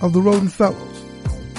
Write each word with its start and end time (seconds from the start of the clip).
of 0.00 0.12
the 0.12 0.20
Rhoden 0.20 0.50
Fellows, 0.50 1.02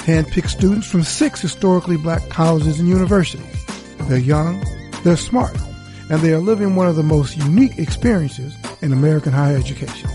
handpicked 0.06 0.50
students 0.50 0.88
from 0.88 1.04
six 1.04 1.42
historically 1.42 1.98
black 1.98 2.28
colleges 2.30 2.80
and 2.80 2.90
universities. 2.90 3.66
They're 4.08 4.18
young, 4.18 4.64
they're 5.04 5.18
smart, 5.18 5.56
and 6.10 6.22
they 6.22 6.34
are 6.34 6.40
living 6.40 6.76
one 6.76 6.88
of 6.88 6.96
the 6.96 7.04
most 7.04 7.38
unique 7.38 7.78
experiences 7.78 8.56
in 8.82 8.94
American 8.94 9.32
higher 9.32 9.58
education. 9.58 10.10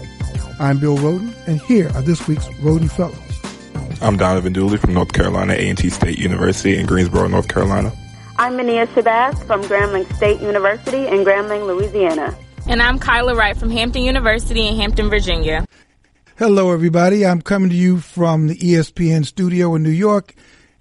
I'm 0.59 0.79
Bill 0.79 0.97
Rhoden, 0.97 1.35
and 1.47 1.61
here 1.63 1.91
are 1.95 2.03
this 2.03 2.27
week's 2.27 2.47
Rhoden 2.61 2.91
Fellows. 2.91 3.17
I'm 4.03 4.17
Donovan 4.17 4.53
Dooley 4.53 4.77
from 4.77 4.95
North 4.95 5.13
Carolina 5.13 5.55
A&T 5.55 5.89
State 5.91 6.19
University 6.19 6.79
in 6.79 6.87
Greensboro, 6.87 7.29
North 7.29 7.49
Carolina. 7.49 7.93
I'm 8.39 8.57
Mania 8.57 8.87
Shabazz 8.89 9.43
from 9.47 9.63
Grambling 9.63 10.15
State 10.17 10.41
University 10.41 11.07
in 11.07 11.25
Grambling, 11.25 11.67
Louisiana. 11.67 12.37
And 12.67 12.83
I'm 12.83 12.99
Kyla 12.99 13.35
Wright 13.35 13.57
from 13.57 13.71
Hampton 13.71 14.03
University 14.03 14.67
in 14.67 14.77
Hampton, 14.77 15.09
Virginia. 15.09 15.66
Hello, 16.39 16.71
everybody. 16.71 17.25
I'm 17.25 17.41
coming 17.41 17.71
to 17.71 17.75
you 17.75 17.97
from 17.97 18.49
the 18.49 18.59
ESPN 18.59 19.25
studio 19.25 19.75
in 19.75 19.83
New 19.83 19.89
York. 19.89 20.35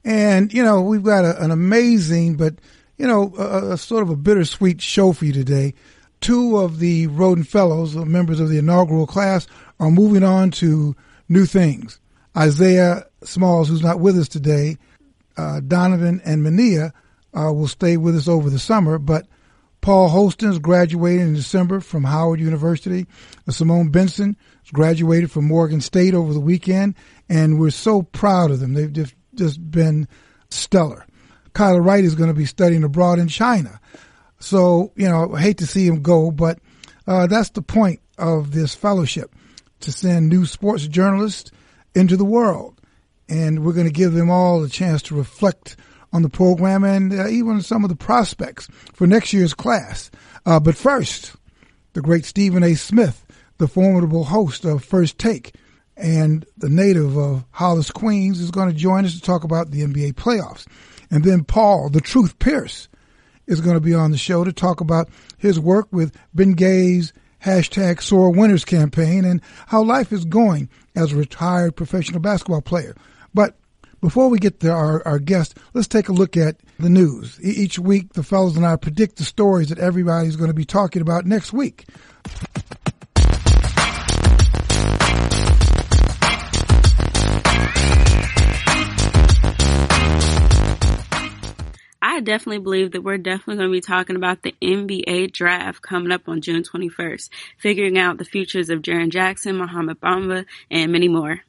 And, 0.03 0.51
you 0.51 0.61
know, 0.61 0.81
we've 0.81 1.01
got 1.01 1.23
a, 1.23 1.41
an 1.41 1.49
amazing, 1.49 2.35
but, 2.35 2.55
you 2.97 3.07
know, 3.07 3.33
a, 3.37 3.71
a, 3.71 3.77
sort 3.77 4.03
of 4.03 4.09
a 4.09 4.17
bittersweet 4.17 4.81
show 4.81 5.13
for 5.13 5.23
you 5.23 5.31
today. 5.31 5.73
Two 6.19 6.57
of 6.57 6.79
the 6.79 7.07
Rhoden 7.07 7.47
Fellows, 7.47 7.95
members 7.95 8.41
of 8.41 8.49
the 8.49 8.57
inaugural 8.57 9.07
class, 9.07 9.47
are 9.79 9.89
moving 9.89 10.23
on 10.23 10.51
to 10.51 10.93
new 11.29 11.45
things. 11.45 12.01
Isaiah 12.35 13.05
Smalls, 13.23 13.69
who's 13.69 13.81
not 13.81 14.01
with 14.01 14.17
us 14.17 14.27
today, 14.27 14.75
uh, 15.37 15.61
Donovan 15.61 16.21
and 16.25 16.43
Mania 16.43 16.93
uh, 17.33 17.53
will 17.53 17.69
stay 17.69 17.95
with 17.95 18.17
us 18.17 18.27
over 18.27 18.49
the 18.49 18.59
summer, 18.59 18.99
but 18.99 19.25
Paul 19.79 20.09
Holston's 20.09 20.59
graduated 20.59 21.21
in 21.21 21.33
December 21.33 21.79
from 21.79 22.03
Howard 22.03 22.41
University. 22.41 23.07
Uh, 23.47 23.53
Simone 23.53 23.87
Benson 23.87 24.35
graduated 24.73 25.31
from 25.31 25.45
Morgan 25.45 25.81
State 25.81 26.13
over 26.13 26.33
the 26.33 26.39
weekend, 26.39 26.95
and 27.29 27.59
we're 27.59 27.69
so 27.69 28.01
proud 28.01 28.51
of 28.51 28.59
them. 28.59 28.73
They've 28.73 28.91
just, 28.91 29.15
just 29.33 29.71
been 29.71 30.07
stellar. 30.49 31.05
Kyla 31.53 31.81
Wright 31.81 32.03
is 32.03 32.15
going 32.15 32.29
to 32.29 32.35
be 32.35 32.45
studying 32.45 32.83
abroad 32.83 33.19
in 33.19 33.27
China. 33.27 33.79
So, 34.39 34.91
you 34.95 35.07
know, 35.07 35.33
I 35.33 35.41
hate 35.41 35.59
to 35.59 35.67
see 35.67 35.87
him 35.87 36.01
go, 36.01 36.31
but 36.31 36.59
uh, 37.07 37.27
that's 37.27 37.49
the 37.51 37.61
point 37.61 38.01
of 38.17 38.51
this 38.51 38.75
fellowship 38.75 39.33
to 39.81 39.91
send 39.91 40.29
new 40.29 40.45
sports 40.45 40.87
journalists 40.87 41.51
into 41.93 42.17
the 42.17 42.25
world. 42.25 42.79
And 43.27 43.65
we're 43.65 43.73
going 43.73 43.87
to 43.87 43.93
give 43.93 44.13
them 44.13 44.29
all 44.29 44.63
a 44.63 44.69
chance 44.69 45.01
to 45.03 45.15
reflect 45.15 45.77
on 46.13 46.21
the 46.21 46.29
program 46.29 46.83
and 46.83 47.13
uh, 47.13 47.27
even 47.27 47.61
some 47.61 47.83
of 47.83 47.89
the 47.89 47.95
prospects 47.95 48.67
for 48.93 49.07
next 49.07 49.33
year's 49.33 49.53
class. 49.53 50.11
Uh, 50.45 50.59
but 50.59 50.75
first, 50.75 51.35
the 51.93 52.01
great 52.01 52.25
Stephen 52.25 52.63
A. 52.63 52.75
Smith, 52.75 53.24
the 53.57 53.67
formidable 53.67 54.25
host 54.25 54.65
of 54.65 54.83
First 54.83 55.17
Take 55.17 55.55
and 55.97 56.45
the 56.57 56.69
native 56.69 57.17
of 57.17 57.45
Hollis, 57.51 57.91
Queens, 57.91 58.39
is 58.39 58.51
going 58.51 58.69
to 58.69 58.75
join 58.75 59.05
us 59.05 59.15
to 59.15 59.21
talk 59.21 59.43
about 59.43 59.71
the 59.71 59.81
NBA 59.81 60.13
playoffs. 60.13 60.67
And 61.09 61.23
then 61.23 61.43
Paul, 61.43 61.89
the 61.89 62.01
Truth 62.01 62.39
Pierce, 62.39 62.89
is 63.47 63.61
going 63.61 63.75
to 63.75 63.81
be 63.81 63.93
on 63.93 64.11
the 64.11 64.17
show 64.17 64.43
to 64.43 64.51
talk 64.51 64.81
about 64.81 65.09
his 65.37 65.59
work 65.59 65.87
with 65.91 66.15
Bengay's 66.35 67.13
hashtag 67.43 68.01
Sore 68.01 68.31
Winners 68.31 68.65
campaign 68.65 69.23
and 69.23 69.41
how 69.67 69.83
life 69.83 70.11
is 70.11 70.25
going 70.25 70.67
as 70.95 71.11
a 71.11 71.15
retired 71.15 71.75
professional 71.75 72.19
basketball 72.19 72.61
player. 72.61 72.95
But 73.33 73.55
before 74.01 74.29
we 74.29 74.39
get 74.39 74.59
to 74.61 74.71
our, 74.71 75.05
our 75.07 75.19
guest, 75.19 75.57
let's 75.73 75.87
take 75.87 76.09
a 76.09 76.13
look 76.13 76.35
at 76.35 76.57
the 76.79 76.89
news. 76.89 77.39
Each 77.41 77.79
week, 77.79 78.13
the 78.13 78.23
fellows 78.23 78.57
and 78.57 78.65
I 78.65 78.75
predict 78.75 79.17
the 79.17 79.23
stories 79.23 79.69
that 79.69 79.79
everybody's 79.79 80.35
going 80.35 80.49
to 80.49 80.55
be 80.55 80.65
talking 80.65 81.01
about 81.01 81.25
next 81.25 81.53
week. 81.53 81.85
I 92.15 92.21
definitely 92.21 92.59
believe 92.59 92.93
that 92.93 93.01
we're 93.01 93.17
definitely 93.17 93.57
going 93.57 93.69
to 93.69 93.73
be 93.73 93.81
talking 93.81 94.15
about 94.15 94.41
the 94.41 94.55
NBA 94.61 95.33
draft 95.33 95.81
coming 95.81 96.13
up 96.13 96.29
on 96.29 96.39
June 96.39 96.63
21st, 96.63 97.29
figuring 97.57 97.97
out 97.97 98.17
the 98.17 98.23
futures 98.23 98.69
of 98.69 98.81
Jaren 98.81 99.09
Jackson, 99.09 99.57
Mohamed 99.57 99.99
Bamba, 99.99 100.45
and 100.71 100.93
many 100.93 101.09
more. 101.09 101.41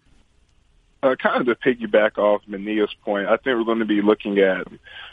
Uh, 1.04 1.14
kind 1.14 1.46
of 1.46 1.46
to 1.46 1.54
piggyback 1.54 2.18
off 2.18 2.42
Mania's 2.48 2.92
point, 3.04 3.28
I 3.28 3.36
think 3.36 3.56
we're 3.56 3.62
going 3.62 3.78
to 3.78 3.84
be 3.84 4.02
looking 4.02 4.40
at 4.40 4.66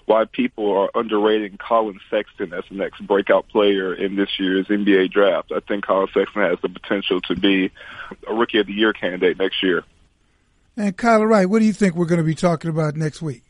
why 0.08 0.25
people 0.25 0.72
are 0.75 0.90
underrating 0.96 1.59
Collin 1.59 2.00
Sexton 2.09 2.52
as 2.52 2.64
the 2.72 2.75
next 2.75 3.06
breakout 3.06 3.47
player 3.50 3.94
in 3.94 4.16
this 4.16 4.30
year's 4.40 4.66
NBA 4.70 5.12
draft. 5.12 5.52
I 5.52 5.59
think 5.59 5.85
Collin 5.85 6.08
Sexton 6.16 6.41
has 6.41 6.58
the 6.64 6.70
potential 6.70 7.22
to 7.22 7.35
be 7.35 7.70
a 8.28 8.34
Rookie 8.34 8.58
of 8.58 8.66
the 8.66 8.74
Year 8.74 8.91
candidate 8.91 9.38
next 9.38 9.62
year. 9.62 9.84
And 10.75 10.97
Kyla 10.97 11.28
Wright, 11.28 11.47
what 11.47 11.59
do 11.59 11.66
you 11.66 11.74
think 11.74 11.94
we're 11.94 12.08
going 12.08 12.18
to 12.18 12.25
be 12.25 12.34
talking 12.34 12.72
about 12.72 12.96
next 12.96 13.22
week? 13.22 13.44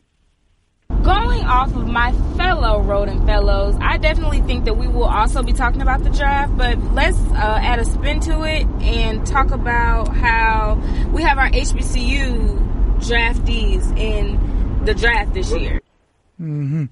Going 1.02 1.44
off 1.44 1.76
of 1.76 1.88
my 1.88 2.12
fellow 2.38 2.82
Rhoden 2.82 3.26
Fellows, 3.26 3.76
I 3.82 3.98
definitely 3.98 4.42
think 4.42 4.66
that 4.66 4.78
we 4.78 4.88
will 4.88 5.04
also 5.04 5.44
be 5.44 5.54
talking 5.54 5.82
about 5.82 6.04
the 6.04 6.10
draft, 6.10 6.56
but 6.56 6.78
let's 6.94 7.18
uh, 7.18 7.60
add 7.62 7.80
a 7.80 7.86
spin 7.86 8.20
to 8.22 8.44
it 8.44 8.66
and 8.82 9.26
talk 9.26 9.52
about 9.52 10.16
how 10.16 10.76
we 11.12 11.24
have 11.24 11.38
our 11.38 11.50
HBCU 11.50 13.00
draftees 13.00 13.98
in 13.98 14.84
the 14.86 14.94
draft 14.94 15.34
this 15.34 15.52
year. 15.52 15.82
Mm-hmm. 16.40 16.86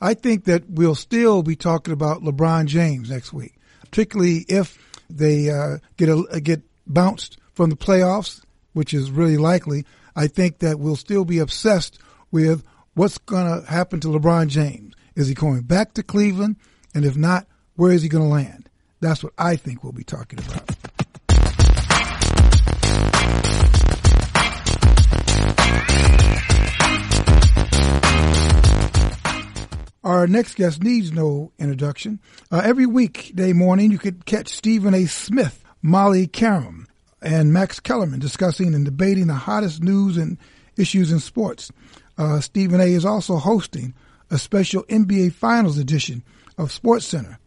I 0.00 0.14
think 0.14 0.44
that 0.44 0.68
we'll 0.68 0.94
still 0.94 1.42
be 1.42 1.56
talking 1.56 1.92
about 1.92 2.22
LeBron 2.22 2.66
James 2.66 3.10
next 3.10 3.32
week, 3.32 3.54
particularly 3.82 4.44
if 4.48 4.78
they 5.10 5.50
uh, 5.50 5.78
get 5.96 6.08
a, 6.08 6.40
get 6.40 6.62
bounced 6.86 7.38
from 7.52 7.70
the 7.70 7.76
playoffs, 7.76 8.42
which 8.72 8.94
is 8.94 9.10
really 9.10 9.36
likely. 9.36 9.84
I 10.16 10.26
think 10.26 10.60
that 10.60 10.78
we'll 10.78 10.96
still 10.96 11.24
be 11.24 11.38
obsessed 11.38 11.98
with 12.30 12.64
what's 12.94 13.18
going 13.18 13.62
to 13.62 13.70
happen 13.70 14.00
to 14.00 14.08
LeBron 14.08 14.48
James? 14.48 14.94
Is 15.14 15.28
he 15.28 15.34
going 15.34 15.62
back 15.62 15.94
to 15.94 16.02
Cleveland? 16.02 16.56
And 16.94 17.04
if 17.04 17.16
not, 17.16 17.46
where 17.76 17.92
is 17.92 18.02
he 18.02 18.08
going 18.08 18.24
to 18.24 18.30
land? 18.30 18.68
That's 19.00 19.22
what 19.22 19.32
I 19.38 19.56
think 19.56 19.82
we'll 19.82 19.92
be 19.92 20.04
talking 20.04 20.38
about. 20.38 20.76
Our 30.02 30.26
next 30.26 30.54
guest 30.54 30.82
needs 30.82 31.12
no 31.12 31.52
introduction. 31.58 32.20
Uh, 32.50 32.62
every 32.64 32.86
weekday 32.86 33.52
morning, 33.52 33.90
you 33.90 33.98
could 33.98 34.24
catch 34.24 34.48
Stephen 34.48 34.94
A. 34.94 35.06
Smith, 35.06 35.62
Molly 35.82 36.26
Qerim, 36.26 36.86
and 37.22 37.52
Max 37.52 37.80
Kellerman 37.80 38.18
discussing 38.18 38.74
and 38.74 38.84
debating 38.84 39.28
the 39.28 39.34
hottest 39.34 39.82
news 39.82 40.16
and 40.16 40.38
issues 40.76 41.12
in 41.12 41.20
sports 41.20 41.70
uh, 42.20 42.38
Stephen 42.38 42.80
A. 42.82 42.84
is 42.84 43.06
also 43.06 43.36
hosting 43.36 43.94
a 44.30 44.36
special 44.36 44.82
NBA 44.84 45.32
Finals 45.32 45.78
edition 45.78 46.22
of 46.58 46.68
SportsCenter. 46.68 47.38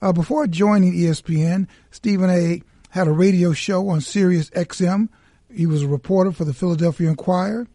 Uh, 0.00 0.12
before 0.12 0.46
joining 0.46 0.94
ESPN, 0.94 1.68
Stephen 1.90 2.30
A. 2.30 2.62
had 2.88 3.06
a 3.06 3.12
radio 3.12 3.52
show 3.52 3.86
on 3.90 4.00
Sirius 4.00 4.48
XM. 4.50 5.10
He 5.54 5.66
was 5.66 5.82
a 5.82 5.88
reporter 5.88 6.32
for 6.32 6.46
the 6.46 6.54
Philadelphia 6.54 7.10
Inquirer. 7.10 7.68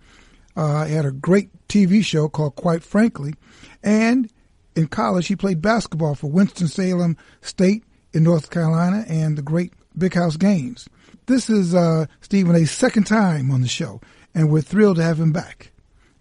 Uh, 0.56 0.86
he 0.86 0.96
had 0.96 1.06
a 1.06 1.12
great 1.12 1.51
TV 1.68 2.04
show 2.04 2.28
called 2.28 2.56
Quite 2.56 2.81
Frankly. 2.84 3.36
And 3.84 4.31
in 4.75 4.88
college, 4.88 5.28
he 5.28 5.36
played 5.36 5.62
basketball 5.62 6.16
for 6.16 6.31
Winston-Salem 6.31 7.16
State 7.42 7.84
in 8.12 8.24
North 8.24 8.50
Carolina 8.50 9.06
and 9.07 9.38
the 9.38 9.44
great 9.44 9.74
Big 9.96 10.16
House 10.16 10.36
Gaines. 10.36 10.90
This 11.28 11.48
is 11.48 11.75
uh, 11.75 12.07
Stephen 12.22 12.56
A.'s 12.56 12.72
second 12.72 13.04
time 13.04 13.51
on 13.51 13.62
the 13.62 13.68
show, 13.68 14.01
and 14.34 14.50
we're 14.50 14.62
thrilled 14.62 14.98
to 14.98 15.04
have 15.04 15.19
him 15.19 15.31
back. 15.31 15.69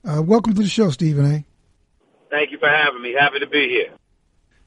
Uh, 0.09 0.23
welcome 0.23 0.55
to 0.55 0.63
the 0.63 0.69
show, 0.69 0.89
Stephen 0.89 1.27
A. 1.27 1.45
Thank 2.31 2.51
you 2.51 2.59
for 2.59 2.69
having 2.69 3.03
me. 3.03 3.13
Happy 3.13 3.41
to 3.41 3.47
be 3.47 3.69
here. 3.69 3.91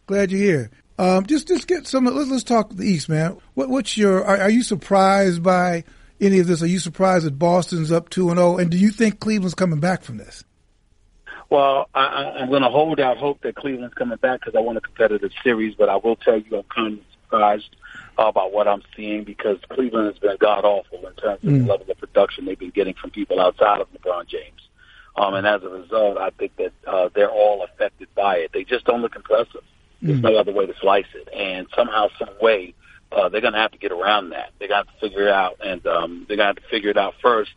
Glad 0.06 0.32
you're 0.32 0.40
here. 0.40 0.72
Um, 1.00 1.26
just 1.26 1.48
just 1.48 1.68
get 1.68 1.88
some. 1.88 2.06
Let's 2.06 2.30
let's 2.30 2.44
talk 2.44 2.70
the 2.70 2.84
East, 2.84 3.10
man. 3.10 3.38
What, 3.56 3.70
what's 3.70 3.98
your? 3.98 4.24
Are, 4.24 4.38
are, 4.38 4.50
you 4.52 4.62
surprised 4.62 5.42
by 5.42 5.84
any 6.20 6.38
of 6.40 6.46
this? 6.46 6.62
Are 6.62 6.68
you 6.68 6.78
surprised 6.78 7.26
that 7.26 7.40
Boston's 7.40 7.92
up 7.92 8.10
two 8.10 8.30
and 8.30 8.38
zero? 8.38 8.54
Oh? 8.54 8.58
And 8.58 8.70
do 8.70 8.78
you 8.78 8.92
think 8.92 9.20
Cleveland's 9.20 9.56
coming 9.56 9.80
back 9.80 10.04
from 10.04 10.18
this? 10.18 10.44
Well, 11.50 11.90
I, 11.96 12.02
I'm 12.40 12.50
going 12.50 12.62
to 12.62 12.70
hold 12.70 13.00
out 13.00 13.18
hope 13.18 13.42
that 13.42 13.56
Cleveland's 13.56 13.96
coming 13.96 14.18
back 14.18 14.42
because 14.42 14.56
I 14.56 14.60
want 14.60 14.78
a 14.78 14.82
competitive 14.82 15.32
series. 15.44 15.74
But 15.74 15.90
I 15.90 15.96
will 15.96 16.18
tell 16.18 16.38
you, 16.38 16.58
I'm 16.58 16.64
kind 16.64 17.00
of 17.00 17.04
surprised 17.24 17.76
about 18.16 18.52
what 18.52 18.68
I'm 18.68 18.84
seeing 18.96 19.24
because 19.24 19.58
Cleveland 19.70 20.06
has 20.06 20.20
been 20.20 20.38
god 20.40 20.66
awful 20.66 21.00
in 21.00 21.14
terms 21.16 21.44
of 21.44 21.50
mm. 21.50 21.66
the 21.66 21.72
level 21.72 21.90
of 21.90 21.98
production 21.98 22.46
they've 22.46 22.60
been 22.60 22.70
getting 22.70 22.94
from 22.94 23.10
people 23.10 23.40
outside 23.40 23.82
of 23.82 23.88
LeBron 23.94 24.28
James. 24.28 24.62
Um, 25.22 25.36
and 25.36 25.46
as 25.46 25.62
a 25.62 25.70
result, 25.70 26.18
I 26.18 26.32
think 26.32 26.56
that 26.56 26.74
uh, 26.88 27.10
they're 27.14 27.30
all 27.30 27.64
affected 27.64 28.08
by 28.16 28.38
it. 28.38 28.52
They 28.54 28.64
just 28.64 28.86
don't 28.86 29.04
look 29.04 29.16
impressive. 29.16 29.62
There's 30.02 30.18
mm. 30.18 30.24
no 30.24 30.36
other 30.36 30.52
way 30.52 30.66
to 30.66 30.74
slice 30.82 31.06
it. 31.14 31.30
And 31.32 31.68
somehow, 31.76 32.08
some 32.18 32.34
way, 32.42 32.74
uh, 33.12 33.30
they're 33.30 33.40
going 33.42 33.54
to 33.54 33.60
have 33.60 33.72
to 33.74 33.78
get 33.78 33.92
around 33.92 34.32
that. 34.32 34.50
They 34.58 34.68
got 34.68 34.88
to 34.88 34.94
figure 35.00 35.28
it 35.28 35.32
out, 35.32 35.58
and 35.64 35.86
um, 35.86 36.26
they 36.28 36.36
got 36.36 36.56
to 36.56 36.64
figure 36.72 36.90
it 36.90 36.98
out 36.98 37.14
first 37.22 37.52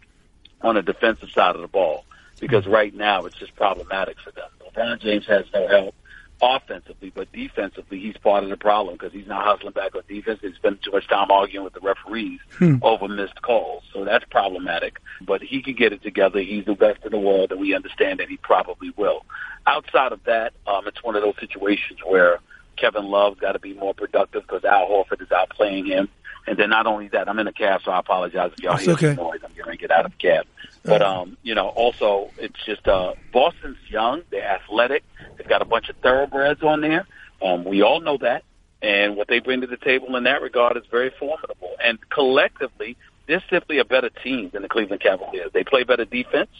on 0.60 0.74
the 0.74 0.82
defensive 0.82 1.30
side 1.30 1.54
of 1.54 1.62
the 1.62 1.68
ball 1.68 2.04
because 2.38 2.66
right 2.66 2.94
now 2.94 3.24
it's 3.24 3.36
just 3.36 3.56
problematic 3.56 4.18
for 4.20 4.30
them. 4.32 4.50
LeBron 4.66 5.00
James 5.00 5.26
has 5.26 5.46
no 5.54 5.66
help 5.66 5.94
offensively, 6.42 7.12
but 7.14 7.32
defensively, 7.32 8.00
he's 8.00 8.16
part 8.16 8.44
of 8.44 8.50
the 8.50 8.56
problem 8.56 8.96
because 8.96 9.12
he's 9.12 9.26
not 9.26 9.44
hustling 9.44 9.72
back 9.72 9.94
on 9.94 10.02
defense. 10.08 10.40
He's 10.42 10.54
spending 10.56 10.80
too 10.84 10.92
much 10.92 11.08
time 11.08 11.30
arguing 11.30 11.64
with 11.64 11.74
the 11.74 11.80
referees 11.80 12.40
hmm. 12.58 12.76
over 12.82 13.08
missed 13.08 13.40
calls. 13.42 13.82
So 13.92 14.04
that's 14.04 14.24
problematic. 14.30 15.00
But 15.20 15.42
he 15.42 15.62
can 15.62 15.74
get 15.74 15.92
it 15.92 16.02
together. 16.02 16.40
He's 16.40 16.64
the 16.64 16.74
best 16.74 17.04
in 17.04 17.12
the 17.12 17.18
world, 17.18 17.52
and 17.52 17.60
we 17.60 17.74
understand 17.74 18.20
that 18.20 18.28
he 18.28 18.36
probably 18.36 18.92
will. 18.96 19.24
Outside 19.66 20.12
of 20.12 20.22
that, 20.24 20.52
um, 20.66 20.86
it's 20.86 21.02
one 21.02 21.16
of 21.16 21.22
those 21.22 21.36
situations 21.40 22.00
where 22.04 22.40
Kevin 22.76 23.04
Love's 23.04 23.40
got 23.40 23.52
to 23.52 23.58
be 23.58 23.74
more 23.74 23.94
productive 23.94 24.42
because 24.42 24.64
Al 24.64 24.88
Horford 24.88 25.22
is 25.22 25.32
out 25.32 25.50
playing 25.50 25.86
him. 25.86 26.08
And 26.46 26.58
then 26.58 26.70
not 26.70 26.86
only 26.86 27.08
that, 27.08 27.28
I'm 27.28 27.38
in 27.38 27.46
a 27.46 27.52
cab, 27.52 27.80
so 27.84 27.90
I 27.90 28.00
apologize 28.00 28.52
if 28.56 28.62
y'all 28.62 28.74
That's 28.74 28.84
hear 28.84 28.94
okay. 28.94 29.14
noise. 29.14 29.40
I'm 29.44 29.54
going 29.56 29.76
to 29.76 29.80
get 29.80 29.90
out 29.90 30.04
of 30.04 30.12
the 30.12 30.18
cab. 30.18 30.46
But 30.84 31.00
um, 31.00 31.38
you 31.42 31.54
know, 31.54 31.68
also 31.68 32.30
it's 32.38 32.62
just 32.66 32.86
uh, 32.86 33.14
Boston's 33.32 33.78
young. 33.88 34.22
They're 34.30 34.46
athletic. 34.46 35.02
They've 35.36 35.48
got 35.48 35.62
a 35.62 35.64
bunch 35.64 35.88
of 35.88 35.96
thoroughbreds 35.96 36.62
on 36.62 36.82
there. 36.82 37.06
Um, 37.42 37.64
we 37.64 37.82
all 37.82 38.00
know 38.00 38.18
that, 38.18 38.44
and 38.82 39.16
what 39.16 39.28
they 39.28 39.38
bring 39.38 39.62
to 39.62 39.66
the 39.66 39.78
table 39.78 40.14
in 40.16 40.24
that 40.24 40.42
regard 40.42 40.76
is 40.76 40.84
very 40.90 41.10
formidable. 41.18 41.74
And 41.82 41.98
collectively, 42.10 42.96
they're 43.26 43.42
simply 43.48 43.78
a 43.78 43.84
better 43.84 44.10
team 44.10 44.50
than 44.52 44.62
the 44.62 44.68
Cleveland 44.68 45.00
Cavaliers. 45.00 45.50
They 45.54 45.64
play 45.64 45.84
better 45.84 46.04
defense. 46.04 46.50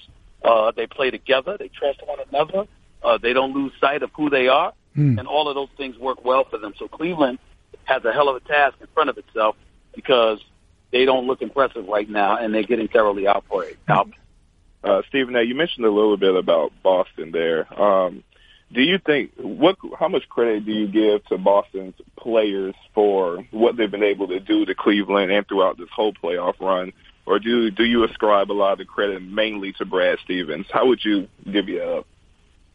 Uh, 0.43 0.73
they 0.73 0.87
play 0.87 1.11
together. 1.11 1.57
They 1.59 1.69
trust 1.69 2.01
one 2.07 2.19
another. 2.31 2.67
Uh, 3.03 3.19
they 3.19 3.35
don't 3.35 3.53
lose 3.53 3.73
sight 3.79 4.03
of 4.03 4.11
who 4.15 4.31
they 4.31 4.49
are, 4.49 4.73
mm. 4.97 5.19
and 5.19 5.29
all 5.29 5.49
of 5.49 5.55
those 5.55 5.69
things 5.77 5.99
work 5.99 6.25
well 6.25 6.45
for 6.45 6.57
them. 6.57 6.73
So 6.79 6.89
Cleveland 6.89 7.39
has 7.85 8.03
a 8.07 8.13
hell 8.13 8.31
of 8.31 8.37
a 8.37 8.41
task 8.41 8.77
in 8.81 8.87
front 8.95 9.11
of 9.11 9.19
itself 9.19 9.57
because 9.95 10.39
they 10.93 11.05
don't 11.05 11.27
look 11.27 11.43
impressive 11.43 11.87
right 11.89 12.09
now, 12.09 12.37
and 12.37 12.55
they're 12.55 12.63
getting 12.63 12.89
thoroughly 12.89 13.27
outplayed. 13.27 13.77
Out. 13.89 14.11
Uh, 14.83 15.03
Stephen 15.09 15.35
A., 15.37 15.43
you 15.43 15.55
mentioned 15.55 15.87
a 15.87 15.91
little 15.91 16.17
bit 16.17 16.35
about 16.35 16.73
Boston 16.83 17.31
there. 17.33 17.81
Um, 17.81 18.23
do 18.73 18.83
you 18.83 18.99
think 18.99 19.33
what? 19.37 19.77
How 19.99 20.09
much 20.09 20.29
credit 20.29 20.67
do 20.67 20.73
you 20.73 20.87
give 20.89 21.25
to 21.27 21.39
Boston's 21.39 21.95
players 22.19 22.75
for 22.95 23.45
what 23.51 23.77
they've 23.77 23.91
been 23.91 24.03
able 24.03 24.29
to 24.29 24.41
do 24.41 24.65
to 24.65 24.75
Cleveland 24.75 25.31
and 25.31 25.47
throughout 25.47 25.79
this 25.79 25.89
whole 25.95 26.13
playoff 26.13 26.61
run, 26.61 26.93
or 27.25 27.39
do 27.39 27.71
do 27.71 27.85
you 27.85 28.05
ascribe 28.05 28.51
a 28.51 28.53
lot 28.53 28.73
of 28.73 28.79
the 28.79 28.85
credit 28.85 29.23
mainly 29.23 29.73
to 29.75 29.85
Brad 29.85 30.19
Stevens? 30.25 30.67
How 30.71 30.87
would 30.87 31.05
you 31.05 31.29
give 31.51 31.69
you 31.69 31.83
up? 31.83 32.07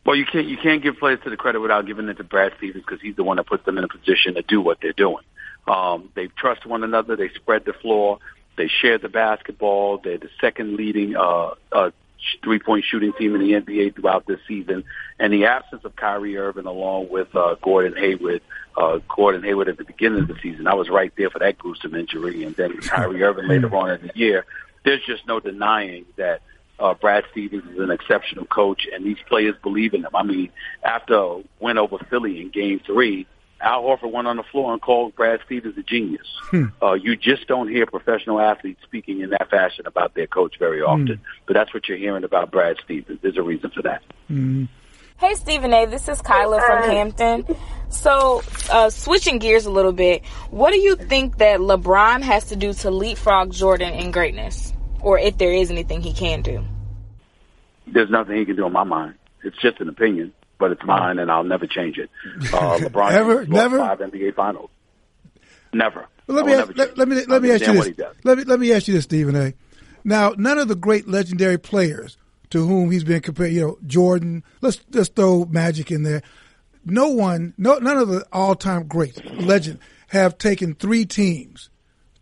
well, 0.09 0.15
you 0.15 0.25
can't 0.25 0.47
you 0.47 0.57
can't 0.57 0.81
give 0.81 0.97
players 0.97 1.19
to 1.23 1.29
the 1.29 1.37
credit 1.37 1.59
without 1.59 1.85
giving 1.85 2.07
it 2.09 2.15
to 2.15 2.23
Brad 2.23 2.53
Stevens 2.57 2.83
because 2.83 2.99
he's 2.99 3.15
the 3.15 3.23
one 3.23 3.37
that 3.37 3.45
puts 3.45 3.63
them 3.65 3.77
in 3.77 3.83
a 3.83 3.87
position 3.87 4.33
to 4.33 4.41
do 4.41 4.59
what 4.59 4.79
they're 4.81 4.91
doing. 4.91 5.23
Um, 5.69 6.09
they 6.15 6.27
trust 6.27 6.65
one 6.65 6.83
another. 6.83 7.15
They 7.15 7.29
spread 7.29 7.63
the 7.65 7.73
floor. 7.73 8.17
They 8.57 8.67
share 8.67 8.97
the 8.97 9.07
basketball. 9.07 9.99
They're 9.99 10.17
the 10.17 10.31
second 10.41 10.75
leading 10.75 11.15
uh, 11.15 11.51
uh, 11.71 11.91
three-point 12.43 12.85
shooting 12.85 13.13
team 13.13 13.35
in 13.35 13.41
the 13.41 13.53
NBA 13.53 13.95
throughout 13.95 14.25
this 14.25 14.39
season. 14.47 14.83
And 15.19 15.31
the 15.31 15.45
absence 15.45 15.85
of 15.85 15.95
Kyrie 15.95 16.37
Irving 16.37 16.65
along 16.65 17.09
with 17.09 17.33
uh, 17.35 17.55
Gordon 17.61 17.95
Hayward, 17.95 18.41
uh, 18.75 18.99
Gordon 19.07 19.43
Hayward 19.43 19.69
at 19.69 19.77
the 19.77 19.85
beginning 19.85 20.21
of 20.23 20.27
the 20.27 20.37
season, 20.41 20.67
I 20.67 20.73
was 20.73 20.89
right 20.89 21.13
there 21.15 21.29
for 21.29 21.39
that 21.39 21.57
gruesome 21.59 21.95
injury. 21.95 22.43
And 22.43 22.55
then 22.55 22.77
Kyrie 22.81 23.23
Irving 23.23 23.47
later 23.47 23.73
on 23.75 23.91
in 23.91 24.07
the 24.07 24.11
year. 24.15 24.45
There's 24.83 25.05
just 25.05 25.27
no 25.27 25.39
denying 25.39 26.05
that 26.15 26.41
uh, 26.79 26.95
Brad 26.95 27.25
Stevens 27.31 27.69
is 27.71 27.79
an 27.79 27.91
exceptional 27.91 28.45
coach, 28.45 28.87
and 28.91 29.05
these 29.05 29.17
players 29.27 29.55
believe 29.61 29.93
in 29.93 30.03
him. 30.03 30.15
I 30.15 30.23
mean, 30.23 30.49
after 30.81 31.13
a 31.13 31.43
win 31.59 31.77
over 31.77 31.97
Philly 32.09 32.41
in 32.41 32.49
Game 32.49 32.79
Three, 32.85 33.27
Al 33.61 33.83
Horford 33.83 34.11
went 34.11 34.27
on 34.27 34.37
the 34.37 34.43
floor 34.43 34.71
and 34.71 34.81
called 34.81 35.15
Brad 35.15 35.41
Stevens 35.45 35.77
a 35.77 35.83
genius. 35.83 36.27
Hmm. 36.49 36.65
Uh, 36.81 36.93
you 36.93 37.15
just 37.15 37.47
don't 37.47 37.67
hear 37.67 37.85
professional 37.85 38.39
athletes 38.39 38.81
speaking 38.83 39.21
in 39.21 39.31
that 39.31 39.49
fashion 39.49 39.85
about 39.85 40.13
their 40.13 40.27
coach 40.27 40.57
very 40.57 40.81
often. 40.81 41.17
Hmm. 41.17 41.23
But 41.45 41.53
that's 41.55 41.73
what 41.73 41.87
you're 41.87 41.97
hearing 41.97 42.23
about 42.23 42.51
Brad 42.51 42.77
Stevens. 42.83 43.19
There's 43.21 43.37
a 43.37 43.43
reason 43.43 43.69
for 43.71 43.81
that. 43.81 44.01
Hmm. 44.27 44.65
Hey, 45.17 45.33
Stephen 45.35 45.73
A. 45.73 45.85
This 45.85 46.07
is 46.07 46.21
Kyla 46.21 46.61
from 46.61 46.83
Hampton. 46.83 47.45
So, 47.89 48.41
uh, 48.71 48.89
switching 48.89 49.39
gears 49.39 49.65
a 49.65 49.71
little 49.71 49.91
bit, 49.91 50.23
what 50.49 50.71
do 50.71 50.79
you 50.79 50.95
think 50.95 51.39
that 51.39 51.59
LeBron 51.59 52.21
has 52.21 52.45
to 52.45 52.55
do 52.55 52.71
to 52.73 52.89
leapfrog 52.91 53.51
Jordan 53.51 53.93
in 53.93 54.11
greatness? 54.11 54.71
Or 55.01 55.19
if 55.19 55.37
there 55.37 55.51
is 55.51 55.71
anything 55.71 56.01
he 56.01 56.13
can 56.13 56.41
do? 56.41 56.63
There's 57.87 58.09
nothing 58.09 58.37
he 58.37 58.45
can 58.45 58.55
do 58.55 58.65
in 58.65 58.71
my 58.71 58.85
mind. 58.85 59.15
It's 59.43 59.57
just 59.57 59.81
an 59.81 59.89
opinion 59.89 60.33
but 60.59 60.71
it's 60.71 60.83
mine, 60.83 61.17
and 61.17 61.31
I'll 61.31 61.43
never 61.43 61.65
change 61.65 61.97
it. 61.97 62.09
Uh, 62.53 62.77
LeBron 62.77 63.11
ever, 63.11 63.45
never 63.45 63.77
five 63.77 63.99
NBA 63.99 64.35
Finals. 64.35 64.69
Never. 65.73 66.07
Well, 66.27 66.37
let, 66.37 66.45
me 66.45 66.53
ask, 66.53 66.75
let, 66.75 66.97
let, 66.97 67.07
me 67.07 67.25
let 67.25 67.41
me 67.41 67.51
ask 67.51 67.65
you 67.65 67.73
this. 67.73 67.99
Let 68.23 68.37
me 68.37 68.43
let 68.43 68.59
me 68.59 68.73
ask 68.73 68.87
you 68.87 68.93
this, 68.93 69.03
Stephen 69.03 69.35
A. 69.35 69.53
Now, 70.03 70.33
none 70.37 70.57
of 70.57 70.67
the 70.67 70.75
great 70.75 71.07
legendary 71.07 71.57
players 71.57 72.17
to 72.49 72.65
whom 72.65 72.91
he's 72.91 73.03
been 73.03 73.21
compared, 73.21 73.51
you 73.51 73.61
know, 73.61 73.77
Jordan. 73.85 74.43
Let's 74.61 74.77
just 74.91 75.15
throw 75.15 75.45
Magic 75.45 75.91
in 75.91 76.03
there. 76.03 76.21
No 76.85 77.09
one, 77.09 77.53
no, 77.57 77.77
none 77.77 77.97
of 77.97 78.07
the 78.07 78.25
all-time 78.31 78.87
greats, 78.87 79.19
legend, 79.25 79.79
have 80.07 80.37
taken 80.37 80.73
three 80.75 81.05
teams 81.05 81.69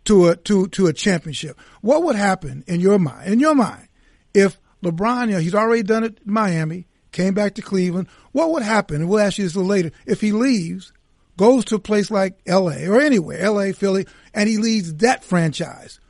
to 0.04 0.28
a 0.28 0.36
to 0.36 0.68
to 0.68 0.86
a 0.86 0.92
championship. 0.92 1.58
What 1.80 2.02
would 2.02 2.16
happen 2.16 2.64
in 2.66 2.80
your 2.80 2.98
mind? 2.98 3.32
In 3.32 3.40
your 3.40 3.54
mind, 3.54 3.88
if 4.34 4.58
LeBron, 4.82 5.26
you 5.26 5.32
know, 5.34 5.38
he's 5.38 5.54
already 5.54 5.82
done 5.82 6.04
it 6.04 6.18
in 6.26 6.32
Miami 6.32 6.87
came 7.12 7.34
back 7.34 7.54
to 7.54 7.62
Cleveland. 7.62 8.08
What 8.32 8.50
would 8.52 8.62
happen? 8.62 8.96
And 8.96 9.08
we'll 9.08 9.20
ask 9.20 9.38
you 9.38 9.44
this 9.44 9.54
a 9.54 9.58
little 9.58 9.70
later. 9.70 9.90
If 10.06 10.20
he 10.20 10.32
leaves, 10.32 10.92
goes 11.36 11.64
to 11.66 11.76
a 11.76 11.80
place 11.80 12.10
like 12.10 12.38
L.A. 12.46 12.86
or 12.86 13.00
anywhere, 13.00 13.38
L.A., 13.40 13.72
Philly, 13.72 14.06
and 14.34 14.48
he 14.48 14.58
leads 14.58 14.94
that 14.96 15.24
franchise 15.24 16.00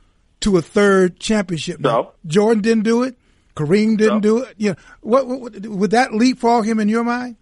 to 0.41 0.57
a 0.57 0.61
third 0.61 1.19
championship. 1.19 1.79
No. 1.79 1.89
Now, 1.89 2.11
Jordan 2.25 2.61
didn't 2.61 2.83
do 2.83 3.03
it. 3.03 3.17
Kareem 3.55 3.97
didn't 3.97 4.15
no. 4.15 4.19
do 4.21 4.37
it. 4.39 4.55
You 4.57 4.69
know, 4.69 4.75
what, 5.01 5.27
what, 5.27 5.65
would 5.65 5.91
that 5.91 6.13
leapfrog 6.13 6.65
him 6.65 6.79
in 6.79 6.89
your 6.89 7.03
mind? 7.03 7.35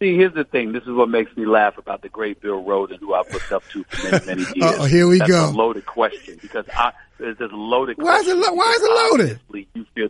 See, 0.00 0.16
here's 0.16 0.34
the 0.34 0.42
thing. 0.42 0.72
This 0.72 0.82
is 0.82 0.90
what 0.90 1.08
makes 1.08 1.36
me 1.36 1.46
laugh 1.46 1.78
about 1.78 2.02
the 2.02 2.08
great 2.08 2.40
Bill 2.40 2.64
Rhoden, 2.64 2.98
who 2.98 3.14
I've 3.14 3.32
looked 3.32 3.52
up 3.52 3.62
to 3.68 3.84
for 3.84 4.10
many, 4.10 4.26
many 4.26 4.40
years. 4.56 4.74
oh, 4.78 4.84
here 4.84 5.06
we 5.06 5.18
That's 5.18 5.30
go. 5.30 5.50
a 5.50 5.52
loaded 5.52 5.86
question 5.86 6.38
because 6.42 6.64
I, 6.74 6.92
there's 7.18 7.38
a 7.38 7.44
loaded 7.54 7.98
why 7.98 8.16
question. 8.16 8.38
Is 8.40 8.46
it, 8.48 8.54
why 8.56 8.72
is 8.76 8.82
it 8.82 8.90
loaded? 8.90 9.40
You 9.74 9.86
feel 9.94 10.08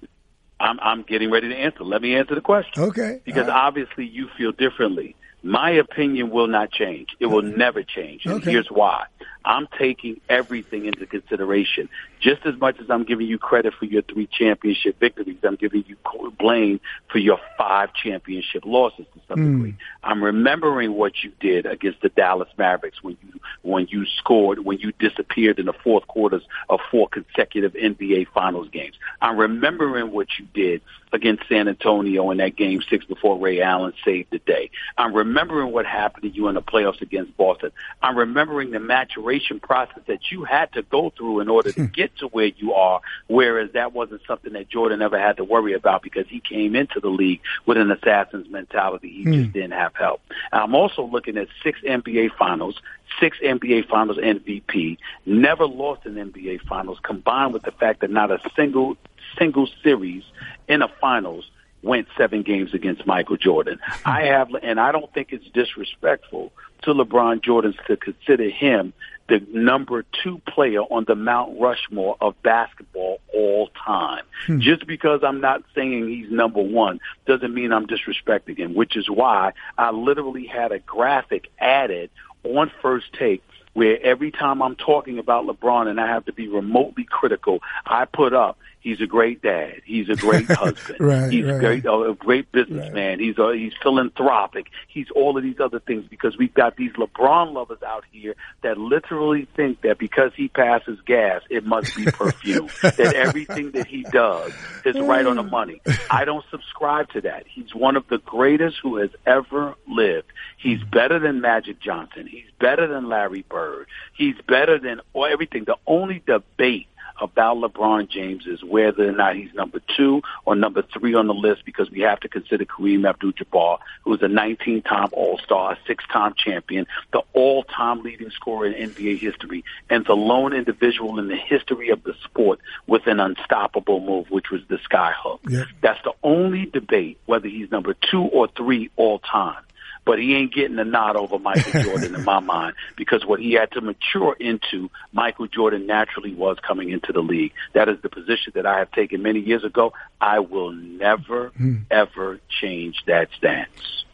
I'm, 0.62 0.78
I'm 0.80 1.02
getting 1.02 1.30
ready 1.30 1.48
to 1.48 1.56
answer. 1.56 1.82
Let 1.82 2.00
me 2.00 2.14
answer 2.14 2.34
the 2.36 2.40
question. 2.40 2.84
Okay. 2.84 3.20
Because 3.24 3.48
right. 3.48 3.66
obviously 3.66 4.06
you 4.06 4.28
feel 4.38 4.52
differently. 4.52 5.16
My 5.42 5.70
opinion 5.70 6.30
will 6.30 6.46
not 6.46 6.70
change. 6.70 7.08
It 7.18 7.26
will 7.26 7.42
never 7.42 7.82
change. 7.82 8.26
And 8.26 8.34
okay. 8.34 8.52
here's 8.52 8.68
why. 8.68 9.06
I'm 9.44 9.68
taking 9.78 10.20
everything 10.28 10.86
into 10.86 11.06
consideration. 11.06 11.88
Just 12.20 12.46
as 12.46 12.56
much 12.58 12.78
as 12.80 12.90
I'm 12.90 13.04
giving 13.04 13.26
you 13.26 13.38
credit 13.38 13.74
for 13.74 13.84
your 13.84 14.02
three 14.02 14.26
championship 14.26 14.98
victories, 15.00 15.38
I'm 15.42 15.56
giving 15.56 15.84
you 15.86 15.96
blame 16.42 16.80
for 17.10 17.18
your 17.18 17.38
five 17.56 17.94
championship 17.94 18.64
losses 18.66 19.06
to 19.14 19.20
some 19.28 19.38
mm. 19.38 19.52
degree. 19.52 19.76
I'm 20.02 20.22
remembering 20.22 20.94
what 20.94 21.22
you 21.22 21.32
did 21.40 21.66
against 21.66 22.02
the 22.02 22.08
Dallas 22.08 22.48
Mavericks 22.58 23.02
when 23.02 23.16
you 23.22 23.40
when 23.62 23.86
you 23.88 24.04
scored 24.18 24.58
when 24.64 24.78
you 24.78 24.92
disappeared 24.98 25.58
in 25.58 25.66
the 25.66 25.72
fourth 25.72 26.06
quarters 26.08 26.42
of 26.68 26.80
four 26.90 27.08
consecutive 27.08 27.72
NBA 27.74 28.26
Finals 28.34 28.68
games. 28.70 28.96
I'm 29.20 29.38
remembering 29.38 30.10
what 30.10 30.28
you 30.38 30.46
did 30.52 30.82
against 31.12 31.46
San 31.48 31.68
Antonio 31.68 32.30
in 32.30 32.38
that 32.38 32.56
game 32.56 32.80
six 32.88 33.04
before 33.04 33.38
Ray 33.38 33.60
Allen 33.60 33.92
saved 34.04 34.30
the 34.30 34.38
day. 34.38 34.70
I'm 34.96 35.12
remembering 35.12 35.70
what 35.70 35.84
happened 35.86 36.22
to 36.22 36.28
you 36.28 36.48
in 36.48 36.54
the 36.54 36.62
playoffs 36.62 37.02
against 37.02 37.36
Boston. 37.36 37.70
I'm 38.02 38.16
remembering 38.16 38.70
the 38.70 38.80
maturation 38.80 39.31
process 39.40 40.02
that 40.06 40.30
you 40.30 40.44
had 40.44 40.72
to 40.72 40.82
go 40.82 41.10
through 41.10 41.40
in 41.40 41.48
order 41.48 41.72
to 41.72 41.86
get 41.86 42.16
to 42.18 42.26
where 42.28 42.46
you 42.46 42.74
are, 42.74 43.00
whereas 43.26 43.72
that 43.72 43.92
wasn't 43.92 44.22
something 44.26 44.52
that 44.52 44.68
Jordan 44.68 45.02
ever 45.02 45.18
had 45.18 45.36
to 45.38 45.44
worry 45.44 45.72
about 45.72 46.02
because 46.02 46.26
he 46.28 46.40
came 46.40 46.74
into 46.74 47.00
the 47.00 47.08
league 47.08 47.40
with 47.66 47.76
an 47.76 47.90
assassin's 47.90 48.48
mentality. 48.48 49.10
He 49.10 49.24
mm. 49.24 49.42
just 49.42 49.52
didn't 49.52 49.72
have 49.72 49.94
help. 49.94 50.20
I'm 50.52 50.74
also 50.74 51.04
looking 51.04 51.36
at 51.36 51.48
six 51.62 51.80
NBA 51.80 52.36
finals, 52.36 52.80
six 53.20 53.38
NBA 53.42 53.88
finals 53.88 54.18
MVP, 54.18 54.98
never 55.26 55.66
lost 55.66 56.06
an 56.06 56.14
NBA 56.14 56.62
finals, 56.62 56.98
combined 57.02 57.52
with 57.52 57.62
the 57.62 57.72
fact 57.72 58.00
that 58.00 58.10
not 58.10 58.30
a 58.30 58.40
single 58.56 58.96
single 59.38 59.68
series 59.82 60.24
in 60.68 60.82
a 60.82 60.88
finals 60.88 61.50
went 61.82 62.06
seven 62.16 62.42
games 62.42 62.74
against 62.74 63.06
Michael 63.06 63.36
Jordan. 63.36 63.78
I 64.04 64.22
have, 64.22 64.54
and 64.62 64.78
I 64.78 64.92
don't 64.92 65.12
think 65.12 65.32
it's 65.32 65.48
disrespectful 65.48 66.52
to 66.82 66.94
LeBron 66.94 67.42
Jordan 67.42 67.74
to 67.86 67.96
consider 67.96 68.48
him 68.48 68.92
the 69.32 69.40
number 69.50 70.04
two 70.22 70.42
player 70.46 70.80
on 70.80 71.06
the 71.08 71.14
Mount 71.14 71.58
Rushmore 71.58 72.18
of 72.20 72.40
basketball 72.42 73.18
all 73.32 73.68
time. 73.68 74.24
Hmm. 74.46 74.60
Just 74.60 74.86
because 74.86 75.20
I'm 75.22 75.40
not 75.40 75.62
saying 75.74 76.06
he's 76.06 76.30
number 76.30 76.60
one 76.60 77.00
doesn't 77.26 77.54
mean 77.54 77.72
I'm 77.72 77.86
disrespecting 77.86 78.58
him, 78.58 78.74
which 78.74 78.94
is 78.94 79.08
why 79.08 79.54
I 79.78 79.90
literally 79.90 80.44
had 80.46 80.70
a 80.70 80.80
graphic 80.80 81.50
added 81.58 82.10
on 82.44 82.70
first 82.82 83.06
take 83.14 83.42
where 83.72 83.98
every 84.02 84.30
time 84.30 84.60
I'm 84.60 84.76
talking 84.76 85.18
about 85.18 85.46
LeBron 85.46 85.88
and 85.88 85.98
I 85.98 86.08
have 86.08 86.26
to 86.26 86.34
be 86.34 86.46
remotely 86.46 87.04
critical, 87.04 87.60
I 87.86 88.04
put 88.04 88.34
up 88.34 88.58
He's 88.82 89.00
a 89.00 89.06
great 89.06 89.42
dad. 89.42 89.80
He's 89.84 90.08
a 90.08 90.16
great 90.16 90.46
husband. 90.50 91.00
right, 91.00 91.30
he's 91.30 91.44
right. 91.44 91.54
a 91.54 91.58
great, 91.60 91.86
uh, 91.86 92.10
a 92.10 92.14
great 92.14 92.50
businessman. 92.50 93.18
Right. 93.18 93.20
He's 93.20 93.38
a, 93.38 93.54
he's 93.54 93.72
philanthropic. 93.80 94.66
He's 94.88 95.06
all 95.14 95.36
of 95.36 95.44
these 95.44 95.60
other 95.60 95.78
things 95.78 96.04
because 96.10 96.36
we've 96.36 96.52
got 96.52 96.76
these 96.76 96.92
LeBron 96.94 97.52
lovers 97.52 97.82
out 97.86 98.04
here 98.10 98.34
that 98.62 98.78
literally 98.78 99.46
think 99.54 99.82
that 99.82 99.98
because 99.98 100.32
he 100.34 100.48
passes 100.48 100.98
gas, 101.06 101.42
it 101.48 101.64
must 101.64 101.96
be 101.96 102.06
perfume. 102.06 102.68
that 102.82 103.14
everything 103.14 103.70
that 103.70 103.86
he 103.86 104.02
does 104.10 104.52
is 104.84 104.98
right 104.98 105.26
on 105.26 105.36
the 105.36 105.44
money. 105.44 105.80
I 106.10 106.24
don't 106.24 106.44
subscribe 106.50 107.08
to 107.10 107.20
that. 107.20 107.44
He's 107.46 107.72
one 107.74 107.96
of 107.96 108.08
the 108.08 108.18
greatest 108.18 108.78
who 108.82 108.96
has 108.96 109.10
ever 109.26 109.76
lived. 109.86 110.26
He's 110.56 110.82
better 110.82 111.20
than 111.20 111.40
Magic 111.40 111.80
Johnson. 111.80 112.26
He's 112.26 112.50
better 112.58 112.88
than 112.88 113.08
Larry 113.08 113.42
Bird. 113.48 113.86
He's 114.16 114.36
better 114.48 114.78
than 114.78 115.00
everything. 115.14 115.64
The 115.64 115.76
only 115.86 116.22
debate 116.26 116.88
about 117.22 117.56
LeBron 117.58 118.08
James 118.08 118.46
is 118.46 118.62
whether 118.64 119.08
or 119.08 119.12
not 119.12 119.36
he's 119.36 119.54
number 119.54 119.80
two 119.96 120.22
or 120.44 120.56
number 120.56 120.82
three 120.82 121.14
on 121.14 121.28
the 121.28 121.34
list 121.34 121.64
because 121.64 121.88
we 121.90 122.00
have 122.00 122.18
to 122.20 122.28
consider 122.28 122.64
Kareem 122.64 123.08
Abdul-Jabbar, 123.08 123.78
who 124.02 124.14
is 124.14 124.22
a 124.22 124.26
19-time 124.26 125.08
All-Star, 125.12 125.72
a 125.72 125.78
six-time 125.86 126.34
champion, 126.36 126.86
the 127.12 127.22
all-time 127.32 128.02
leading 128.02 128.30
scorer 128.30 128.66
in 128.66 128.90
NBA 128.90 129.20
history, 129.20 129.64
and 129.88 130.04
the 130.04 130.14
lone 130.14 130.52
individual 130.52 131.20
in 131.20 131.28
the 131.28 131.36
history 131.36 131.90
of 131.90 132.02
the 132.02 132.14
sport 132.24 132.58
with 132.88 133.06
an 133.06 133.20
unstoppable 133.20 134.00
move, 134.00 134.28
which 134.30 134.50
was 134.50 134.62
the 134.68 134.78
skyhook. 134.78 135.38
Yeah. 135.48 135.64
That's 135.80 136.02
the 136.02 136.14
only 136.24 136.66
debate 136.66 137.18
whether 137.26 137.46
he's 137.46 137.70
number 137.70 137.94
two 137.94 138.22
or 138.22 138.48
three 138.48 138.90
all 138.96 139.20
time 139.20 139.62
but 140.04 140.18
he 140.18 140.34
ain't 140.34 140.52
getting 140.52 140.78
a 140.78 140.84
nod 140.84 141.16
over 141.16 141.38
Michael 141.38 141.82
Jordan 141.82 142.14
in 142.14 142.24
my 142.24 142.40
mind 142.40 142.74
because 142.96 143.24
what 143.24 143.40
he 143.40 143.52
had 143.52 143.70
to 143.72 143.80
mature 143.80 144.34
into, 144.38 144.90
Michael 145.12 145.46
Jordan 145.46 145.86
naturally 145.86 146.34
was 146.34 146.58
coming 146.66 146.90
into 146.90 147.12
the 147.12 147.20
league. 147.20 147.52
That 147.72 147.88
is 147.88 148.00
the 148.02 148.08
position 148.08 148.52
that 148.56 148.66
I 148.66 148.78
have 148.78 148.90
taken 148.92 149.22
many 149.22 149.40
years 149.40 149.64
ago. 149.64 149.92
I 150.20 150.40
will 150.40 150.72
never, 150.72 151.48
hmm. 151.48 151.76
ever 151.90 152.40
change 152.60 152.96
that 153.06 153.28
stance. 153.36 154.04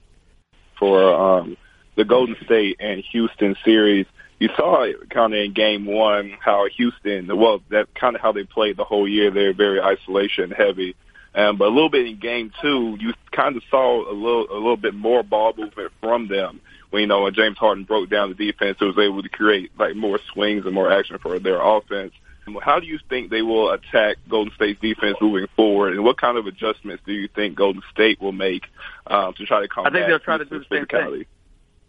For 0.78 1.12
um, 1.12 1.57
the 1.97 2.04
Golden 2.04 2.37
State 2.45 2.76
and 2.78 3.02
Houston 3.11 3.57
series, 3.64 4.07
you 4.38 4.49
saw 4.57 4.83
it 4.83 5.11
kind 5.11 5.35
of 5.35 5.40
in 5.40 5.52
game 5.52 5.85
one 5.85 6.37
how 6.40 6.66
Houston, 6.76 7.37
well, 7.37 7.61
that 7.71 7.92
kind 7.95 8.14
of 8.14 8.23
how 8.23 8.33
they 8.33 8.45
played 8.45 8.76
the 8.76 8.85
whole 8.85 9.09
year. 9.09 9.30
They're 9.30 9.52
very 9.52 9.80
isolation 9.80 10.50
heavy. 10.50 10.95
Um, 11.38 11.57
but 11.57 11.66
a 11.66 11.71
little 11.71 11.88
bit 11.88 12.04
in 12.04 12.18
game 12.18 12.52
two, 12.61 12.97
you 12.99 13.14
kind 13.30 13.57
of 13.57 13.62
saw 13.71 14.11
a 14.11 14.12
little 14.12 14.49
a 14.50 14.59
little 14.59 14.76
bit 14.76 14.92
more 14.92 15.23
ball 15.23 15.54
movement 15.57 15.92
from 16.00 16.26
them. 16.26 16.61
When 16.90 17.02
you 17.02 17.07
know 17.07 17.23
when 17.23 17.35
James 17.35 17.57
Harden 17.57 17.85
broke 17.85 18.11
down 18.11 18.30
the 18.30 18.35
defense, 18.35 18.78
it 18.80 18.85
was 18.85 18.99
able 18.99 19.23
to 19.23 19.28
create 19.28 19.71
like 19.78 19.95
more 19.95 20.18
swings 20.33 20.66
and 20.66 20.75
more 20.75 20.90
action 20.90 21.16
for 21.23 21.38
their 21.38 21.61
offense. 21.62 22.12
How 22.61 22.80
do 22.80 22.87
you 22.87 22.99
think 23.09 23.30
they 23.30 23.42
will 23.42 23.71
attack 23.71 24.16
Golden 24.28 24.52
State's 24.54 24.80
defense 24.80 25.16
moving 25.21 25.47
forward, 25.54 25.92
and 25.92 26.02
what 26.02 26.21
kind 26.21 26.38
of 26.38 26.47
adjustments 26.47 27.04
do 27.07 27.12
you 27.12 27.28
think 27.28 27.54
Golden 27.54 27.83
State 27.92 28.21
will 28.21 28.33
make 28.33 28.64
um, 29.07 29.33
to 29.35 29.47
try 29.47 29.61
to 29.61 29.68
combat? 29.68 29.92
I 29.92 29.97
think 29.97 30.09
they'll 30.09 30.18
try 30.18 30.38
to 30.38 30.45
do 30.45 30.59
the 30.59 30.64
same 30.68 30.87
thing. 30.87 31.25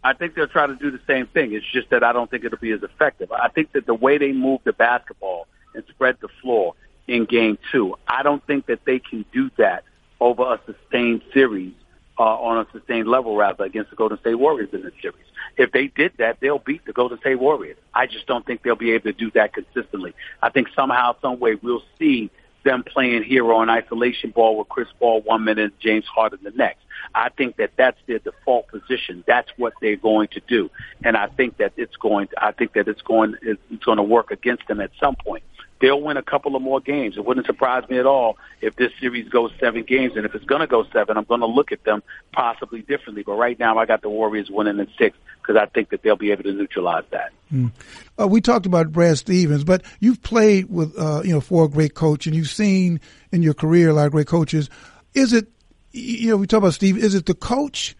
I 0.04 0.12
think 0.12 0.34
they'll 0.36 0.46
try 0.46 0.68
to 0.68 0.76
do 0.76 0.92
the 0.92 1.00
same 1.08 1.26
thing. 1.26 1.54
It's 1.54 1.66
just 1.72 1.90
that 1.90 2.04
I 2.04 2.12
don't 2.12 2.30
think 2.30 2.44
it'll 2.44 2.58
be 2.58 2.70
as 2.70 2.84
effective. 2.84 3.32
I 3.32 3.48
think 3.48 3.72
that 3.72 3.86
the 3.86 3.94
way 3.94 4.16
they 4.16 4.32
move 4.32 4.60
the 4.62 4.72
basketball 4.72 5.48
and 5.74 5.82
spread 5.88 6.18
the 6.20 6.28
floor 6.40 6.74
in 7.10 7.24
game 7.24 7.58
two. 7.72 7.96
I 8.06 8.22
don't 8.22 8.44
think 8.46 8.66
that 8.66 8.84
they 8.84 9.00
can 9.00 9.24
do 9.32 9.50
that 9.58 9.82
over 10.20 10.42
a 10.42 10.60
sustained 10.64 11.22
series, 11.34 11.72
uh, 12.18 12.22
on 12.22 12.58
a 12.58 12.78
sustained 12.78 13.08
level 13.08 13.36
rather 13.36 13.64
against 13.64 13.90
the 13.90 13.96
Golden 13.96 14.18
State 14.20 14.36
Warriors 14.36 14.68
in 14.72 14.82
the 14.82 14.92
series. 15.02 15.24
If 15.56 15.72
they 15.72 15.88
did 15.88 16.12
that, 16.18 16.38
they'll 16.40 16.60
beat 16.60 16.84
the 16.84 16.92
Golden 16.92 17.18
State 17.18 17.40
Warriors. 17.40 17.78
I 17.92 18.06
just 18.06 18.26
don't 18.26 18.46
think 18.46 18.62
they'll 18.62 18.76
be 18.76 18.92
able 18.92 19.04
to 19.04 19.12
do 19.12 19.30
that 19.32 19.52
consistently. 19.52 20.14
I 20.40 20.50
think 20.50 20.68
somehow, 20.76 21.16
some 21.20 21.40
way, 21.40 21.56
we'll 21.56 21.82
see 21.98 22.30
them 22.62 22.84
playing 22.84 23.24
hero 23.24 23.60
and 23.60 23.70
isolation 23.70 24.30
ball 24.30 24.58
with 24.58 24.68
Chris 24.68 24.88
Paul 24.98 25.22
one 25.22 25.44
minute, 25.44 25.72
James 25.80 26.04
Harden 26.04 26.40
the 26.42 26.50
next. 26.50 26.80
I 27.14 27.30
think 27.30 27.56
that 27.56 27.70
that's 27.76 27.96
their 28.06 28.18
default 28.18 28.68
position. 28.68 29.24
That's 29.26 29.48
what 29.56 29.72
they're 29.80 29.96
going 29.96 30.28
to 30.28 30.40
do, 30.46 30.70
and 31.02 31.16
I 31.16 31.28
think 31.28 31.56
that 31.56 31.72
it's 31.76 31.96
going. 31.96 32.28
To, 32.28 32.44
I 32.44 32.52
think 32.52 32.74
that 32.74 32.86
it's 32.86 33.00
going. 33.00 33.36
It's 33.42 33.84
going 33.84 33.96
to 33.96 34.02
work 34.02 34.30
against 34.30 34.68
them 34.68 34.80
at 34.80 34.90
some 35.00 35.16
point 35.16 35.42
they'll 35.80 36.00
win 36.00 36.16
a 36.16 36.22
couple 36.22 36.54
of 36.56 36.62
more 36.62 36.80
games. 36.80 37.16
It 37.16 37.24
wouldn't 37.24 37.46
surprise 37.46 37.88
me 37.88 37.98
at 37.98 38.06
all 38.06 38.36
if 38.60 38.76
this 38.76 38.92
series 39.00 39.28
goes 39.28 39.50
seven 39.58 39.82
games. 39.82 40.16
And 40.16 40.24
if 40.24 40.34
it's 40.34 40.44
going 40.44 40.60
to 40.60 40.66
go 40.66 40.84
seven, 40.92 41.16
I'm 41.16 41.24
going 41.24 41.40
to 41.40 41.46
look 41.46 41.72
at 41.72 41.84
them 41.84 42.02
possibly 42.32 42.82
differently. 42.82 43.22
But 43.22 43.34
right 43.34 43.58
now, 43.58 43.78
I 43.78 43.86
got 43.86 44.02
the 44.02 44.10
Warriors 44.10 44.50
winning 44.50 44.78
in 44.78 44.88
six 44.98 45.16
because 45.40 45.56
I 45.56 45.66
think 45.66 45.90
that 45.90 46.02
they'll 46.02 46.16
be 46.16 46.32
able 46.32 46.44
to 46.44 46.52
neutralize 46.52 47.04
that. 47.10 47.32
Mm. 47.52 47.72
Uh, 48.20 48.28
we 48.28 48.40
talked 48.40 48.66
about 48.66 48.92
Brad 48.92 49.18
Stevens, 49.18 49.64
but 49.64 49.82
you've 49.98 50.22
played 50.22 50.70
with, 50.70 50.96
uh, 50.98 51.22
you 51.24 51.32
know, 51.32 51.40
for 51.40 51.64
a 51.64 51.68
great 51.68 51.94
coach, 51.94 52.26
and 52.26 52.36
you've 52.36 52.50
seen 52.50 53.00
in 53.32 53.42
your 53.42 53.54
career 53.54 53.88
a 53.88 53.92
lot 53.92 54.06
of 54.06 54.12
great 54.12 54.26
coaches. 54.26 54.68
Is 55.14 55.32
it, 55.32 55.48
you 55.92 56.28
know, 56.28 56.36
we 56.36 56.46
talk 56.46 56.58
about 56.58 56.74
Steve. 56.74 56.98
Is 56.98 57.14
it 57.14 57.26
the 57.26 57.34
coach 57.34 57.96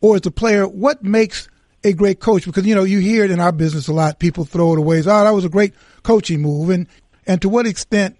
or 0.00 0.16
is 0.16 0.20
the 0.20 0.30
player? 0.30 0.68
What 0.68 1.02
makes 1.02 1.48
a 1.82 1.92
great 1.92 2.20
coach? 2.20 2.44
Because 2.44 2.66
you 2.66 2.74
know, 2.74 2.84
you 2.84 3.00
hear 3.00 3.24
it 3.24 3.30
in 3.30 3.40
our 3.40 3.52
business 3.52 3.88
a 3.88 3.92
lot. 3.92 4.18
People 4.18 4.44
throw 4.44 4.74
it 4.74 4.78
away. 4.78 4.98
Oh, 4.98 5.02
that 5.02 5.30
was 5.30 5.44
a 5.44 5.48
great 5.48 5.74
coaching 6.02 6.40
move, 6.40 6.70
and 6.70 6.86
and 7.26 7.42
to 7.42 7.48
what 7.48 7.66
extent 7.66 8.16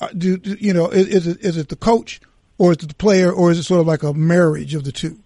uh, 0.00 0.08
do, 0.08 0.36
do 0.36 0.56
you 0.58 0.72
know 0.72 0.88
is, 0.88 1.08
is, 1.08 1.26
it 1.26 1.40
is 1.40 1.56
it 1.56 1.68
the 1.68 1.76
coach 1.76 2.20
or 2.58 2.72
is 2.72 2.78
it 2.78 2.88
the 2.88 2.94
player 2.94 3.32
or 3.32 3.50
is 3.50 3.58
it 3.58 3.64
sort 3.64 3.80
of 3.80 3.86
like 3.86 4.02
a 4.02 4.12
marriage 4.12 4.74
of 4.74 4.84
the 4.84 4.92
two? 4.92 5.18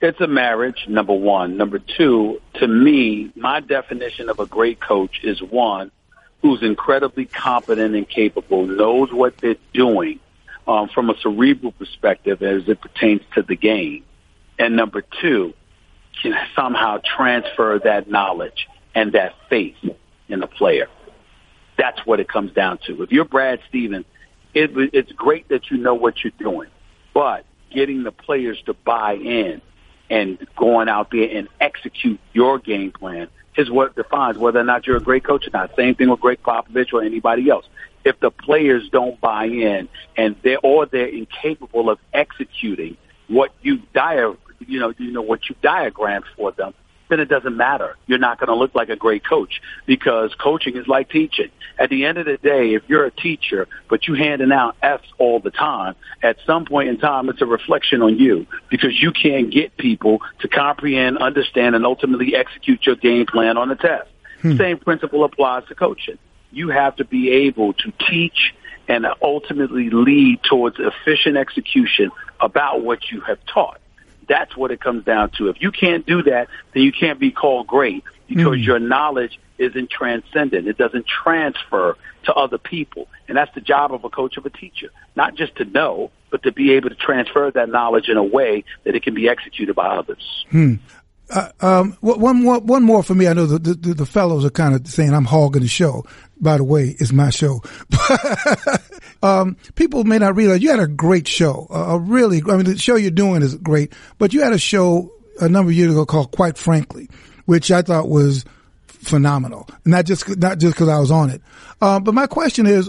It's 0.00 0.20
a 0.20 0.28
marriage, 0.28 0.86
number 0.86 1.12
one. 1.12 1.56
Number 1.56 1.80
two, 1.80 2.40
to 2.54 2.68
me, 2.68 3.32
my 3.34 3.60
definition 3.60 4.28
of 4.28 4.38
a 4.38 4.46
great 4.46 4.80
coach 4.80 5.24
is 5.24 5.42
one 5.42 5.90
who's 6.40 6.62
incredibly 6.62 7.24
competent 7.24 7.96
and 7.96 8.08
capable, 8.08 8.66
knows 8.66 9.12
what 9.12 9.36
they're 9.38 9.56
doing 9.72 10.20
um, 10.68 10.88
from 10.88 11.10
a 11.10 11.18
cerebral 11.18 11.72
perspective 11.72 12.42
as 12.42 12.68
it 12.68 12.80
pertains 12.80 13.22
to 13.34 13.42
the 13.42 13.56
game. 13.56 14.04
And 14.56 14.76
number 14.76 15.02
two, 15.20 15.54
can 16.22 16.34
somehow 16.54 17.00
transfer 17.16 17.80
that 17.80 18.08
knowledge 18.08 18.68
and 18.94 19.12
that 19.12 19.34
faith 19.48 19.76
in 20.28 20.40
the 20.40 20.46
player. 20.46 20.88
That's 21.78 22.04
what 22.04 22.20
it 22.20 22.28
comes 22.28 22.52
down 22.52 22.78
to. 22.86 23.02
If 23.02 23.12
you're 23.12 23.24
Brad 23.24 23.60
Stevens, 23.68 24.04
it, 24.52 24.70
it's 24.92 25.12
great 25.12 25.48
that 25.48 25.70
you 25.70 25.78
know 25.78 25.94
what 25.94 26.22
you're 26.22 26.32
doing, 26.38 26.68
but 27.14 27.44
getting 27.70 28.02
the 28.02 28.12
players 28.12 28.60
to 28.66 28.74
buy 28.74 29.14
in 29.14 29.62
and 30.10 30.38
going 30.56 30.88
out 30.88 31.10
there 31.10 31.28
and 31.30 31.48
execute 31.60 32.18
your 32.32 32.58
game 32.58 32.90
plan 32.90 33.28
is 33.56 33.70
what 33.70 33.94
defines 33.94 34.38
whether 34.38 34.60
or 34.60 34.64
not 34.64 34.86
you're 34.86 34.96
a 34.96 35.00
great 35.02 35.24
coach 35.24 35.46
or 35.46 35.50
not. 35.50 35.74
Same 35.76 35.94
thing 35.94 36.10
with 36.10 36.20
Gregg 36.20 36.42
Popovich 36.42 36.92
or 36.92 37.02
anybody 37.02 37.50
else. 37.50 37.66
If 38.04 38.18
the 38.20 38.30
players 38.30 38.88
don't 38.90 39.20
buy 39.20 39.46
in 39.46 39.88
and 40.16 40.36
they're 40.42 40.60
or 40.62 40.86
they're 40.86 41.08
incapable 41.08 41.90
of 41.90 41.98
executing 42.12 42.96
what 43.26 43.52
you 43.60 43.82
dire 43.92 44.34
you 44.60 44.80
know 44.80 44.94
you 44.96 45.12
know 45.12 45.22
what 45.22 45.48
you 45.48 45.56
diagrammed 45.62 46.24
for 46.36 46.52
them, 46.52 46.72
then 47.08 47.20
it 47.20 47.28
doesn't 47.28 47.56
matter. 47.56 47.96
You're 48.06 48.18
not 48.18 48.38
going 48.38 48.48
to 48.48 48.54
look 48.54 48.74
like 48.74 48.88
a 48.88 48.96
great 48.96 49.24
coach 49.24 49.60
because 49.86 50.34
coaching 50.34 50.76
is 50.76 50.86
like 50.86 51.10
teaching. 51.10 51.50
At 51.78 51.90
the 51.90 52.04
end 52.04 52.18
of 52.18 52.26
the 52.26 52.36
day, 52.36 52.74
if 52.74 52.82
you're 52.88 53.04
a 53.04 53.10
teacher, 53.10 53.68
but 53.88 54.08
you 54.08 54.14
handing 54.14 54.52
out 54.52 54.76
F's 54.82 55.06
all 55.18 55.40
the 55.40 55.50
time, 55.50 55.94
at 56.22 56.36
some 56.46 56.64
point 56.64 56.88
in 56.88 56.98
time, 56.98 57.28
it's 57.28 57.40
a 57.40 57.46
reflection 57.46 58.02
on 58.02 58.18
you 58.18 58.46
because 58.68 59.00
you 59.00 59.12
can't 59.12 59.50
get 59.50 59.76
people 59.76 60.20
to 60.40 60.48
comprehend, 60.48 61.18
understand, 61.18 61.74
and 61.74 61.86
ultimately 61.86 62.34
execute 62.34 62.84
your 62.84 62.96
game 62.96 63.26
plan 63.26 63.56
on 63.56 63.68
the 63.68 63.76
test. 63.76 64.08
Hmm. 64.42 64.56
Same 64.56 64.78
principle 64.78 65.24
applies 65.24 65.66
to 65.68 65.74
coaching. 65.74 66.18
You 66.50 66.70
have 66.70 66.96
to 66.96 67.04
be 67.04 67.30
able 67.30 67.74
to 67.74 67.92
teach 68.08 68.54
and 68.88 69.06
ultimately 69.22 69.90
lead 69.90 70.40
towards 70.42 70.76
efficient 70.78 71.36
execution 71.36 72.10
about 72.40 72.82
what 72.82 73.10
you 73.10 73.20
have 73.20 73.38
taught. 73.46 73.78
That's 74.28 74.56
what 74.56 74.70
it 74.70 74.80
comes 74.80 75.04
down 75.04 75.30
to. 75.38 75.48
If 75.48 75.60
you 75.60 75.72
can't 75.72 76.06
do 76.06 76.22
that, 76.24 76.48
then 76.74 76.82
you 76.82 76.92
can't 76.92 77.18
be 77.18 77.30
called 77.30 77.66
great 77.66 78.04
because 78.28 78.58
mm. 78.58 78.64
your 78.64 78.78
knowledge 78.78 79.38
isn't 79.58 79.90
transcendent. 79.90 80.68
It 80.68 80.78
doesn't 80.78 81.06
transfer 81.06 81.96
to 82.24 82.34
other 82.34 82.58
people. 82.58 83.08
And 83.26 83.36
that's 83.36 83.52
the 83.54 83.60
job 83.60 83.92
of 83.92 84.04
a 84.04 84.10
coach 84.10 84.36
of 84.36 84.46
a 84.46 84.50
teacher. 84.50 84.90
Not 85.16 85.34
just 85.34 85.56
to 85.56 85.64
know, 85.64 86.10
but 86.30 86.42
to 86.42 86.52
be 86.52 86.72
able 86.72 86.90
to 86.90 86.94
transfer 86.94 87.50
that 87.50 87.68
knowledge 87.68 88.08
in 88.08 88.16
a 88.16 88.22
way 88.22 88.64
that 88.84 88.94
it 88.94 89.02
can 89.02 89.14
be 89.14 89.28
executed 89.28 89.74
by 89.74 89.86
others. 89.86 90.44
Hmm. 90.50 90.74
Uh, 91.30 91.50
um, 91.60 91.92
one 92.00 92.42
more, 92.42 92.58
one 92.60 92.82
more 92.82 93.02
for 93.02 93.14
me. 93.14 93.28
I 93.28 93.34
know 93.34 93.46
the, 93.46 93.58
the, 93.58 93.94
the 93.94 94.06
fellows 94.06 94.44
are 94.44 94.50
kind 94.50 94.74
of 94.74 94.86
saying 94.86 95.12
I'm 95.12 95.26
hogging 95.26 95.62
the 95.62 95.68
show. 95.68 96.04
By 96.40 96.56
the 96.56 96.64
way, 96.64 96.96
it's 96.98 97.12
my 97.12 97.30
show. 97.30 97.62
um, 99.22 99.56
people 99.74 100.04
may 100.04 100.18
not 100.18 100.36
realize 100.36 100.62
you 100.62 100.70
had 100.70 100.80
a 100.80 100.86
great 100.86 101.28
show, 101.28 101.66
a 101.70 101.98
really, 101.98 102.42
I 102.48 102.56
mean, 102.56 102.64
the 102.64 102.78
show 102.78 102.96
you're 102.96 103.10
doing 103.10 103.42
is 103.42 103.56
great, 103.56 103.92
but 104.18 104.32
you 104.32 104.42
had 104.42 104.52
a 104.52 104.58
show 104.58 105.12
a 105.40 105.48
number 105.48 105.70
of 105.70 105.76
years 105.76 105.92
ago 105.92 106.06
called 106.06 106.30
Quite 106.30 106.56
Frankly, 106.56 107.10
which 107.44 107.70
I 107.70 107.82
thought 107.82 108.08
was 108.08 108.44
phenomenal. 108.86 109.68
Not 109.84 110.06
just, 110.06 110.38
not 110.38 110.58
just 110.58 110.76
cause 110.76 110.88
I 110.88 110.98
was 110.98 111.10
on 111.10 111.30
it. 111.30 111.42
Um, 111.80 112.04
but 112.04 112.14
my 112.14 112.26
question 112.26 112.66
is, 112.66 112.88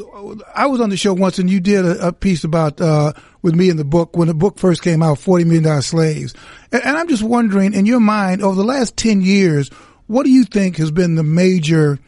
I 0.56 0.68
was 0.68 0.80
on 0.80 0.90
the 0.90 0.98
show 0.98 1.14
once 1.14 1.40
and 1.40 1.50
you 1.50 1.60
did 1.60 1.86
a, 1.86 2.08
a 2.10 2.14
piece 2.14 2.44
about, 2.44 2.80
uh, 2.80 3.14
with 3.42 3.56
me 3.56 3.70
in 3.70 3.78
the 3.78 3.86
book 3.86 4.16
when 4.18 4.28
the 4.28 4.34
book 4.34 4.58
first 4.58 4.82
came 4.82 5.02
out, 5.02 5.18
$40 5.18 5.46
million 5.46 5.82
slaves. 5.82 6.34
And, 6.72 6.84
and 6.84 6.98
I'm 6.98 7.08
just 7.08 7.24
wondering 7.24 7.74
in 7.74 7.86
your 7.86 8.00
mind 8.00 8.42
over 8.42 8.56
the 8.56 8.64
last 8.64 8.98
10 8.98 9.22
years, 9.22 9.70
what 10.08 10.24
do 10.24 10.32
you 10.32 10.44
think 10.44 10.78
has 10.78 10.92
been 10.92 11.16
the 11.16 11.24
major 11.24 12.00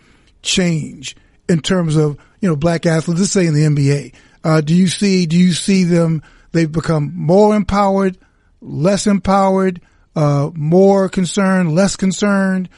change 0.41 1.15
in 1.47 1.61
terms 1.61 1.95
of 1.95 2.17
you 2.39 2.49
know 2.49 2.55
black 2.55 2.85
athletes? 2.85 3.19
Let's 3.19 3.31
say 3.31 3.45
in 3.45 3.53
the 3.53 3.61
NBA. 3.61 4.13
Uh, 4.43 4.61
do 4.61 4.73
you 4.73 4.87
see 4.87 5.27
do 5.27 5.37
you 5.37 5.53
see 5.53 5.83
them? 5.83 6.23
They've 6.51 6.71
become 6.71 7.13
more 7.15 7.55
empowered, 7.55 8.17
less 8.59 9.07
empowered, 9.07 9.81
uh, 10.15 10.49
more 10.53 11.09
concerned, 11.09 11.75
less 11.75 11.95
concerned. 11.95 12.69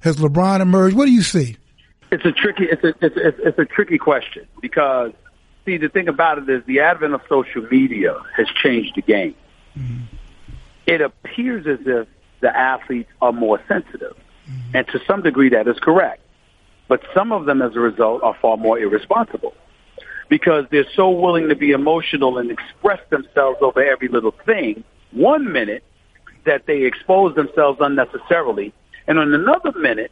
Has 0.00 0.16
LeBron 0.16 0.60
emerged? 0.60 0.96
What 0.96 1.06
do 1.06 1.12
you 1.12 1.22
see? 1.22 1.56
It's 2.10 2.24
a 2.24 2.32
tricky 2.32 2.64
it's 2.64 2.82
a 2.82 2.88
it's, 3.00 3.16
a, 3.16 3.48
it's 3.48 3.58
a 3.58 3.64
tricky 3.64 3.98
question 3.98 4.46
because 4.60 5.12
see 5.64 5.76
the 5.76 5.88
thing 5.88 6.08
about 6.08 6.38
it 6.38 6.48
is 6.48 6.62
the 6.66 6.80
advent 6.80 7.14
of 7.14 7.20
social 7.28 7.62
media 7.70 8.16
has 8.36 8.46
changed 8.62 8.92
the 8.96 9.02
game. 9.02 9.34
Mm-hmm. 9.76 10.16
It 10.86 11.00
appears 11.00 11.66
as 11.66 11.86
if 11.86 12.08
the 12.40 12.56
athletes 12.56 13.10
are 13.20 13.32
more 13.32 13.60
sensitive, 13.68 14.16
mm-hmm. 14.48 14.76
and 14.76 14.86
to 14.88 15.00
some 15.06 15.22
degree 15.22 15.48
that 15.50 15.68
is 15.68 15.78
correct. 15.80 16.20
But 16.88 17.02
some 17.14 17.32
of 17.32 17.46
them, 17.46 17.62
as 17.62 17.74
a 17.76 17.80
result, 17.80 18.22
are 18.22 18.36
far 18.40 18.56
more 18.56 18.78
irresponsible 18.78 19.54
because 20.28 20.64
they're 20.70 20.90
so 20.94 21.10
willing 21.10 21.48
to 21.48 21.56
be 21.56 21.70
emotional 21.70 22.38
and 22.38 22.50
express 22.50 23.00
themselves 23.10 23.58
over 23.60 23.82
every 23.82 24.08
little 24.08 24.34
thing. 24.44 24.82
One 25.12 25.52
minute 25.52 25.84
that 26.44 26.66
they 26.66 26.82
expose 26.82 27.34
themselves 27.34 27.78
unnecessarily, 27.80 28.72
and 29.06 29.18
in 29.18 29.32
another 29.34 29.72
minute 29.72 30.10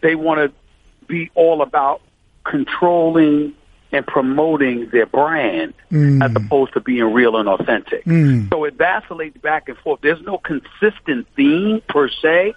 they 0.00 0.14
want 0.14 0.40
to 0.40 1.06
be 1.06 1.30
all 1.34 1.62
about 1.62 2.00
controlling 2.44 3.54
and 3.92 4.06
promoting 4.06 4.88
their 4.90 5.06
brand 5.06 5.74
mm. 5.90 6.24
as 6.24 6.34
opposed 6.34 6.72
to 6.72 6.80
being 6.80 7.12
real 7.12 7.36
and 7.36 7.48
authentic. 7.48 8.04
Mm. 8.04 8.48
So 8.50 8.64
it 8.64 8.74
vacillates 8.74 9.36
back 9.36 9.68
and 9.68 9.76
forth. 9.78 10.00
There's 10.00 10.22
no 10.22 10.38
consistent 10.38 11.26
theme 11.36 11.82
per 11.88 12.08
se 12.08 12.54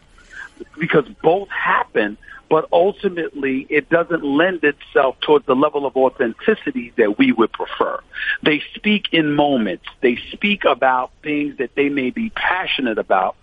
because 0.80 1.06
both 1.22 1.50
happen, 1.50 2.18
but 2.50 2.68
ultimately 2.72 3.68
it 3.70 3.90
doesn't 3.90 4.24
lend 4.24 4.64
itself 4.64 5.20
towards 5.22 5.46
the 5.46 5.56
level 5.56 5.86
of 5.86 5.98
authenticity 5.98 6.94
that 6.98 7.18
we 7.18 7.32
would 7.34 7.52
prefer. 7.52 8.00
They 8.42 8.64
speak 8.76 9.08
in 9.12 9.36
moments. 9.36 9.86
They 10.02 10.18
speak 10.32 10.64
about 10.64 11.12
things 11.22 11.58
that 11.58 11.76
they 11.76 11.90
may 11.90 12.12
be 12.12 12.30
passionate 12.30 12.98
about. 12.98 13.36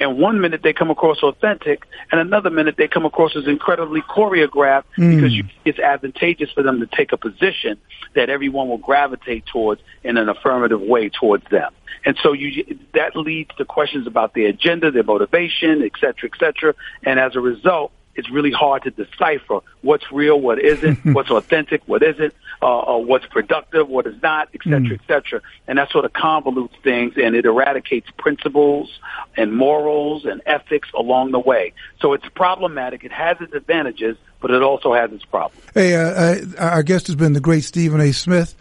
And 0.00 0.18
one 0.18 0.40
minute 0.40 0.62
they 0.64 0.72
come 0.72 0.90
across 0.90 1.22
authentic, 1.22 1.84
and 2.10 2.20
another 2.20 2.48
minute 2.48 2.76
they 2.78 2.88
come 2.88 3.04
across 3.04 3.36
as 3.36 3.46
incredibly 3.46 4.00
choreographed 4.00 4.84
mm. 4.96 5.14
because 5.14 5.32
you, 5.32 5.44
it's 5.66 5.78
advantageous 5.78 6.50
for 6.50 6.62
them 6.62 6.80
to 6.80 6.86
take 6.86 7.12
a 7.12 7.18
position 7.18 7.78
that 8.14 8.30
everyone 8.30 8.68
will 8.68 8.78
gravitate 8.78 9.44
towards 9.46 9.82
in 10.02 10.16
an 10.16 10.28
affirmative 10.28 10.80
way 10.80 11.10
towards 11.10 11.44
them. 11.50 11.70
And 12.04 12.16
so 12.22 12.32
you, 12.32 12.78
that 12.94 13.14
leads 13.14 13.50
to 13.58 13.64
questions 13.66 14.06
about 14.06 14.32
their 14.34 14.48
agenda, 14.48 14.90
their 14.90 15.04
motivation, 15.04 15.82
et 15.82 15.92
cetera, 16.00 16.30
et 16.32 16.38
cetera. 16.38 16.74
And 17.04 17.20
as 17.20 17.36
a 17.36 17.40
result, 17.40 17.92
it's 18.16 18.30
really 18.30 18.50
hard 18.50 18.82
to 18.82 18.90
decipher 18.90 19.60
what's 19.82 20.10
real, 20.12 20.40
what 20.40 20.60
isn't, 20.60 20.98
what's 21.14 21.30
authentic, 21.30 21.82
what 21.86 22.02
isn't, 22.02 22.34
uh, 22.62 22.78
uh, 22.80 22.98
what's 22.98 23.26
productive, 23.26 23.88
what 23.88 24.06
is 24.06 24.20
not, 24.22 24.48
et 24.54 24.60
cetera, 24.64 24.80
mm. 24.80 24.92
et 24.92 25.00
cetera. 25.06 25.40
And 25.66 25.78
that 25.78 25.90
sort 25.90 26.04
of 26.04 26.12
convolutes 26.12 26.76
things 26.82 27.14
and 27.16 27.34
it 27.34 27.44
eradicates 27.44 28.08
principles 28.18 28.98
and 29.36 29.54
morals 29.54 30.24
and 30.24 30.42
ethics 30.46 30.88
along 30.94 31.32
the 31.32 31.38
way. 31.38 31.72
So 32.00 32.12
it's 32.12 32.28
problematic. 32.34 33.04
It 33.04 33.12
has 33.12 33.40
its 33.40 33.54
advantages, 33.54 34.16
but 34.40 34.50
it 34.50 34.62
also 34.62 34.92
has 34.92 35.12
its 35.12 35.24
problems. 35.24 35.62
Hey, 35.74 35.94
uh, 35.94 36.44
our 36.58 36.82
guest 36.82 37.06
has 37.06 37.16
been 37.16 37.32
the 37.32 37.40
great 37.40 37.64
Stephen 37.64 38.00
A. 38.00 38.12
Smith, 38.12 38.54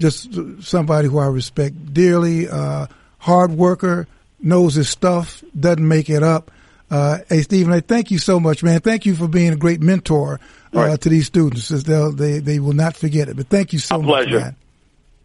just 0.00 0.62
somebody 0.62 1.08
who 1.08 1.18
I 1.18 1.26
respect 1.26 1.94
dearly, 1.94 2.48
uh, 2.48 2.86
hard 3.18 3.52
worker, 3.52 4.06
knows 4.40 4.74
his 4.74 4.88
stuff, 4.88 5.42
doesn't 5.58 5.86
make 5.86 6.10
it 6.10 6.22
up. 6.22 6.50
Uh, 6.90 7.18
hey, 7.28 7.42
Stephen, 7.42 7.72
I 7.72 7.80
thank 7.80 8.10
you 8.10 8.18
so 8.18 8.38
much, 8.38 8.62
man. 8.62 8.80
Thank 8.80 9.06
you 9.06 9.14
for 9.14 9.26
being 9.26 9.52
a 9.52 9.56
great 9.56 9.80
mentor 9.80 10.40
uh, 10.74 10.80
right. 10.80 11.00
to 11.00 11.08
these 11.08 11.26
students. 11.26 11.68
They'll, 11.68 12.12
they 12.12 12.38
they 12.38 12.60
will 12.60 12.74
not 12.74 12.96
forget 12.96 13.28
it. 13.28 13.36
But 13.36 13.48
thank 13.48 13.72
you 13.72 13.78
so 13.78 13.96
a 13.96 13.98
much, 13.98 14.06
pleasure. 14.06 14.40
man. 14.40 14.56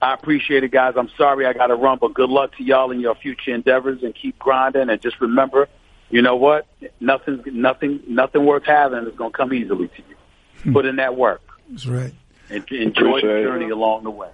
I 0.01 0.15
appreciate 0.15 0.63
it, 0.63 0.71
guys. 0.71 0.95
I'm 0.97 1.09
sorry 1.15 1.45
I 1.45 1.53
got 1.53 1.67
to 1.67 1.75
run, 1.75 1.99
but 2.01 2.15
good 2.15 2.29
luck 2.29 2.55
to 2.57 2.63
y'all 2.63 2.89
in 2.89 2.99
your 2.99 3.13
future 3.13 3.53
endeavors 3.53 4.01
and 4.01 4.15
keep 4.15 4.39
grinding. 4.39 4.89
And 4.89 4.99
just 4.99 5.21
remember, 5.21 5.67
you 6.09 6.23
know 6.23 6.35
what? 6.35 6.65
Nothing, 6.99 7.43
nothing, 7.45 8.01
nothing 8.07 8.43
worth 8.43 8.65
having 8.65 9.05
is 9.05 9.15
going 9.15 9.31
to 9.31 9.37
come 9.37 9.53
easily 9.53 9.89
to 9.89 9.97
you. 10.09 10.15
Hmm. 10.63 10.73
Put 10.73 10.85
in 10.87 10.95
that 10.95 11.15
work. 11.15 11.41
That's 11.69 11.85
right. 11.85 12.13
And 12.49 12.67
enjoy 12.71 13.09
appreciate 13.09 13.21
the 13.21 13.43
journey 13.43 13.67
it. 13.67 13.71
along 13.71 14.03
the 14.03 14.11
way. 14.11 14.29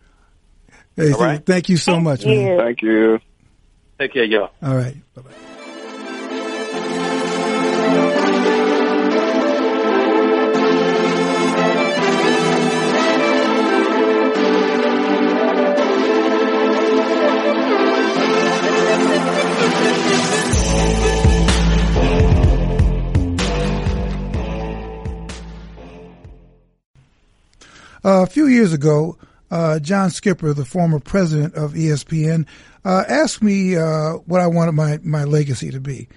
Hey, 0.95 1.11
All 1.11 1.19
right? 1.19 1.45
thank 1.45 1.67
you 1.67 1.77
so 1.77 1.93
thank 1.93 2.03
much, 2.03 2.25
you. 2.25 2.35
man. 2.35 2.59
Thank 2.59 2.81
you. 2.81 3.19
Take 3.99 4.13
care, 4.13 4.23
y'all. 4.23 4.51
All 4.63 4.75
right. 4.75 4.95
Bye 5.13 5.21
bye. 5.23 5.56
Uh, 28.03 28.23
a 28.23 28.27
few 28.27 28.47
years 28.47 28.73
ago, 28.73 29.17
uh, 29.49 29.79
John 29.79 30.10
Skipper, 30.10 30.53
the 30.53 30.65
former 30.65 30.99
president 30.99 31.55
of 31.55 31.73
ESPN, 31.73 32.45
uh, 32.86 33.03
asked 33.07 33.41
me 33.41 33.75
uh, 33.75 34.13
what 34.25 34.41
I 34.41 34.47
wanted 34.47 34.73
my, 34.73 34.99
my 35.03 35.23
legacy 35.23 35.71
to 35.71 35.79
be. 35.79 36.07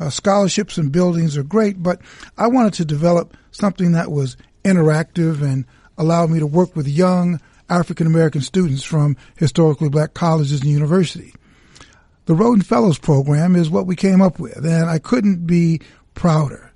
Uh, 0.00 0.10
scholarships 0.10 0.78
and 0.78 0.92
buildings 0.92 1.36
are 1.36 1.42
great, 1.42 1.82
but 1.82 2.00
I 2.36 2.46
wanted 2.46 2.74
to 2.74 2.84
develop 2.84 3.36
something 3.50 3.92
that 3.92 4.10
was 4.10 4.36
interactive 4.64 5.42
and 5.42 5.64
allowed 5.96 6.30
me 6.30 6.38
to 6.38 6.46
work 6.46 6.76
with 6.76 6.86
young 6.86 7.40
African 7.68 8.06
American 8.06 8.40
students 8.40 8.84
from 8.84 9.16
historically 9.36 9.88
black 9.88 10.14
colleges 10.14 10.60
and 10.60 10.70
universities. 10.70 11.34
The 12.26 12.34
Rhoden 12.34 12.64
Fellows 12.64 12.98
program 12.98 13.56
is 13.56 13.70
what 13.70 13.86
we 13.86 13.96
came 13.96 14.20
up 14.20 14.38
with, 14.38 14.64
and 14.64 14.88
I 14.88 14.98
couldn't 14.98 15.46
be 15.46 15.80
prouder 16.14 16.67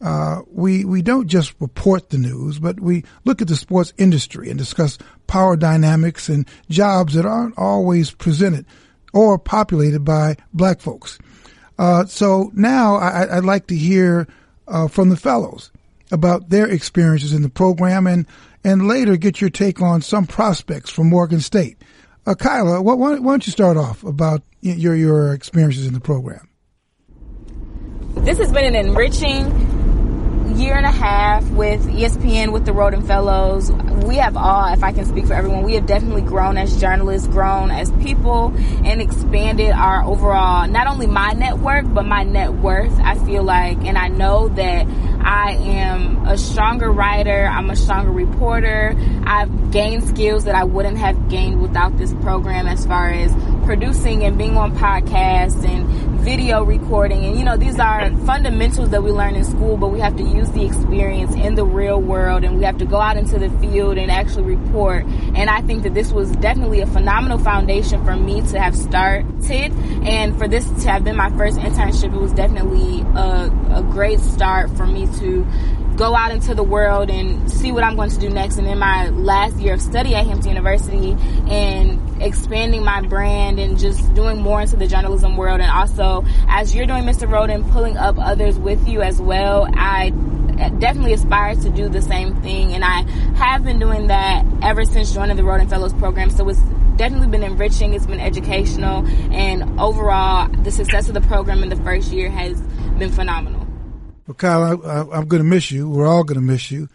uh, 0.00 0.42
we 0.50 0.84
we 0.84 1.02
don't 1.02 1.26
just 1.26 1.54
report 1.58 2.10
the 2.10 2.18
news, 2.18 2.58
but 2.58 2.78
we 2.78 3.04
look 3.24 3.42
at 3.42 3.48
the 3.48 3.56
sports 3.56 3.92
industry 3.98 4.48
and 4.48 4.58
discuss 4.58 4.96
power 5.26 5.56
dynamics 5.56 6.28
and 6.28 6.48
jobs 6.70 7.14
that 7.14 7.26
aren't 7.26 7.58
always 7.58 8.12
presented 8.12 8.64
or 9.12 9.38
populated 9.38 10.04
by 10.04 10.36
black 10.52 10.80
folks. 10.80 11.18
Uh, 11.78 12.04
so 12.06 12.50
now 12.54 12.96
I, 12.96 13.36
would 13.36 13.44
like 13.44 13.66
to 13.68 13.76
hear 13.76 14.28
uh, 14.66 14.88
from 14.88 15.08
the 15.08 15.16
fellows 15.16 15.70
about 16.10 16.48
their 16.48 16.68
experiences 16.68 17.32
in 17.32 17.42
the 17.42 17.48
program 17.48 18.06
and 18.06 18.26
and 18.64 18.86
later 18.86 19.16
get 19.16 19.40
your 19.40 19.50
take 19.50 19.80
on 19.80 20.02
some 20.02 20.26
prospects 20.26 20.90
from 20.90 21.08
Morgan 21.08 21.40
State. 21.40 21.82
Uh, 22.26 22.34
Kyla, 22.34 22.82
why, 22.82 22.94
why 22.94 23.16
don't 23.18 23.46
you 23.46 23.52
start 23.52 23.76
off 23.76 24.04
about 24.04 24.42
your 24.60 24.94
your 24.94 25.34
experiences 25.34 25.86
in 25.86 25.92
the 25.92 26.00
program? 26.00 26.48
This 28.18 28.38
has 28.38 28.52
been 28.52 28.64
an 28.64 28.74
enriching 28.74 29.77
year 30.56 30.74
and 30.74 30.86
a 30.86 30.90
half 30.90 31.48
with 31.50 31.84
ESPN 31.86 32.52
with 32.52 32.64
the 32.64 32.72
Rhoden 32.72 33.06
Fellows, 33.06 33.70
we 34.06 34.16
have 34.16 34.36
all, 34.36 34.72
if 34.72 34.82
I 34.82 34.92
can 34.92 35.04
speak 35.04 35.26
for 35.26 35.34
everyone, 35.34 35.62
we 35.62 35.74
have 35.74 35.86
definitely 35.86 36.22
grown 36.22 36.56
as 36.56 36.80
journalists, 36.80 37.28
grown 37.28 37.70
as 37.70 37.90
people, 37.92 38.52
and 38.84 39.02
expanded 39.02 39.70
our 39.72 40.04
overall, 40.04 40.66
not 40.68 40.86
only 40.86 41.06
my 41.06 41.32
network, 41.32 41.84
but 41.92 42.06
my 42.06 42.22
net 42.22 42.52
worth. 42.54 42.98
I 43.00 43.16
feel 43.18 43.42
like, 43.42 43.78
and 43.84 43.98
I 43.98 44.08
know 44.08 44.48
that 44.48 44.86
I 45.20 45.52
am 45.52 46.26
a 46.26 46.38
stronger 46.38 46.90
writer, 46.90 47.46
I'm 47.46 47.70
a 47.70 47.76
stronger 47.76 48.10
reporter. 48.10 48.96
I've 49.24 49.70
gained 49.70 50.08
skills 50.08 50.44
that 50.44 50.54
I 50.54 50.64
wouldn't 50.64 50.98
have 50.98 51.28
gained 51.28 51.60
without 51.60 51.96
this 51.98 52.14
program 52.14 52.66
as 52.66 52.86
far 52.86 53.10
as 53.10 53.34
producing 53.64 54.24
and 54.24 54.38
being 54.38 54.56
on 54.56 54.76
podcasts 54.76 55.64
and 55.68 56.07
video 56.28 56.62
recording. 56.62 57.24
And, 57.24 57.38
you 57.38 57.42
know, 57.42 57.56
these 57.56 57.78
are 57.78 58.10
fundamentals 58.26 58.90
that 58.90 59.02
we 59.02 59.10
learn 59.10 59.34
in 59.34 59.44
school, 59.44 59.78
but 59.78 59.88
we 59.88 59.98
have 60.00 60.14
to 60.18 60.22
use 60.22 60.50
the 60.50 60.62
experience 60.62 61.34
in 61.34 61.54
the 61.54 61.64
real 61.64 61.98
world 62.02 62.44
and 62.44 62.58
we 62.58 62.64
have 62.64 62.76
to 62.78 62.84
go 62.84 63.00
out 63.00 63.16
into 63.16 63.38
the 63.38 63.48
field 63.60 63.96
and 63.96 64.10
actually 64.10 64.54
report. 64.54 65.06
And 65.06 65.48
I 65.48 65.62
think 65.62 65.84
that 65.84 65.94
this 65.94 66.12
was 66.12 66.30
definitely 66.32 66.80
a 66.80 66.86
phenomenal 66.86 67.38
foundation 67.38 68.04
for 68.04 68.14
me 68.14 68.42
to 68.48 68.60
have 68.60 68.76
started. 68.76 69.26
And 69.50 70.36
for 70.36 70.46
this 70.46 70.68
to 70.82 70.90
have 70.90 71.02
been 71.02 71.16
my 71.16 71.30
first 71.30 71.56
internship, 71.60 72.14
it 72.14 72.20
was 72.20 72.34
definitely 72.34 73.00
a, 73.18 73.50
a 73.76 73.82
great 73.90 74.20
start 74.20 74.68
for 74.76 74.86
me 74.86 75.06
to 75.20 75.46
go 75.96 76.14
out 76.14 76.30
into 76.30 76.54
the 76.54 76.62
world 76.62 77.08
and 77.08 77.50
see 77.50 77.72
what 77.72 77.84
I'm 77.84 77.96
going 77.96 78.10
to 78.10 78.18
do 78.18 78.28
next. 78.28 78.58
And 78.58 78.66
in 78.68 78.78
my 78.78 79.08
last 79.08 79.56
year 79.56 79.72
of 79.72 79.80
study 79.80 80.14
at 80.14 80.26
Hampton 80.26 80.50
University 80.50 81.16
and 81.48 82.07
expanding 82.20 82.84
my 82.84 83.02
brand 83.02 83.58
and 83.58 83.78
just 83.78 84.12
doing 84.14 84.40
more 84.40 84.60
into 84.60 84.76
the 84.76 84.86
journalism 84.86 85.36
world. 85.36 85.60
And 85.60 85.70
also, 85.70 86.24
as 86.48 86.74
you're 86.74 86.86
doing 86.86 87.04
Mr. 87.04 87.28
Rhoden, 87.28 87.70
pulling 87.72 87.96
up 87.96 88.16
others 88.18 88.58
with 88.58 88.86
you 88.88 89.02
as 89.02 89.20
well, 89.20 89.68
I 89.74 90.10
definitely 90.78 91.12
aspire 91.12 91.54
to 91.54 91.70
do 91.70 91.88
the 91.88 92.02
same 92.02 92.40
thing. 92.42 92.74
And 92.74 92.84
I 92.84 93.02
have 93.36 93.64
been 93.64 93.78
doing 93.78 94.08
that 94.08 94.44
ever 94.62 94.84
since 94.84 95.12
joining 95.14 95.36
the 95.36 95.42
Rhoden 95.42 95.68
Fellows 95.68 95.92
program. 95.94 96.30
So 96.30 96.48
it's 96.48 96.60
definitely 96.96 97.28
been 97.28 97.44
enriching, 97.44 97.94
it's 97.94 98.06
been 98.06 98.20
educational, 98.20 99.06
and 99.32 99.80
overall, 99.80 100.48
the 100.48 100.70
success 100.70 101.08
of 101.08 101.14
the 101.14 101.20
program 101.22 101.62
in 101.62 101.68
the 101.68 101.76
first 101.76 102.12
year 102.12 102.28
has 102.28 102.60
been 102.98 103.10
phenomenal. 103.10 103.66
Well, 104.26 104.34
Kyle, 104.34 104.84
I, 104.84 105.18
am 105.18 105.28
going 105.28 105.42
to 105.42 105.48
miss 105.48 105.70
you. 105.70 105.88
We're 105.88 106.06
all 106.06 106.24
going 106.24 106.40
to 106.40 106.44
miss 106.44 106.70
you. 106.70 106.88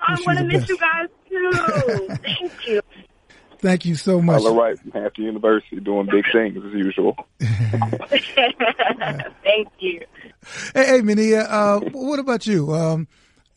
I'm 0.00 0.16
going 0.24 0.38
to 0.38 0.44
miss 0.44 0.60
best. 0.60 0.70
you 0.70 0.78
guys 0.78 1.08
too. 1.28 2.16
Thank 2.22 2.66
you. 2.66 2.80
Thank 3.60 3.84
you 3.84 3.94
so 3.94 4.22
much. 4.22 4.42
All 4.42 4.56
right 4.56 4.78
from 4.78 4.90
Hampton 4.92 5.24
University 5.24 5.80
doing 5.80 6.06
big 6.10 6.24
things 6.32 6.56
as 6.64 6.72
usual. 6.72 7.14
Thank 9.44 9.68
you. 9.78 10.04
Hey, 10.74 10.86
hey 10.86 11.00
Mania, 11.02 11.42
uh, 11.42 11.80
what 11.92 12.18
about 12.18 12.46
you? 12.46 12.74
Um, 12.74 13.06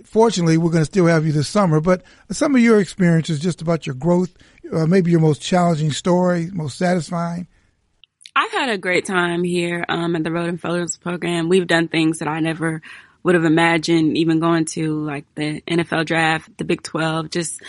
fortunately, 0.03 0.57
we're 0.57 0.71
going 0.71 0.81
to 0.81 0.85
still 0.85 1.05
have 1.05 1.25
you 1.25 1.31
this 1.31 1.47
summer, 1.47 1.79
but 1.79 2.03
some 2.31 2.53
of 2.53 2.61
your 2.61 2.79
experiences 2.79 3.39
just 3.39 3.61
about 3.61 3.87
your 3.87 3.95
growth, 3.95 4.35
uh, 4.73 4.85
maybe 4.85 5.09
your 5.09 5.21
most 5.21 5.41
challenging 5.41 5.91
story, 5.91 6.49
most 6.51 6.77
satisfying. 6.77 7.47
I've 8.35 8.51
had 8.51 8.69
a 8.69 8.77
great 8.77 9.05
time 9.05 9.43
here 9.43 9.85
um, 9.87 10.15
at 10.15 10.23
the 10.23 10.31
Rhoden 10.31 10.59
Fellows 10.59 10.97
program. 10.97 11.49
We've 11.49 11.67
done 11.67 11.87
things 11.87 12.19
that 12.19 12.27
I 12.27 12.39
never 12.39 12.81
would 13.21 13.35
have 13.35 13.45
imagined, 13.45 14.17
even 14.17 14.39
going 14.39 14.65
to 14.65 14.99
like 14.99 15.25
the 15.35 15.61
NFL 15.61 16.05
draft, 16.05 16.49
the 16.57 16.65
Big 16.65 16.83
12, 16.83 17.29
just 17.29 17.61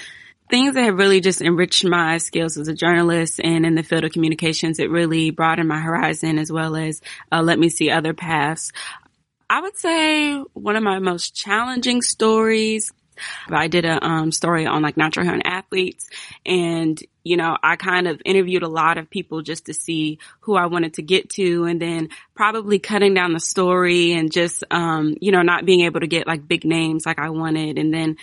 things 0.50 0.74
that 0.74 0.84
have 0.84 0.96
really 0.96 1.20
just 1.20 1.40
enriched 1.40 1.84
my 1.84 2.18
skills 2.18 2.56
as 2.56 2.68
a 2.68 2.74
journalist 2.74 3.40
and 3.42 3.64
in 3.64 3.74
the 3.74 3.82
field 3.82 4.04
of 4.04 4.12
communications. 4.12 4.78
It 4.78 4.90
really 4.90 5.30
broadened 5.30 5.68
my 5.68 5.80
horizon 5.80 6.38
as 6.38 6.52
well 6.52 6.76
as 6.76 7.00
uh, 7.32 7.42
let 7.42 7.58
me 7.58 7.68
see 7.68 7.90
other 7.90 8.14
paths. 8.14 8.72
I 9.48 9.60
would 9.60 9.76
say 9.76 10.36
one 10.54 10.76
of 10.76 10.82
my 10.82 10.98
most 10.98 11.34
challenging 11.34 12.02
stories 12.02 12.92
I 13.48 13.68
did 13.68 13.84
a 13.84 14.04
um, 14.04 14.32
story 14.32 14.66
on 14.66 14.82
like 14.82 14.96
natural 14.96 15.24
hair 15.24 15.34
and 15.34 15.46
athletes 15.46 16.08
and, 16.44 17.00
you 17.22 17.36
know, 17.36 17.56
I 17.62 17.76
kind 17.76 18.06
of 18.06 18.20
interviewed 18.24 18.62
a 18.62 18.68
lot 18.68 18.98
of 18.98 19.08
people 19.08 19.42
just 19.42 19.66
to 19.66 19.74
see 19.74 20.18
who 20.40 20.56
I 20.56 20.66
wanted 20.66 20.94
to 20.94 21.02
get 21.02 21.30
to 21.30 21.64
and 21.64 21.80
then 21.80 22.08
probably 22.34 22.78
cutting 22.78 23.14
down 23.14 23.32
the 23.32 23.40
story 23.40 24.12
and 24.12 24.32
just, 24.32 24.64
um, 24.70 25.14
you 25.20 25.32
know, 25.32 25.42
not 25.42 25.64
being 25.64 25.82
able 25.82 26.00
to 26.00 26.06
get 26.06 26.26
like 26.26 26.46
big 26.46 26.64
names 26.64 27.06
like 27.06 27.18
I 27.18 27.30
wanted 27.30 27.78
and 27.78 27.92
then 27.92 28.16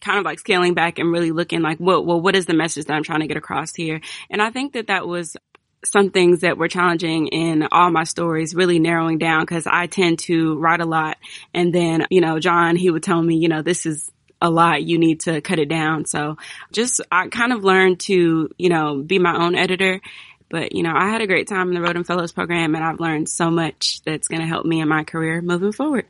kind 0.00 0.18
of 0.18 0.24
like 0.24 0.38
scaling 0.38 0.74
back 0.74 0.98
and 0.98 1.10
really 1.10 1.32
looking 1.32 1.62
like, 1.62 1.78
well, 1.80 2.04
well, 2.04 2.20
what 2.20 2.36
is 2.36 2.46
the 2.46 2.54
message 2.54 2.86
that 2.86 2.94
I'm 2.94 3.02
trying 3.02 3.20
to 3.20 3.26
get 3.26 3.36
across 3.36 3.74
here? 3.74 4.00
And 4.30 4.42
I 4.42 4.50
think 4.50 4.74
that 4.74 4.88
that 4.88 5.06
was 5.06 5.36
some 5.84 6.10
things 6.10 6.40
that 6.40 6.58
were 6.58 6.68
challenging 6.68 7.28
in 7.28 7.68
all 7.70 7.90
my 7.90 8.04
stories, 8.04 8.54
really 8.54 8.78
narrowing 8.78 9.18
down 9.18 9.42
because 9.42 9.66
I 9.66 9.86
tend 9.86 10.18
to 10.20 10.58
write 10.58 10.80
a 10.80 10.86
lot. 10.86 11.16
And 11.54 11.72
then, 11.74 12.06
you 12.10 12.20
know, 12.20 12.38
John, 12.38 12.76
he 12.76 12.90
would 12.90 13.02
tell 13.02 13.22
me, 13.22 13.36
you 13.36 13.48
know, 13.48 13.62
this 13.62 13.86
is 13.86 14.10
a 14.40 14.50
lot. 14.50 14.82
You 14.82 14.98
need 14.98 15.20
to 15.20 15.40
cut 15.40 15.58
it 15.58 15.68
down. 15.68 16.04
So 16.06 16.36
just, 16.72 17.00
I 17.10 17.28
kind 17.28 17.52
of 17.52 17.64
learned 17.64 18.00
to, 18.00 18.50
you 18.58 18.68
know, 18.68 19.02
be 19.02 19.18
my 19.18 19.36
own 19.36 19.54
editor. 19.54 20.00
But, 20.48 20.74
you 20.74 20.82
know, 20.82 20.92
I 20.94 21.08
had 21.08 21.22
a 21.22 21.26
great 21.26 21.48
time 21.48 21.68
in 21.68 21.74
the 21.74 21.86
Rhoden 21.86 22.06
Fellows 22.06 22.32
program 22.32 22.74
and 22.74 22.84
I've 22.84 23.00
learned 23.00 23.28
so 23.28 23.50
much 23.50 24.00
that's 24.04 24.28
going 24.28 24.40
to 24.40 24.46
help 24.46 24.64
me 24.64 24.80
in 24.80 24.88
my 24.88 25.04
career 25.04 25.40
moving 25.40 25.72
forward. 25.72 26.06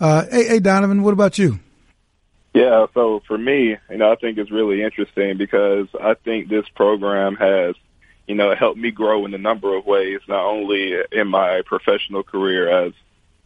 Uh, 0.00 0.24
hey, 0.30 0.46
hey, 0.46 0.58
Donovan, 0.60 1.02
what 1.02 1.12
about 1.12 1.38
you? 1.38 1.58
Yeah, 2.58 2.86
so 2.94 3.22
for 3.26 3.38
me, 3.38 3.76
you 3.90 3.96
know, 3.98 4.10
I 4.10 4.16
think 4.16 4.38
it's 4.38 4.50
really 4.50 4.82
interesting 4.82 5.36
because 5.36 5.86
I 6.00 6.14
think 6.14 6.48
this 6.48 6.64
program 6.74 7.36
has 7.36 7.74
you 8.28 8.34
know, 8.34 8.54
helped 8.54 8.78
me 8.78 8.90
grow 8.90 9.24
in 9.24 9.32
a 9.32 9.38
number 9.38 9.74
of 9.74 9.86
ways, 9.86 10.20
not 10.28 10.44
only 10.44 10.94
in 11.10 11.28
my 11.28 11.62
professional 11.64 12.22
career 12.22 12.68
as 12.68 12.92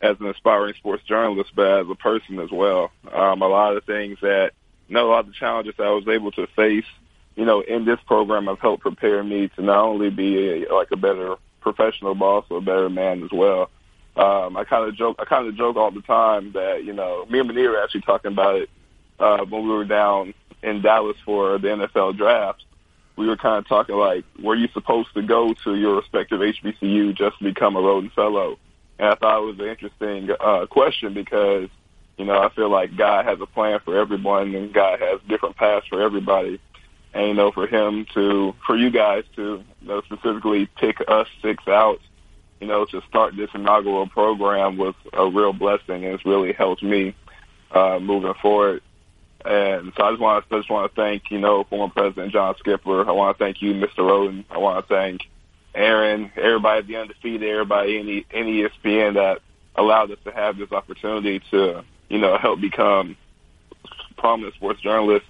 as 0.03 0.17
an 0.19 0.27
aspiring 0.27 0.75
sports 0.75 1.05
journalist, 1.05 1.53
but 1.55 1.83
as 1.83 1.87
a 1.89 1.95
person 1.95 2.41
as 2.41 2.51
well. 2.51 2.91
Um, 3.13 3.41
a 3.41 3.47
lot 3.47 3.77
of 3.77 3.85
things 3.85 4.19
that, 4.21 4.51
you 4.89 4.95
know, 4.97 5.07
a 5.07 5.11
lot 5.11 5.21
of 5.21 5.27
the 5.27 5.33
challenges 5.33 5.75
I 5.79 5.91
was 5.91 6.09
able 6.09 6.33
to 6.33 6.49
face, 6.57 6.91
you 7.37 7.45
know, 7.45 7.61
in 7.61 7.85
this 7.85 8.01
program 8.09 8.47
have 8.47 8.59
helped 8.59 8.83
prepare 8.83 9.23
me 9.23 9.47
to 9.55 9.63
not 9.63 9.85
only 9.85 10.11
be 10.11 10.65
a, 10.65 10.75
like 10.75 10.91
a 10.91 10.97
better 10.97 11.37
professional, 11.61 12.17
but 12.17 12.25
also 12.25 12.57
a 12.57 12.61
better 12.61 12.91
man 12.91 13.23
as 13.23 13.31
well. 13.31 13.71
Um, 14.17 14.57
I 14.57 14.65
kind 14.65 14.89
of 14.89 14.97
joke, 14.97 15.17
I 15.21 15.25
kind 15.25 15.47
of 15.47 15.57
joke 15.57 15.77
all 15.77 15.93
the 15.93 16.03
time 16.03 16.51
that, 16.55 16.83
you 16.83 16.93
know, 16.93 17.25
me 17.31 17.39
and 17.39 17.49
Manir 17.49 17.71
were 17.71 17.83
actually 17.83 18.01
talking 18.01 18.33
about 18.33 18.57
it, 18.57 18.71
uh, 19.19 19.45
when 19.45 19.63
we 19.65 19.71
were 19.71 19.85
down 19.85 20.35
in 20.63 20.83
Dallas 20.83 21.17
for 21.25 21.59
the 21.59 21.69
NFL 21.69 22.17
draft 22.17 22.65
we 23.17 23.27
were 23.27 23.37
kind 23.37 23.59
of 23.59 23.69
talking 23.69 23.97
like, 23.97 24.25
were 24.43 24.55
you 24.55 24.69
supposed 24.73 25.13
to 25.15 25.23
go 25.23 25.55
to 25.65 25.75
your 25.75 25.97
respective 25.97 26.41
HBCU 26.41 27.15
just 27.15 27.39
to 27.39 27.45
become 27.45 27.77
a 27.77 27.81
Rhoden 27.81 28.13
Fellow? 28.13 28.59
And 28.99 29.09
I 29.09 29.15
thought 29.15 29.43
it 29.43 29.47
was 29.47 29.59
an 29.59 29.67
interesting 29.67 30.31
uh, 30.41 30.67
question 30.67 31.13
because, 31.13 31.69
you 32.17 32.25
know, 32.25 32.39
I 32.41 32.51
feel 32.55 32.71
like 32.71 32.97
God 32.97 33.27
has 33.27 33.41
a 33.41 33.47
plan 33.47 33.81
for 33.85 33.99
everyone 33.99 34.55
and 34.55 34.73
God 34.73 35.01
has 35.01 35.21
different 35.29 35.57
paths 35.57 35.87
for 35.89 36.01
everybody. 36.01 36.61
And, 37.15 37.29
you 37.29 37.35
know, 37.35 37.53
for 37.53 37.67
him 37.67 38.07
to, 38.15 38.55
for 38.67 38.77
you 38.77 38.91
guys 38.91 39.25
to 39.37 39.63
you 39.81 39.89
know, 39.89 40.01
specifically 40.03 40.67
pick 40.79 41.03
us 41.07 41.29
six 41.43 41.67
out, 41.69 42.01
you 42.61 42.67
know, 42.67 42.87
to 42.87 43.03
start 43.09 43.37
this 43.37 43.51
inaugural 43.55 44.07
program 44.07 44.79
was 44.79 44.95
a 45.13 45.29
real 45.29 45.53
blessing 45.53 46.05
and 46.05 46.15
it's 46.15 46.25
really 46.25 46.53
helped 46.53 46.83
me 46.83 47.15
uh, 47.73 47.99
moving 48.01 48.35
forward. 48.41 48.83
And 49.45 49.93
so 49.97 50.05
I 50.05 50.11
just 50.11 50.21
want 50.21 50.49
to 50.49 50.59
just 50.59 50.71
want 50.71 50.95
to 50.95 51.01
thank 51.01 51.31
you 51.31 51.39
know 51.39 51.65
former 51.65 51.93
President 51.93 52.33
John 52.33 52.55
Skipper. 52.59 53.09
I 53.09 53.13
want 53.13 53.37
to 53.37 53.45
thank 53.45 53.61
you, 53.63 53.75
Mr. 53.75 53.99
Rhoden. 53.99 54.45
I 54.51 54.59
want 54.59 54.87
to 54.87 54.95
thank 54.95 55.23
Aaron, 55.75 56.31
everybody 56.37 56.79
at 56.81 56.87
the 56.87 56.97
undefeated, 56.97 57.49
everybody 57.49 58.03
the, 58.03 58.39
in 58.39 58.47
ESPN 58.47 59.15
that 59.15 59.41
allowed 59.75 60.11
us 60.11 60.19
to 60.25 60.31
have 60.31 60.59
this 60.59 60.71
opportunity 60.71 61.41
to 61.51 61.85
you 62.09 62.19
know 62.19 62.37
help 62.37 62.61
become 62.61 63.17
prominent 64.17 64.55
sports 64.55 64.81
journalists 64.81 65.29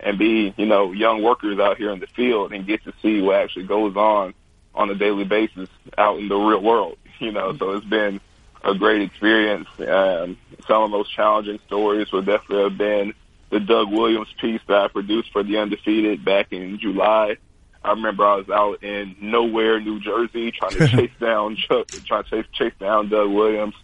and 0.00 0.18
be 0.18 0.54
you 0.56 0.66
know 0.66 0.92
young 0.92 1.22
workers 1.22 1.58
out 1.58 1.76
here 1.76 1.90
in 1.90 2.00
the 2.00 2.06
field 2.08 2.52
and 2.52 2.66
get 2.66 2.82
to 2.84 2.92
see 3.02 3.20
what 3.20 3.36
actually 3.36 3.66
goes 3.66 3.96
on 3.96 4.34
on 4.74 4.88
a 4.88 4.94
daily 4.94 5.24
basis 5.24 5.68
out 5.98 6.18
in 6.18 6.28
the 6.28 6.36
real 6.36 6.62
world. 6.62 6.96
You 7.18 7.30
know, 7.30 7.56
so 7.56 7.76
it's 7.76 7.86
been 7.86 8.20
a 8.64 8.74
great 8.74 9.02
experience. 9.02 9.68
Um, 9.78 10.36
some 10.66 10.82
of 10.82 10.90
the 10.90 10.96
most 10.96 11.14
challenging 11.14 11.60
stories 11.68 12.10
would 12.10 12.26
definitely 12.26 12.64
have 12.64 12.76
been 12.76 13.14
the 13.52 13.60
Doug 13.60 13.92
Williams 13.92 14.28
piece 14.40 14.62
that 14.66 14.76
I 14.78 14.88
produced 14.88 15.30
for 15.30 15.42
the 15.42 15.58
Undefeated 15.58 16.24
back 16.24 16.52
in 16.52 16.78
July. 16.78 17.36
I 17.84 17.90
remember 17.90 18.24
I 18.24 18.36
was 18.36 18.48
out 18.48 18.82
in 18.82 19.14
nowhere, 19.20 19.78
New 19.78 20.00
Jersey, 20.00 20.52
trying 20.52 20.72
to 20.72 20.88
chase 20.96 21.10
down 21.20 21.58
trying 21.68 21.84
to 21.84 22.22
chase 22.24 22.46
chase 22.52 22.72
down 22.80 23.10
Doug 23.10 23.30
Williams, 23.30 23.74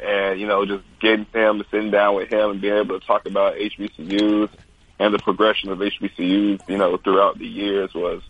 and 0.00 0.38
you 0.38 0.46
know 0.46 0.64
just 0.64 0.84
getting 1.00 1.26
him, 1.34 1.64
sitting 1.68 1.90
down 1.90 2.14
with 2.14 2.32
him, 2.32 2.50
and 2.50 2.60
being 2.60 2.76
able 2.76 3.00
to 3.00 3.04
talk 3.04 3.26
about 3.26 3.56
HBCUs 3.56 4.50
and 5.00 5.12
the 5.12 5.18
progression 5.18 5.70
of 5.70 5.78
HBCUs, 5.78 6.68
you 6.68 6.76
know, 6.76 6.96
throughout 6.96 7.38
the 7.38 7.46
years 7.46 7.92
was 7.94 8.22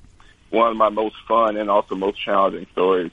one 0.48 0.70
of 0.70 0.76
my 0.76 0.88
most 0.88 1.16
fun 1.26 1.58
and 1.58 1.68
also 1.68 1.96
most 1.96 2.18
challenging 2.18 2.66
stories. 2.72 3.12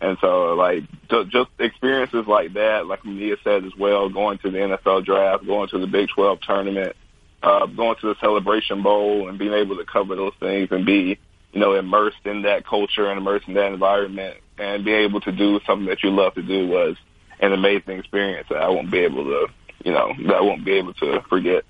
And 0.00 0.18
so, 0.20 0.54
like, 0.54 0.84
just, 1.08 1.30
just 1.30 1.50
experiences 1.58 2.26
like 2.26 2.52
that, 2.52 2.86
like 2.86 3.04
Mia 3.04 3.36
said 3.42 3.64
as 3.64 3.74
well, 3.76 4.08
going 4.10 4.38
to 4.38 4.50
the 4.50 4.58
NFL 4.58 5.04
draft, 5.04 5.46
going 5.46 5.68
to 5.70 5.78
the 5.78 5.86
Big 5.86 6.08
12 6.10 6.40
tournament, 6.42 6.94
uh, 7.42 7.66
going 7.66 7.96
to 8.00 8.08
the 8.08 8.16
Celebration 8.20 8.82
Bowl 8.82 9.28
and 9.28 9.38
being 9.38 9.52
able 9.52 9.76
to 9.76 9.84
cover 9.84 10.16
those 10.16 10.32
things 10.40 10.68
and 10.70 10.84
be, 10.84 11.18
you 11.52 11.60
know, 11.60 11.74
immersed 11.74 12.24
in 12.24 12.42
that 12.42 12.66
culture 12.66 13.08
and 13.08 13.18
immersed 13.18 13.48
in 13.48 13.54
that 13.54 13.72
environment 13.72 14.36
and 14.58 14.84
be 14.84 14.92
able 14.92 15.20
to 15.20 15.32
do 15.32 15.60
something 15.66 15.86
that 15.86 16.02
you 16.02 16.10
love 16.10 16.34
to 16.34 16.42
do 16.42 16.66
was 16.66 16.96
an 17.40 17.52
amazing 17.52 17.98
experience 17.98 18.48
that 18.48 18.58
I 18.58 18.68
won't 18.68 18.90
be 18.90 18.98
able 19.00 19.24
to, 19.24 19.46
you 19.84 19.92
know, 19.92 20.12
that 20.26 20.34
I 20.34 20.40
won't 20.40 20.64
be 20.64 20.72
able 20.72 20.94
to 20.94 21.20
forget. 21.28 21.64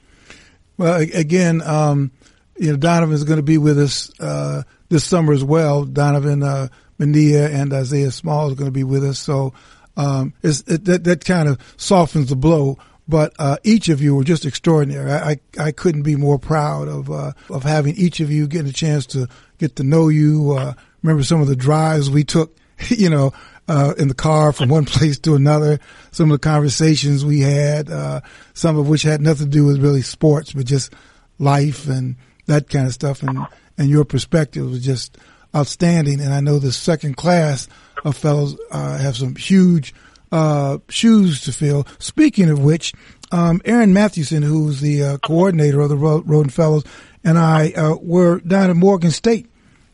Well, 0.79 1.01
again, 1.01 1.63
um, 1.63 2.13
you 2.57 2.71
know, 2.71 2.77
Donovan 2.77 3.15
is 3.15 3.25
going 3.25 3.39
to 3.39 3.43
be 3.43 3.59
with 3.59 3.79
us 3.79 4.13
uh, 4.21 4.63
this 4.89 5.05
summer 5.05 5.33
as 5.33 5.45
well. 5.45 5.85
Donovan 5.85 6.43
uh, 6.43 6.69
Mania 6.99 7.49
and 7.49 7.73
Isaiah 7.73 8.11
Small 8.11 8.49
is 8.49 8.55
going 8.55 8.69
to 8.69 8.73
be 8.73 8.85
with 8.85 9.05
us, 9.05 9.19
so 9.19 9.53
um, 9.97 10.33
it, 10.43 10.85
that 10.85 11.05
that 11.05 11.25
kind 11.25 11.49
of 11.49 11.61
softens 11.77 12.29
the 12.29 12.37
blow 12.37 12.79
but 13.09 13.35
uh, 13.39 13.57
each 13.63 13.89
of 13.89 14.01
you 14.01 14.15
were 14.15 14.25
just 14.25 14.45
extraordinary. 14.45 15.11
I, 15.11 15.31
I, 15.31 15.41
I 15.59 15.73
couldn't 15.73 16.03
be 16.03 16.17
more 16.17 16.39
proud 16.39 16.89
of 16.89 17.11
uh, 17.11 17.33
of 17.51 17.63
having 17.63 17.95
each 17.97 18.21
of 18.21 18.31
you 18.31 18.47
getting 18.47 18.69
a 18.69 18.73
chance 18.73 19.07
to 19.07 19.29
get 19.59 19.77
to 19.77 19.85
know 19.85 20.09
you. 20.09 20.53
Uh, 20.53 20.75
remember 21.03 21.23
some 21.23 21.41
of 21.41 21.47
the 21.47 21.57
drives 21.57 22.11
we 22.11 22.25
took, 22.25 22.57
you 22.89 23.09
know, 23.09 23.33
uh, 23.69 23.95
in 23.99 24.09
the 24.09 24.15
car 24.15 24.53
from 24.53 24.69
one 24.69 24.85
place 24.87 25.19
to 25.21 25.35
another. 25.35 25.79
Some 26.11 26.31
of 26.31 26.41
the 26.41 26.49
conversations 26.49 27.25
we 27.25 27.41
had, 27.41 27.91
uh, 27.91 28.21
some 28.55 28.77
of 28.77 28.89
which 28.89 29.03
had 29.03 29.21
nothing 29.21 29.47
to 29.47 29.53
do 29.53 29.65
with 29.65 29.83
really 29.83 30.03
sports, 30.03 30.53
but 30.53 30.67
just 30.67 30.93
life 31.39 31.89
and 31.89 32.17
that 32.47 32.69
kind 32.69 32.87
of 32.87 32.93
stuff. 32.93 33.23
And 33.23 33.39
and 33.79 33.89
your 33.89 34.05
perspective 34.05 34.69
was 34.69 34.85
just 34.85 35.19
outstanding. 35.55 36.21
And 36.21 36.33
I 36.33 36.41
know 36.41 36.59
the 36.59 36.73
second 36.73 37.17
class 37.17 37.69
of 38.05 38.17
fellows 38.17 38.57
uh, 38.71 38.99
have 38.99 39.17
some 39.17 39.37
huge 39.37 39.95
uh, 40.33 40.79
shoes 40.89 41.43
to 41.43 41.53
fill. 41.53 41.87
Speaking 41.99 42.51
of 42.51 42.63
which, 42.63 42.93
um, 43.33 43.61
Aaron 43.65 43.93
Mathewson, 43.93 44.43
who's 44.43 44.81
the 44.81 45.03
uh, 45.03 45.19
coordinator 45.19 45.81
of 45.81 45.89
the 45.89 45.97
Rhoden 45.97 46.53
Fellows, 46.53 46.85
and 47.25 47.39
I 47.39 47.73
uh, 47.73 47.97
were 48.01 48.41
down 48.41 48.71
at 48.71 48.77
Morgan 48.77 49.11
State 49.11 49.51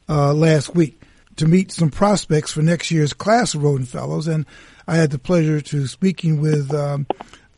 uh, 0.09 0.35
last 0.35 0.75
week 0.75 1.01
to 1.37 1.47
meet 1.47 1.73
some 1.73 1.90
prospects 1.90 2.53
for 2.53 2.62
next 2.62 2.90
year's 2.90 3.12
class 3.12 3.55
of 3.55 3.62
Rhoden 3.62 3.87
Fellows, 3.87 4.29
and 4.29 4.45
I 4.87 4.97
had 4.97 5.11
the 5.11 5.18
pleasure 5.18 5.61
to 5.61 5.87
speaking 5.87 6.40
with 6.40 6.73
um, 6.75 7.07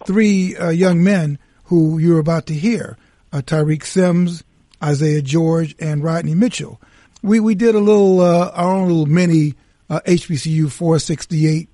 three 0.07 0.57
uh, 0.57 0.71
young 0.71 1.03
men 1.03 1.39
who 1.65 1.99
you're 1.99 2.21
about 2.21 2.47
to 2.47 2.55
hear: 2.55 2.97
uh, 3.33 3.39
Tyreek 3.39 3.85
Sims, 3.85 4.45
Isaiah 4.83 5.23
George, 5.23 5.75
and 5.81 6.05
Rodney 6.05 6.35
Mitchell. 6.35 6.81
We 7.23 7.41
we 7.41 7.55
did 7.55 7.75
a 7.75 7.81
little 7.81 8.21
our 8.21 8.75
own 8.75 8.89
little 8.89 9.07
mini 9.07 9.55
HBCU 9.91 10.71
468 10.71 11.69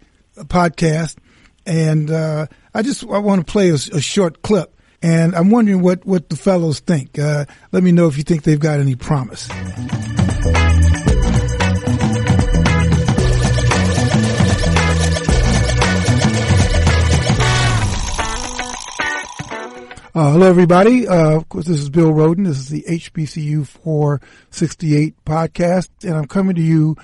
podcast. 0.44 1.16
and 1.66 2.10
uh, 2.10 2.46
I 2.74 2.82
just 2.82 3.04
I 3.04 3.18
want 3.18 3.46
to 3.46 3.50
play 3.50 3.70
a, 3.70 3.74
a, 3.74 4.00
short 4.00 4.42
clip, 4.42 4.74
and 5.02 5.34
I'm 5.34 5.50
wondering 5.50 5.82
what 5.82 6.04
what 6.06 6.28
the 6.28 6.36
fellows 6.36 6.80
think. 6.80 7.18
Uh, 7.18 7.44
let 7.72 7.82
me 7.82 7.92
know 7.92 8.06
if 8.08 8.16
you 8.16 8.24
think 8.24 8.42
they've 8.42 8.58
got 8.58 8.80
any 8.80 8.96
promise. 8.96 9.48
Uh, 20.12 20.32
hello, 20.32 20.48
everybody. 20.48 21.06
Uh, 21.06 21.36
of 21.36 21.48
course, 21.48 21.66
this 21.66 21.78
is 21.78 21.88
Bill 21.88 22.12
Rhoden. 22.12 22.44
This 22.44 22.58
is 22.58 22.68
the 22.68 22.82
HBCU 22.82 23.64
468 23.64 25.24
podcast, 25.24 25.88
and 26.02 26.14
I'm 26.14 26.26
coming 26.26 26.56
to 26.56 26.60
you 26.60 26.96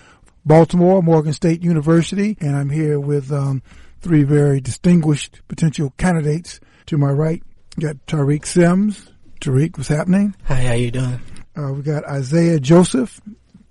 Baltimore, 0.47 1.03
Morgan 1.03 1.33
State 1.33 1.63
University, 1.65 2.37
and 2.41 2.57
I'm 2.57 2.71
here 2.71 3.01
with 3.01 3.33
um, 3.33 3.65
three 4.01 4.23
very 4.23 4.61
distinguished 4.61 5.41
potential 5.49 5.93
candidates. 5.99 6.61
To 6.87 6.97
my 6.97 7.11
right, 7.11 7.43
we 7.77 7.83
got 7.83 7.97
Tariq 8.07 8.47
Sims. 8.47 9.11
Tariq, 9.41 9.77
what's 9.77 9.89
happening? 9.89 10.37
Hi, 10.45 10.63
how 10.63 10.75
you 10.75 10.93
doing? 10.93 11.21
Uh, 11.57 11.73
we 11.73 11.83
got 11.83 12.05
Isaiah 12.05 12.61
Joseph. 12.61 13.21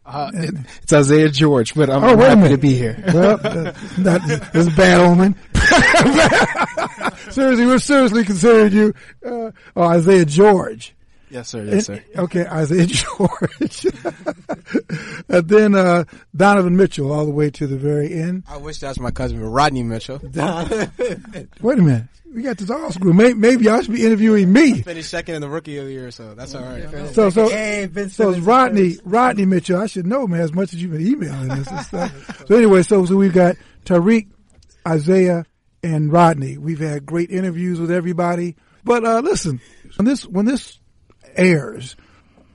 Uh, 0.05 0.29
it's 0.83 0.91
Isaiah 0.91 1.29
George, 1.29 1.73
but 1.75 1.89
I'm, 1.89 2.03
oh, 2.03 2.17
happy 2.17 2.49
to 2.49 2.57
be 2.57 2.75
here. 2.75 3.01
Well, 3.07 3.39
uh, 3.41 3.71
that, 3.99 4.49
that's 4.53 4.67
a 4.67 4.71
bad 4.71 4.99
omen. 4.99 5.35
seriously, 7.31 7.65
we're 7.65 7.79
seriously 7.79 8.25
considering 8.25 8.73
you 8.73 8.93
uh, 9.25 9.51
oh, 9.77 9.81
Isaiah 9.81 10.25
George. 10.25 10.94
Yes, 11.35 11.49
sir. 11.49 11.65
Yes, 11.65 11.87
sir. 11.87 12.01
okay, 12.15 12.47
Isaiah 12.47 12.85
George. 12.85 13.87
and 15.27 15.49
then 15.49 15.75
uh, 15.75 16.05
Donovan 16.33 16.77
Mitchell 16.77 17.11
all 17.11 17.25
the 17.25 17.31
way 17.31 17.49
to 17.49 17.67
the 17.67 17.75
very 17.75 18.13
end. 18.13 18.45
I 18.47 18.55
wish 18.55 18.79
that 18.79 18.87
was 18.87 19.01
my 19.01 19.11
cousin, 19.11 19.41
Rodney 19.41 19.83
Mitchell. 19.83 20.19
Wait 20.23 20.33
a 20.33 21.81
minute. 21.81 22.03
We 22.33 22.41
got 22.41 22.57
this 22.57 22.69
all 22.69 22.89
screwed. 22.89 23.17
Maybe, 23.17 23.33
maybe 23.33 23.65
y'all 23.65 23.81
should 23.81 23.93
be 23.93 24.05
interviewing 24.05 24.53
me. 24.53 24.81
Finished 24.81 25.09
second 25.09 25.35
in 25.35 25.41
the 25.41 25.49
rookie 25.49 25.77
of 25.77 25.87
the 25.87 25.91
year, 25.91 26.09
so 26.09 26.35
that's 26.35 26.55
all 26.55 26.63
right. 26.63 26.89
So, 27.13 27.29
so, 27.29 27.49
so 28.07 28.29
it's 28.29 28.39
Rodney, 28.39 28.95
Rodney 29.03 29.45
Mitchell. 29.45 29.81
I 29.81 29.87
should 29.87 30.07
know, 30.07 30.27
man, 30.27 30.39
as 30.39 30.53
much 30.53 30.73
as 30.73 30.81
you've 30.81 30.93
been 30.93 31.05
emailing 31.05 31.49
this 31.49 31.67
and 31.67 31.85
stuff. 31.85 32.45
so 32.47 32.55
anyway, 32.55 32.81
so, 32.83 33.05
so 33.05 33.17
we've 33.17 33.33
got 33.33 33.57
Tariq, 33.83 34.27
Isaiah, 34.87 35.45
and 35.83 36.13
Rodney. 36.13 36.57
We've 36.57 36.79
had 36.79 37.05
great 37.05 37.29
interviews 37.29 37.77
with 37.77 37.91
everybody. 37.91 38.55
But, 38.85 39.03
uh, 39.03 39.19
listen, 39.19 39.59
when 39.97 40.05
this, 40.05 40.25
when 40.25 40.45
this 40.45 40.79
airs, 41.37 41.95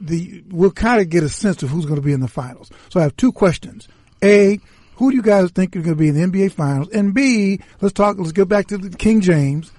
the, 0.00 0.42
we'll 0.48 0.70
kind 0.70 1.00
of 1.00 1.08
get 1.08 1.22
a 1.22 1.28
sense 1.28 1.62
of 1.62 1.70
who's 1.70 1.84
going 1.84 2.00
to 2.00 2.04
be 2.04 2.12
in 2.12 2.20
the 2.20 2.28
finals. 2.28 2.70
So 2.88 3.00
I 3.00 3.02
have 3.04 3.16
two 3.16 3.32
questions. 3.32 3.88
A, 4.22 4.60
who 5.00 5.10
do 5.10 5.16
you 5.16 5.22
guys 5.22 5.50
think 5.50 5.74
are 5.76 5.80
going 5.80 5.96
to 5.96 5.98
be 5.98 6.08
in 6.08 6.14
the 6.14 6.26
NBA 6.26 6.52
Finals? 6.52 6.88
And 6.90 7.14
B, 7.14 7.60
let's 7.80 7.94
talk. 7.94 8.18
Let's 8.18 8.32
go 8.32 8.44
back 8.44 8.66
to 8.68 8.76
the 8.76 8.94
King 8.94 9.22
James. 9.22 9.72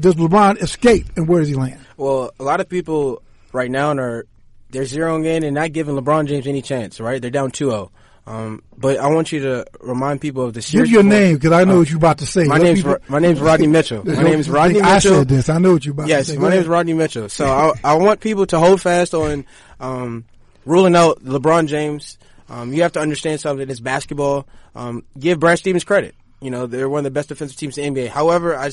Does 0.00 0.14
LeBron 0.14 0.60
escape, 0.62 1.06
and 1.16 1.28
where 1.28 1.40
does 1.40 1.48
he 1.48 1.54
land? 1.54 1.80
Well, 1.96 2.30
a 2.40 2.42
lot 2.42 2.60
of 2.60 2.68
people 2.68 3.22
right 3.52 3.70
now 3.70 3.92
are 3.92 4.26
they're 4.70 4.84
zeroing 4.84 5.26
in 5.26 5.44
and 5.44 5.54
not 5.54 5.72
giving 5.72 5.96
LeBron 5.96 6.28
James 6.28 6.46
any 6.46 6.62
chance. 6.62 6.98
Right? 6.98 7.20
They're 7.20 7.30
down 7.30 7.50
2-0. 7.50 7.90
Um, 8.28 8.62
but 8.76 8.98
I 8.98 9.06
want 9.08 9.32
you 9.32 9.40
to 9.40 9.64
remind 9.80 10.20
people 10.20 10.44
of 10.44 10.52
the 10.52 10.60
series. 10.60 10.88
Give 10.88 10.92
your 10.92 11.02
name 11.02 11.36
because 11.36 11.52
I 11.52 11.64
know 11.64 11.76
uh, 11.76 11.78
what 11.78 11.88
you're 11.88 11.96
about 11.96 12.18
to 12.18 12.26
say. 12.26 12.44
My 12.44 12.58
name's 12.58 12.80
people... 12.82 12.98
my 13.08 13.20
name's 13.20 13.40
Rodney 13.40 13.66
Mitchell. 13.78 14.04
My 14.04 14.22
name's 14.22 14.50
Rodney 14.50 14.82
Mitchell. 14.82 14.86
I 14.86 14.98
said 14.98 15.28
this. 15.28 15.48
I 15.48 15.56
know 15.56 15.72
what 15.72 15.84
you're 15.86 15.94
about 15.94 16.08
yes, 16.08 16.26
to 16.26 16.32
say. 16.32 16.32
Yes, 16.34 16.42
my 16.42 16.50
name's 16.50 16.66
Rodney 16.66 16.92
Mitchell. 16.92 17.30
So 17.30 17.46
I, 17.46 17.72
I 17.82 17.94
want 17.94 18.20
people 18.20 18.44
to 18.44 18.58
hold 18.58 18.82
fast 18.82 19.14
on 19.14 19.46
um, 19.80 20.26
ruling 20.66 20.94
out 20.94 21.24
LeBron 21.24 21.68
James. 21.68 22.18
Um, 22.50 22.74
you 22.74 22.82
have 22.82 22.92
to 22.92 23.00
understand 23.00 23.40
something. 23.40 23.68
It's 23.68 23.80
basketball. 23.80 24.46
Um, 24.74 25.04
give 25.18 25.40
Brad 25.40 25.58
Stevens 25.58 25.84
credit. 25.84 26.14
You 26.42 26.50
know, 26.50 26.66
they're 26.66 26.88
one 26.88 26.98
of 26.98 27.04
the 27.04 27.10
best 27.10 27.30
defensive 27.30 27.56
teams 27.56 27.78
in 27.78 27.94
the 27.94 28.02
NBA. 28.02 28.08
However, 28.08 28.54
I 28.54 28.70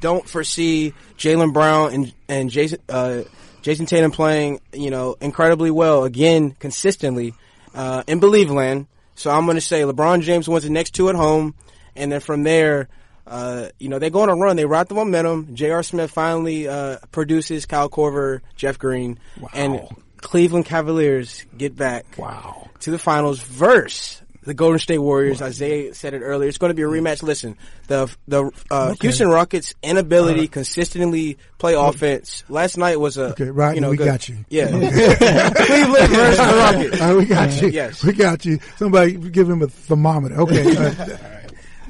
don't 0.00 0.28
foresee 0.28 0.94
Jaylen 1.16 1.52
Brown 1.52 1.94
and, 1.94 2.14
and 2.28 2.50
Jayson, 2.50 2.80
uh, 2.88 3.22
Jayson 3.62 3.86
Tatum 3.86 4.10
playing, 4.10 4.60
you 4.72 4.90
know, 4.90 5.16
incredibly 5.20 5.70
well 5.70 6.02
again, 6.02 6.50
consistently, 6.58 7.34
uh, 7.72 8.02
in 8.08 8.18
Believe 8.18 8.50
Land. 8.50 8.88
So 9.16 9.30
I'm 9.30 9.44
going 9.44 9.56
to 9.56 9.60
say 9.60 9.82
LeBron 9.82 10.22
James 10.22 10.48
wins 10.48 10.64
the 10.64 10.70
next 10.70 10.94
two 10.94 11.08
at 11.08 11.14
home. 11.14 11.54
And 11.96 12.12
then 12.12 12.20
from 12.20 12.42
there, 12.42 12.88
uh, 13.26 13.70
you 13.78 13.88
know, 13.88 13.98
they 13.98 14.10
go 14.10 14.20
on 14.20 14.28
a 14.28 14.36
run. 14.36 14.56
They 14.56 14.66
ride 14.66 14.88
the 14.88 14.94
momentum. 14.94 15.54
J.R. 15.54 15.82
Smith 15.82 16.10
finally, 16.10 16.68
uh, 16.68 16.98
produces 17.10 17.66
Kyle 17.66 17.88
Korver, 17.88 18.40
Jeff 18.54 18.78
Green. 18.78 19.18
Wow. 19.40 19.48
And 19.52 19.80
Cleveland 20.18 20.66
Cavaliers 20.66 21.44
get 21.56 21.74
back. 21.74 22.04
Wow. 22.18 22.70
To 22.80 22.90
the 22.90 22.98
finals 22.98 23.40
verse 23.40 24.22
the 24.46 24.54
Golden 24.54 24.78
State 24.78 24.98
Warriors. 24.98 25.42
Isaiah 25.42 25.92
said 25.92 26.14
it 26.14 26.20
earlier. 26.20 26.48
It's 26.48 26.56
going 26.56 26.70
to 26.70 26.74
be 26.74 26.82
a 26.82 26.86
rematch. 26.86 27.22
Listen, 27.22 27.58
the 27.88 28.14
the 28.28 28.50
uh, 28.70 28.90
okay. 28.90 28.98
Houston 29.02 29.28
Rockets' 29.28 29.74
inability 29.82 30.40
right. 30.40 30.52
consistently 30.52 31.36
play 31.58 31.74
offense. 31.74 32.44
Last 32.48 32.78
night 32.78 32.98
was 32.98 33.18
a 33.18 33.30
okay. 33.32 33.50
Right, 33.50 33.74
you 33.74 33.80
know, 33.80 33.90
we 33.90 33.96
good, 33.96 34.06
got 34.06 34.28
you. 34.28 34.38
Yeah, 34.48 34.68
Cleveland 34.70 36.08
versus 36.08 36.38
the 36.38 36.54
Rockets. 36.56 37.00
Right, 37.00 37.16
we 37.16 37.24
got 37.26 37.60
you. 37.60 37.68
Yes, 37.68 38.04
we 38.04 38.12
got 38.12 38.44
you. 38.44 38.60
Somebody 38.76 39.16
give 39.16 39.50
him 39.50 39.62
a 39.62 39.68
thermometer. 39.68 40.40
Okay. 40.40 41.18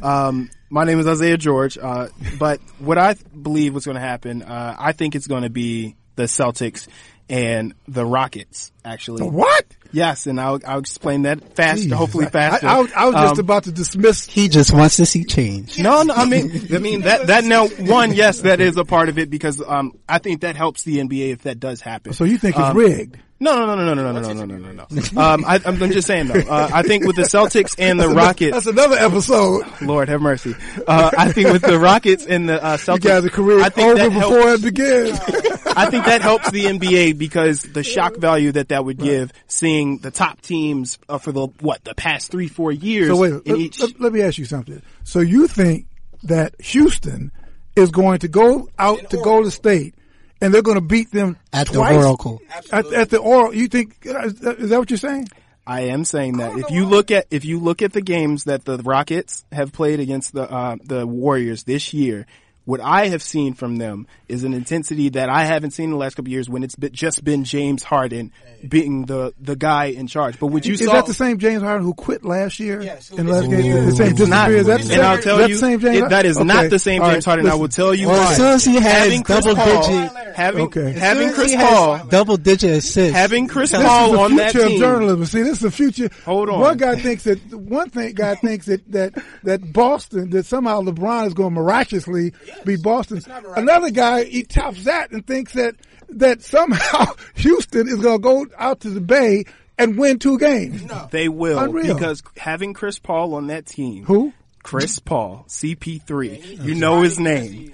Um, 0.02 0.50
my 0.68 0.84
name 0.84 1.00
is 1.00 1.06
Isaiah 1.06 1.38
George, 1.38 1.78
uh, 1.78 2.08
but 2.38 2.60
what 2.78 2.98
I 2.98 3.14
believe 3.14 3.74
was 3.74 3.86
going 3.86 3.94
to 3.94 4.00
happen, 4.00 4.42
uh, 4.42 4.76
I 4.78 4.92
think 4.92 5.14
it's 5.14 5.26
going 5.26 5.42
to 5.42 5.50
be 5.50 5.96
the 6.16 6.24
Celtics 6.24 6.86
and 7.28 7.74
the 7.88 8.04
Rockets. 8.04 8.72
Actually, 8.84 9.20
the 9.20 9.26
what? 9.26 9.64
Yes, 9.92 10.26
and 10.26 10.40
I'll, 10.40 10.60
I'll 10.66 10.78
explain 10.78 11.22
that 11.22 11.54
faster, 11.54 11.94
hopefully 11.94 12.26
faster. 12.26 12.66
I, 12.66 12.80
I, 12.80 12.86
I 12.96 13.06
was 13.06 13.14
just 13.14 13.32
um, 13.34 13.40
about 13.40 13.64
to 13.64 13.72
dismiss. 13.72 14.26
He 14.26 14.48
just 14.48 14.72
wants 14.72 14.96
to 14.96 15.06
see 15.06 15.24
change. 15.24 15.78
No, 15.78 16.02
no, 16.02 16.14
I 16.14 16.24
mean, 16.26 16.74
I 16.74 16.78
mean 16.78 17.02
that 17.02 17.28
that 17.28 17.44
now 17.44 17.68
one, 17.68 18.12
yes, 18.12 18.40
that 18.40 18.60
is 18.60 18.76
a 18.76 18.84
part 18.84 19.08
of 19.08 19.18
it 19.18 19.30
because 19.30 19.62
um, 19.62 19.98
I 20.08 20.18
think 20.18 20.42
that 20.42 20.56
helps 20.56 20.82
the 20.84 20.98
NBA 20.98 21.32
if 21.32 21.42
that 21.42 21.60
does 21.60 21.80
happen. 21.80 22.12
So 22.12 22.24
you 22.24 22.38
think 22.38 22.56
it's 22.56 22.64
um, 22.64 22.76
rigged? 22.76 23.18
No, 23.38 23.66
no, 23.66 23.74
no, 23.74 23.92
no, 23.92 23.94
no, 23.94 24.12
no, 24.12 24.20
no, 24.20 24.32
no, 24.32 24.56
no, 24.56 24.72
no, 24.72 24.86
no. 24.90 25.20
Um, 25.20 25.44
I, 25.44 25.60
I'm 25.64 25.76
just 25.78 26.06
saying 26.06 26.28
though. 26.28 26.40
Uh, 26.40 26.70
I 26.72 26.82
think 26.82 27.04
with 27.04 27.16
the 27.16 27.22
Celtics 27.22 27.74
and 27.78 28.00
the 28.00 28.04
that's 28.06 28.16
Rockets, 28.16 28.52
that's 28.52 28.66
another 28.66 28.96
episode. 28.96 29.66
Lord 29.82 30.08
have 30.08 30.22
mercy. 30.22 30.54
Uh, 30.86 31.10
I 31.16 31.32
think 31.32 31.52
with 31.52 31.60
the 31.60 31.78
Rockets 31.78 32.24
and 32.24 32.48
the 32.48 32.62
uh, 32.62 32.76
Celtics, 32.78 33.04
you 33.04 33.10
guys' 33.10 33.30
career 33.30 33.60
I 33.60 33.68
think 33.68 33.98
over 33.98 34.08
before 34.08 34.40
helps, 34.40 34.62
it 34.62 34.64
begins. 34.64 35.20
I 35.66 35.90
think 35.90 36.06
that 36.06 36.22
helps 36.22 36.50
the 36.50 36.64
NBA 36.64 37.18
because 37.18 37.60
the 37.62 37.82
shock 37.82 38.16
value 38.16 38.52
that 38.52 38.70
that 38.70 38.86
would 38.86 38.98
give, 38.98 39.32
seeing 39.48 39.98
the 39.98 40.10
top 40.10 40.40
teams 40.40 40.98
uh, 41.08 41.18
for 41.18 41.32
the 41.32 41.48
what 41.60 41.84
the 41.84 41.94
past 41.94 42.30
three, 42.30 42.48
four 42.48 42.72
years. 42.72 43.08
So 43.08 43.16
wait, 43.16 43.46
let, 43.46 43.58
each... 43.58 43.80
let, 43.80 44.00
let 44.00 44.12
me 44.14 44.22
ask 44.22 44.38
you 44.38 44.46
something. 44.46 44.80
So 45.04 45.20
you 45.20 45.46
think 45.46 45.86
that 46.22 46.58
Houston 46.60 47.32
is 47.74 47.90
going 47.90 48.20
to 48.20 48.28
go 48.28 48.68
out 48.78 49.10
to 49.10 49.18
Golden 49.18 49.50
State? 49.50 49.94
And 50.40 50.52
they're 50.52 50.62
going 50.62 50.76
to 50.76 50.80
beat 50.80 51.10
them 51.10 51.36
at 51.52 51.68
twice? 51.68 51.94
the 51.94 52.06
Oracle. 52.06 52.40
At, 52.70 52.92
at, 52.92 53.10
the 53.10 53.18
Oracle, 53.18 53.54
you 53.54 53.68
think 53.68 53.96
is 54.04 54.40
that 54.40 54.78
what 54.78 54.90
you're 54.90 54.98
saying? 54.98 55.28
I 55.66 55.82
am 55.82 56.04
saying 56.04 56.36
that 56.36 56.56
if 56.58 56.70
you 56.70 56.86
look 56.86 57.10
at 57.10 57.26
if 57.30 57.44
you 57.44 57.58
look 57.58 57.82
at 57.82 57.92
the 57.92 58.00
games 58.00 58.44
that 58.44 58.64
the 58.64 58.78
Rockets 58.78 59.44
have 59.50 59.72
played 59.72 59.98
against 59.98 60.32
the 60.32 60.50
uh, 60.50 60.76
the 60.82 61.06
Warriors 61.06 61.64
this 61.64 61.92
year, 61.92 62.26
what 62.66 62.80
I 62.80 63.06
have 63.06 63.22
seen 63.22 63.54
from 63.54 63.76
them 63.76 64.08
is 64.28 64.42
an 64.42 64.52
intensity 64.52 65.10
that 65.10 65.28
I 65.28 65.44
haven't 65.44 65.70
seen 65.70 65.84
in 65.84 65.90
the 65.92 65.96
last 65.96 66.16
couple 66.16 66.30
years 66.30 66.50
when 66.50 66.64
it's 66.64 66.74
been, 66.74 66.92
just 66.92 67.22
been 67.24 67.44
James 67.44 67.84
Harden 67.84 68.32
being 68.66 69.06
the 69.06 69.32
the 69.40 69.54
guy 69.54 69.86
in 69.86 70.08
charge. 70.08 70.38
But 70.40 70.48
what 70.48 70.66
you 70.66 70.74
is 70.74 70.84
saw 70.84 70.94
that 70.94 71.06
the 71.06 71.14
same 71.14 71.38
James 71.38 71.62
Harden 71.62 71.84
who 71.86 71.94
quit 71.94 72.24
last 72.24 72.58
year 72.58 72.82
yes, 72.82 73.10
in 73.12 73.28
last 73.28 73.48
game? 73.48 73.86
The 73.86 73.92
same 73.92 74.10
it's 74.12 74.26
not, 74.26 74.50
is 74.50 74.66
that, 74.66 74.90
and 74.90 75.00
I'll 75.00 75.22
tell 75.22 75.48
you, 75.48 75.54
same 75.54 75.78
James 75.78 75.98
it, 75.98 76.10
that 76.10 76.26
is 76.26 76.36
okay. 76.36 76.44
not 76.44 76.70
the 76.70 76.80
same 76.80 77.02
All 77.02 77.10
James 77.10 77.26
right, 77.26 77.30
Harden. 77.30 77.44
listen. 77.44 77.58
I 77.58 77.60
will 77.60 77.68
tell 77.68 77.94
you 77.94 78.08
well, 78.08 78.18
why. 78.18 78.30
As 78.32 78.36
soon 78.36 78.46
as 78.46 78.64
he 78.64 78.74
has 78.74 78.82
having 78.82 79.22
double 79.22 79.54
Paul, 79.54 79.82
digit, 79.82 80.34
having 80.34 80.66
okay. 80.66 80.92
having 80.92 81.32
Chris 81.32 81.54
Paul, 81.54 82.04
double 82.06 82.36
digit 82.36 82.70
assists, 82.70 83.14
having 83.14 83.46
Chris 83.46 83.70
this 83.70 83.82
Paul 83.82 84.06
is 84.06 84.12
the 84.12 84.18
on 84.18 84.36
that 84.36 84.52
team. 84.52 84.80
journalism. 84.80 85.24
See, 85.26 85.42
this 85.42 85.52
is 85.52 85.60
the 85.60 85.70
future. 85.70 86.10
Hold 86.24 86.48
on. 86.48 86.58
One 86.58 86.76
guy 86.76 86.96
thinks 86.96 87.24
that 87.24 87.38
one 87.54 87.90
thing 87.90 88.12
guy 88.14 88.34
thinks 88.34 88.66
that 88.66 88.90
that 88.90 89.22
that 89.44 89.72
Boston 89.72 90.30
that 90.30 90.46
somehow 90.46 90.80
LeBron 90.80 91.28
is 91.28 91.34
going 91.34 91.54
to 91.54 91.60
miraculously 91.60 92.32
yes, 92.56 92.64
be 92.64 92.76
Boston. 92.76 93.22
Another 93.56 93.90
guy 93.90 94.24
he 94.24 94.42
tops 94.42 94.84
that 94.84 95.10
and 95.12 95.26
thinks 95.26 95.52
that 95.52 95.76
that 96.10 96.42
somehow 96.42 97.06
Houston 97.36 97.88
is 97.88 97.96
going 97.96 98.18
to 98.18 98.22
go 98.22 98.46
out 98.58 98.80
to 98.80 98.90
the 98.90 99.00
Bay 99.00 99.44
and 99.78 99.98
win 99.98 100.18
two 100.18 100.38
games. 100.38 100.84
No. 100.84 101.08
They 101.10 101.28
will 101.28 101.58
Unreal. 101.58 101.94
because 101.94 102.22
having 102.36 102.74
Chris 102.74 102.98
Paul 102.98 103.34
on 103.34 103.48
that 103.48 103.66
team. 103.66 104.04
Who? 104.04 104.32
Chris 104.62 104.98
Paul, 104.98 105.44
CP3. 105.48 106.64
You 106.64 106.74
know 106.74 107.02
his 107.02 107.20
name. 107.20 107.72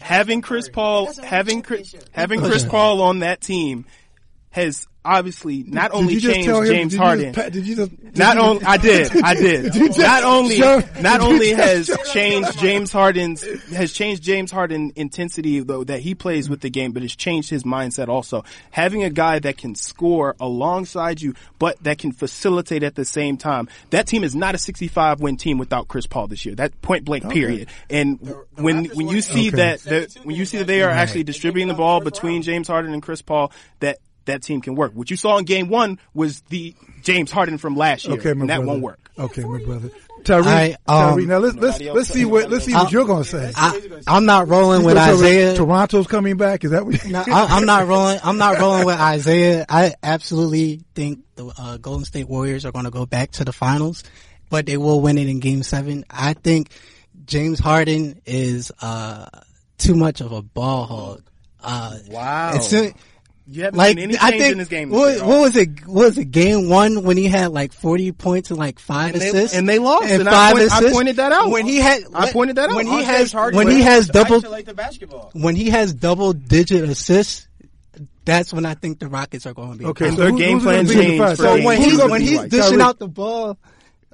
Having 0.00 0.42
Chris 0.42 0.68
Paul, 0.68 1.12
having 1.22 1.62
Chris, 1.62 1.94
having 2.12 2.40
Chris 2.40 2.64
Paul 2.64 3.02
on 3.02 3.18
that 3.18 3.40
team 3.40 3.84
has 4.50 4.86
obviously 5.04 5.62
not 5.66 5.90
Did 5.92 5.96
only 5.98 6.14
you 6.14 6.20
just 6.20 6.34
changed 6.34 6.48
him- 6.50 6.64
James 6.66 6.92
did 6.92 6.98
Harden. 7.00 7.32
just 7.34 7.52
did 7.52 7.66
you 7.66 7.76
just- 7.76 7.90
did 8.02 8.18
not 8.18 8.36
only 8.38 8.64
I 8.64 8.76
did, 8.76 9.22
I 9.22 9.34
did. 9.34 9.72
Did 9.72 9.86
just 9.94 9.98
not 9.98 10.24
only 10.24 10.56
show- 10.56 10.82
not 11.00 11.20
only 11.20 11.50
has 11.52 11.86
show- 11.86 11.96
changed 12.12 12.58
James 12.58 12.92
Harden's 12.92 13.42
has 13.72 13.92
changed 13.92 14.22
James 14.22 14.50
Harden 14.50 14.92
intensity 14.96 15.60
though 15.60 15.84
that 15.84 16.00
he 16.00 16.14
plays 16.14 16.48
with 16.50 16.60
the 16.60 16.70
game, 16.70 16.92
but 16.92 17.02
it's 17.02 17.16
changed 17.16 17.48
his 17.50 17.62
mindset 17.64 18.08
also. 18.08 18.44
Having 18.70 19.04
a 19.04 19.10
guy 19.10 19.38
that 19.38 19.56
can 19.56 19.74
score 19.74 20.36
alongside 20.40 21.20
you, 21.22 21.34
but 21.58 21.82
that 21.84 21.98
can 21.98 22.12
facilitate 22.12 22.82
at 22.82 22.94
the 22.94 23.04
same 23.04 23.36
time. 23.36 23.68
That 23.90 24.06
team 24.06 24.22
is 24.24 24.34
not 24.34 24.54
a 24.54 24.58
65 24.58 25.20
win 25.20 25.36
team 25.36 25.58
without 25.58 25.88
Chris 25.88 26.06
Paul 26.06 26.26
this 26.28 26.44
year. 26.44 26.54
That 26.56 26.80
point 26.82 27.04
blank 27.04 27.24
Okay. 27.24 27.34
period. 27.34 27.68
And 27.88 28.18
when 28.56 28.84
when 28.86 29.08
you 29.08 29.20
see 29.22 29.48
Okay. 29.48 29.56
that, 29.56 29.80
that 29.84 30.14
when 30.24 30.36
you 30.36 30.44
see 30.44 30.58
that 30.58 30.66
they 30.66 30.82
are 30.82 30.90
actually 30.90 31.24
distributing 31.24 31.68
the 31.68 31.74
ball 31.74 32.00
between 32.00 32.42
James 32.42 32.68
Harden 32.68 32.92
and 32.92 33.02
Chris 33.02 33.22
Paul, 33.22 33.50
that 33.80 33.98
that 34.26 34.42
team 34.42 34.60
can 34.60 34.74
work. 34.74 34.92
What 34.94 35.10
you 35.10 35.16
saw 35.16 35.38
in 35.38 35.44
game 35.44 35.68
one 35.68 35.98
was 36.14 36.40
the 36.48 36.74
James 37.02 37.30
Harden 37.30 37.58
from 37.58 37.76
last 37.76 38.04
year, 38.06 38.18
Okay, 38.18 38.32
my 38.34 38.42
and 38.42 38.50
that 38.50 38.56
brother. 38.58 38.66
won't 38.68 38.82
work. 38.82 39.10
Okay, 39.18 39.42
my 39.44 39.62
brother. 39.64 39.90
Tyree, 40.24 40.46
I, 40.46 40.70
um, 40.86 41.14
Tyree, 41.14 41.26
now 41.26 41.38
let's 41.38 41.56
let's 41.56 41.80
let's 41.80 42.08
see 42.10 42.26
what 42.26 42.50
let's 42.50 42.66
see 42.66 42.74
what 42.74 42.88
I- 42.88 42.90
you're 42.90 43.06
going 43.06 43.22
to 43.22 43.28
say. 43.28 43.52
I, 43.56 43.80
I'm 44.06 44.26
not 44.26 44.48
rolling 44.48 44.84
with 44.84 44.94
gonna 44.96 45.12
tell 45.12 45.20
me 45.20 45.26
Isaiah. 45.28 45.56
Toronto's 45.56 46.06
coming 46.06 46.36
back. 46.36 46.62
Is 46.62 46.72
that 46.72 46.84
what? 46.84 47.02
You- 47.04 47.12
No, 47.12 47.20
I, 47.26 47.46
I'm 47.56 47.64
not 47.64 47.86
rolling. 47.88 48.18
I'm 48.22 48.36
not 48.36 48.58
rolling 48.58 48.84
with 48.84 48.98
Isaiah. 49.00 49.64
I 49.68 49.94
absolutely 50.02 50.84
think 50.94 51.20
the 51.36 51.50
uh, 51.58 51.76
Golden 51.78 52.04
State 52.04 52.28
Warriors 52.28 52.66
are 52.66 52.72
going 52.72 52.84
to 52.84 52.90
go 52.90 53.06
back 53.06 53.30
to 53.32 53.44
the 53.46 53.52
finals, 53.52 54.04
but 54.50 54.66
they 54.66 54.76
will 54.76 55.00
win 55.00 55.16
it 55.16 55.26
in 55.26 55.40
Game 55.40 55.62
Seven. 55.62 56.04
I 56.10 56.34
think 56.34 56.70
James 57.24 57.58
Harden 57.58 58.20
is 58.26 58.70
uh, 58.82 59.26
too 59.78 59.94
much 59.94 60.20
of 60.20 60.32
a 60.32 60.42
ball 60.42 60.84
hog. 60.84 61.22
Uh, 61.62 61.96
Wow. 62.10 62.52
it's 62.56 62.72
a- 62.74 62.92
You 63.52 63.64
haven't 63.64 63.78
like 63.78 63.96
seen 63.96 63.98
any 63.98 64.16
I 64.20 64.30
think 64.30 64.52
in 64.52 64.58
this 64.58 64.68
game. 64.68 64.90
this 64.90 64.98
what, 64.98 65.14
year. 65.16 65.24
what 65.24 65.40
was 65.40 65.56
it? 65.56 65.86
What 65.86 66.04
was 66.06 66.18
it 66.18 66.26
game 66.30 66.68
one 66.68 67.02
when 67.02 67.16
he 67.16 67.26
had 67.26 67.50
like 67.50 67.72
40 67.72 68.12
points 68.12 68.50
and 68.50 68.58
like 68.58 68.78
five 68.78 69.14
And 69.14 69.20
they- 69.22 69.28
assists 69.30 69.56
and 69.56 69.68
they 69.68 69.78
lost, 69.80 70.04
and 70.08 70.20
and 70.20 70.28
I 70.28 70.32
five 70.32 70.56
point- 70.56 70.72
I 70.72 70.92
pointed 70.92 71.16
that 71.16 71.32
out. 71.32 71.50
when 71.50 71.66
he 71.66 71.78
had 71.78 72.02
I 72.14 72.30
pointed 72.32 72.56
that 72.56 72.70
out. 72.70 72.76
when 72.76 72.86
On 72.86 72.92
he 72.92 72.98
James 73.04 73.08
has 73.16 73.32
Harden, 73.32 73.56
when 73.58 73.68
he 73.70 73.82
has 73.82 74.06
to 74.06 74.12
double 74.12 74.40
the 74.40 74.74
basketball. 74.74 75.30
when 75.32 75.56
he 75.56 75.70
has 75.70 75.92
double 75.92 76.32
digit 76.32 76.88
assists, 76.88 77.48
that's 78.24 78.52
when 78.52 78.64
I 78.66 78.74
think 78.74 79.00
the 79.00 79.08
Rockets 79.08 79.46
are 79.46 79.54
going 79.54 79.72
to 79.72 79.78
be. 79.78 79.84
Okay, 79.86 80.08
And 80.08 80.16
so 80.16 80.22
their 80.22 80.30
who- 80.30 80.38
game 80.38 80.60
plan 80.60 80.86
changed 80.86 81.36
So 81.38 81.54
game 81.56 81.64
when 81.64 81.78
two. 81.78 81.82
he's 81.84 82.00
Who's 82.00 82.10
when 82.10 82.20
he's 82.20 82.38
like? 82.38 82.50
dishing 82.50 82.70
Tyree, 82.78 82.82
out 82.82 82.98
the 82.98 83.08
ball, 83.08 83.58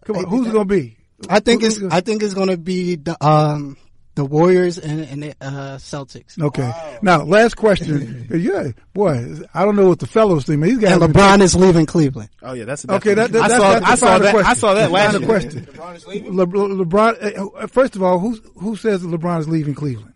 Come 0.07 0.17
on, 0.17 0.25
who's 0.25 0.47
going 0.53 0.69
to 0.69 0.75
be? 0.75 0.97
I 1.29 1.41
think 1.41 1.61
Who- 1.61 1.67
it's 1.69 1.77
who's 1.77 1.93
I 1.93 2.01
think 2.01 2.23
it's 2.23 2.35
going 2.35 2.49
to 2.49 2.57
be 2.57 2.97
the 2.97 3.17
um 3.25 3.77
the 4.17 4.25
Warriors 4.25 4.79
and 4.79 5.01
and 5.03 5.23
the 5.23 5.31
uh, 5.41 5.77
Celtics. 5.79 6.41
Okay. 6.43 6.73
Now, 7.03 7.23
last 7.23 7.55
question. 7.57 8.27
yeah, 8.35 8.73
boy, 8.93 9.37
I 9.55 9.65
don't 9.65 9.77
know 9.77 9.89
what 9.89 10.01
the 10.01 10.07
fellows 10.09 10.47
think. 10.47 10.59
man. 10.61 10.71
These 10.71 10.79
guys. 10.79 10.93
And 11.01 11.03
LeBron 11.15 11.41
is 11.43 11.55
leaving 11.55 11.87
Cleveland. 11.87 12.31
Oh 12.43 12.55
yeah, 12.55 12.65
that's 12.65 12.85
a 12.85 12.95
Okay, 12.95 13.15
that, 13.15 13.31
that, 13.31 13.43
I 13.43 13.49
that's, 13.49 13.61
saw, 13.63 13.73
that's 13.79 13.87
I 13.87 13.95
saw 13.95 14.19
that. 14.19 14.31
Question. 14.33 14.51
I 14.51 14.55
saw 14.55 14.75
that 14.75 14.91
last 14.91 15.07
Final 15.15 15.21
year. 15.21 15.29
question. 15.29 16.35
Le, 16.37 16.43
Le- 16.43 16.85
LeBron. 16.85 17.39
uh, 17.63 17.67
First 17.69 17.95
of 17.95 18.03
all, 18.03 18.19
who 18.19 18.35
who 18.59 18.75
says 18.75 19.03
that 19.03 19.09
LeBron 19.09 19.39
is 19.41 19.49
leaving 19.49 19.75
Cleveland? 19.75 20.15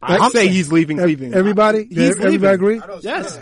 I 0.00 0.28
say 0.30 0.48
he's 0.48 0.70
leaving 0.72 0.98
Ev- 0.98 1.04
Cleveland. 1.04 1.34
Everybody. 1.34 1.84
He's 1.90 1.98
everybody 2.10 2.30
leaving. 2.30 2.48
agree. 2.50 2.80
Yes. 3.02 3.38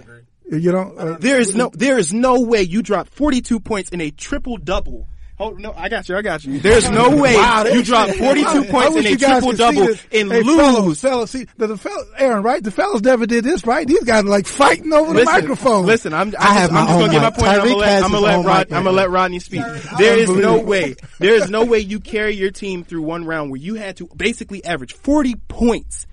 You 0.50 0.72
know. 0.72 0.94
Uh, 0.96 1.18
There 1.18 1.38
is 1.38 1.54
no 1.54 1.70
there 1.74 1.98
is 1.98 2.14
no 2.14 2.40
way 2.40 2.62
you 2.62 2.80
drop 2.82 3.08
42 3.08 3.60
points 3.60 3.90
in 3.90 4.00
a 4.00 4.10
triple 4.10 4.56
double. 4.56 5.06
Hold 5.38 5.60
no, 5.60 5.72
I 5.76 5.90
got 5.90 6.08
you. 6.08 6.16
I 6.16 6.22
got 6.22 6.44
you. 6.44 6.58
There's 6.60 6.88
no 6.88 7.14
way 7.20 7.34
Wow, 7.36 7.64
you 7.64 7.70
they- 7.74 7.82
drop 7.82 8.08
42 8.16 8.64
points 8.64 8.96
in 8.96 9.06
a 9.06 9.08
you 9.10 9.16
guys 9.18 9.42
triple 9.42 9.48
could 9.50 9.56
see 9.58 9.62
double 9.64 9.86
this. 9.86 10.06
and 10.12 10.32
hey, 10.32 10.42
lose. 10.42 10.56
Fellas, 10.56 11.00
fellas, 11.02 11.30
see, 11.30 11.46
the, 11.58 11.66
the 11.66 11.76
fellas, 11.76 12.06
Aaron, 12.16 12.42
right? 12.42 12.62
The 12.62 12.70
fellas 12.70 13.02
never 13.02 13.26
did 13.26 13.44
this, 13.44 13.66
right? 13.66 13.86
These 13.86 14.04
guys 14.04 14.24
are 14.24 14.28
like 14.28 14.46
fighting 14.46 14.92
over 14.94 15.12
the 15.12 15.24
microphone. 15.24 15.84
Listen, 15.84 16.14
I'm, 16.14 16.28
I'm 16.28 16.34
I 16.38 16.54
have 16.54 16.70
just, 16.70 16.80
I'm 16.80 16.86
just 16.86 16.98
gonna 17.00 17.12
get 17.12 17.22
my 17.22 17.30
point. 17.30 17.48
I'm 17.48 17.60
Tyreek 17.60 17.64
gonna 17.64 17.76
let, 17.76 18.02
I'm 18.04 18.10
gonna 18.12 18.20
let 18.26 18.44
Rod, 18.46 18.66
I'm 18.72 18.84
gonna 18.84 18.96
let 18.96 19.10
Rodney 19.10 19.38
speak. 19.40 19.62
There 19.98 20.18
is 20.18 20.30
no 20.30 20.62
way. 20.62 20.96
There 21.18 21.34
is 21.34 21.50
no 21.50 21.64
way 21.66 21.80
you 21.80 22.00
carry 22.00 22.34
your 22.34 22.50
team 22.50 22.82
through 22.84 23.02
one 23.02 23.26
round 23.26 23.50
where 23.50 23.60
you 23.60 23.74
had 23.74 23.98
to 23.98 24.08
basically 24.16 24.64
average 24.64 24.94
40 24.94 25.34
points 25.48 26.06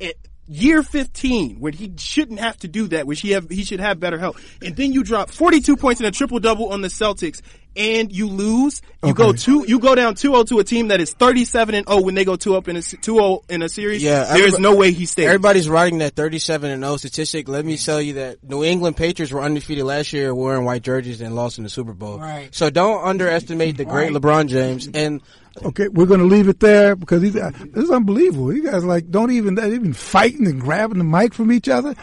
at 0.00 0.14
year 0.50 0.82
15, 0.82 1.60
where 1.60 1.72
he 1.72 1.92
shouldn't 1.96 2.40
have 2.40 2.58
to 2.58 2.68
do 2.68 2.88
that, 2.88 3.06
which 3.06 3.20
he 3.20 3.30
have 3.30 3.48
he 3.48 3.64
should 3.64 3.80
have 3.80 4.00
better 4.00 4.18
help. 4.18 4.36
And 4.62 4.76
then 4.76 4.92
you 4.92 5.04
drop 5.04 5.30
42 5.30 5.76
points 5.76 6.00
in 6.00 6.06
a 6.06 6.10
triple 6.10 6.40
double 6.40 6.70
on 6.70 6.80
the 6.80 6.88
Celtics. 6.88 7.40
And 7.76 8.10
you 8.10 8.26
lose. 8.26 8.82
You 9.04 9.14
go 9.14 9.32
two. 9.32 9.64
You 9.64 9.78
go 9.78 9.94
down 9.94 10.16
2-0 10.16 10.48
to 10.48 10.58
a 10.58 10.64
team 10.64 10.88
that 10.88 11.00
is 11.00 11.12
37 11.12 11.76
and 11.76 11.88
0 11.88 12.02
when 12.02 12.16
they 12.16 12.24
go 12.24 12.34
two 12.34 12.56
up 12.56 12.66
in 12.66 12.74
a 12.74 12.80
2-0 12.80 13.48
in 13.48 13.62
a 13.62 13.68
series. 13.68 14.02
Yeah, 14.02 14.24
there 14.24 14.44
is 14.44 14.58
no 14.58 14.74
way 14.74 14.90
he 14.90 15.06
stays. 15.06 15.26
Everybody's 15.26 15.68
writing 15.68 15.98
that 15.98 16.16
37 16.16 16.68
and 16.68 16.82
0 16.82 16.96
statistic. 16.96 17.48
Let 17.48 17.64
me 17.64 17.76
tell 17.76 18.02
you 18.02 18.14
that 18.14 18.42
New 18.42 18.64
England 18.64 18.96
Patriots 18.96 19.32
were 19.32 19.40
undefeated 19.40 19.84
last 19.84 20.12
year 20.12 20.34
wearing 20.34 20.64
white 20.64 20.82
jerseys 20.82 21.20
and 21.20 21.36
lost 21.36 21.58
in 21.58 21.64
the 21.64 21.70
Super 21.70 21.92
Bowl. 21.92 22.18
Right. 22.18 22.52
So 22.52 22.70
don't 22.70 23.04
underestimate 23.04 23.76
the 23.76 23.84
great 23.84 24.10
LeBron 24.10 24.48
James. 24.48 24.88
And 24.92 25.22
Okay, 25.64 25.88
we're 25.88 26.06
going 26.06 26.20
to 26.20 26.26
leave 26.26 26.48
it 26.48 26.60
there 26.60 26.94
because 26.96 27.20
these, 27.22 27.34
this 27.34 27.84
is 27.84 27.90
unbelievable. 27.90 28.54
You 28.54 28.64
guys 28.70 28.84
like 28.84 29.10
don't 29.10 29.32
even 29.32 29.54
they're 29.56 29.72
even 29.72 29.92
fighting 29.92 30.46
and 30.46 30.60
grabbing 30.60 30.98
the 30.98 31.04
mic 31.04 31.34
from 31.34 31.52
each 31.52 31.68
other. 31.68 31.94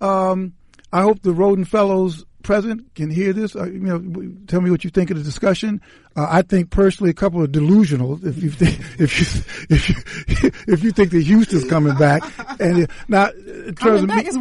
Um, 0.00 0.54
I 0.92 1.02
hope 1.02 1.22
the 1.22 1.32
Rhoden 1.32 1.66
Fellows 1.66 2.24
president 2.42 2.94
can 2.94 3.08
hear 3.08 3.32
this. 3.32 3.54
Uh, 3.54 3.64
you 3.66 3.78
know, 3.80 4.34
tell 4.46 4.60
me 4.60 4.70
what 4.70 4.84
you 4.84 4.90
think 4.90 5.10
of 5.10 5.16
the 5.16 5.22
discussion. 5.22 5.80
Uh, 6.16 6.26
I 6.28 6.42
think 6.42 6.70
personally, 6.70 7.10
a 7.10 7.14
couple 7.14 7.40
of 7.42 7.52
delusional. 7.52 8.18
If 8.26 8.42
you 8.42 8.50
think, 8.50 8.78
if 8.98 9.18
you 9.20 9.42
if 9.70 9.88
you 9.88 10.50
if 10.72 10.82
you 10.82 10.90
think 10.90 11.12
that 11.12 11.22
Houston's 11.22 11.64
coming 11.68 11.94
back, 11.96 12.22
and 12.60 12.82
uh, 12.82 12.86
now 13.08 13.30
in 13.30 13.74
terms 13.74 13.78
Coming 13.78 14.02
of 14.02 14.08
back, 14.08 14.24
me, 14.24 14.28
it's 14.28 14.36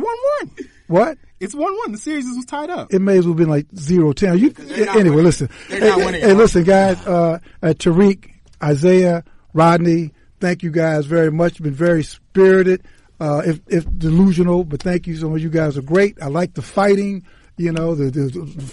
1-1. 0.58 0.68
what 0.88 1.18
It's 1.42 1.56
1-1. 1.56 1.92
The 1.92 1.98
series 1.98 2.26
was 2.26 2.46
tied 2.46 2.70
up. 2.70 2.94
it 2.94 3.00
may 3.00 3.18
as 3.18 3.26
well 3.26 3.34
have 3.34 3.38
been 3.40 3.50
like 3.50 3.66
zero 3.76 4.14
ten. 4.14 4.38
You 4.38 4.54
anyway? 4.70 5.24
Listen, 5.24 5.50
They're 5.70 5.80
hey, 5.80 6.06
winning. 6.06 6.22
hey, 6.22 6.34
listen, 6.34 6.64
guys. 6.64 7.06
Uh, 7.06 7.40
uh, 7.64 7.68
Tariq, 7.70 8.30
Isaiah, 8.64 9.24
Rodney, 9.54 10.14
thank 10.40 10.62
you 10.64 10.70
guys 10.72 11.06
very 11.08 11.32
much. 11.32 11.62
Been 11.62 11.74
very 11.74 12.04
spirited. 12.04 12.84
Uh, 13.20 13.42
if 13.46 13.60
if 13.68 13.86
delusional, 13.98 14.64
but 14.64 14.82
thank 14.82 15.06
you 15.08 15.16
so 15.16 15.30
much. 15.30 15.42
You 15.42 15.50
guys 15.50 15.78
are 15.78 15.82
great. 15.84 16.18
I 16.22 16.28
like 16.28 16.54
the 16.54 16.62
fighting. 16.62 17.24
You 17.58 17.72
know, 17.72 17.94
the, 17.94 18.06
the, 18.06 18.22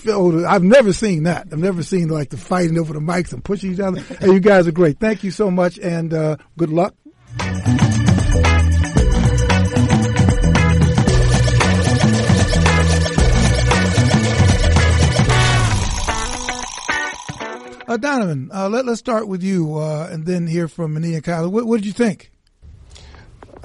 the, 0.04 0.12
oh, 0.14 0.30
the- 0.30 0.48
I've 0.48 0.62
never 0.62 0.92
seen 0.94 1.24
that. 1.24 1.48
I've 1.52 1.58
never 1.58 1.82
seen 1.82 2.08
like 2.08 2.30
the 2.30 2.38
fighting 2.38 2.78
over 2.78 2.92
the 2.94 3.00
mics 3.00 3.32
and 3.34 3.44
pushing 3.44 3.72
each 3.72 3.80
other. 3.80 4.00
Hey, 4.00 4.26
you 4.32 4.40
guys 4.40 4.66
are 4.66 4.72
great. 4.72 4.98
Thank 5.00 5.24
you 5.24 5.30
so 5.30 5.50
much, 5.50 5.78
and 5.78 6.14
uh, 6.14 6.36
good 6.56 6.70
luck. 6.70 6.94
Uh, 17.88 17.96
Donovan, 17.96 18.50
uh, 18.52 18.68
let, 18.68 18.84
let's 18.84 18.98
start 18.98 19.28
with 19.28 19.42
you, 19.42 19.78
uh, 19.78 20.10
and 20.12 20.26
then 20.26 20.46
hear 20.46 20.68
from 20.68 20.92
Mania 20.92 21.16
and 21.16 21.24
Kyler. 21.24 21.50
What, 21.50 21.64
what 21.64 21.78
did 21.78 21.86
you 21.86 21.94
think? 21.94 22.30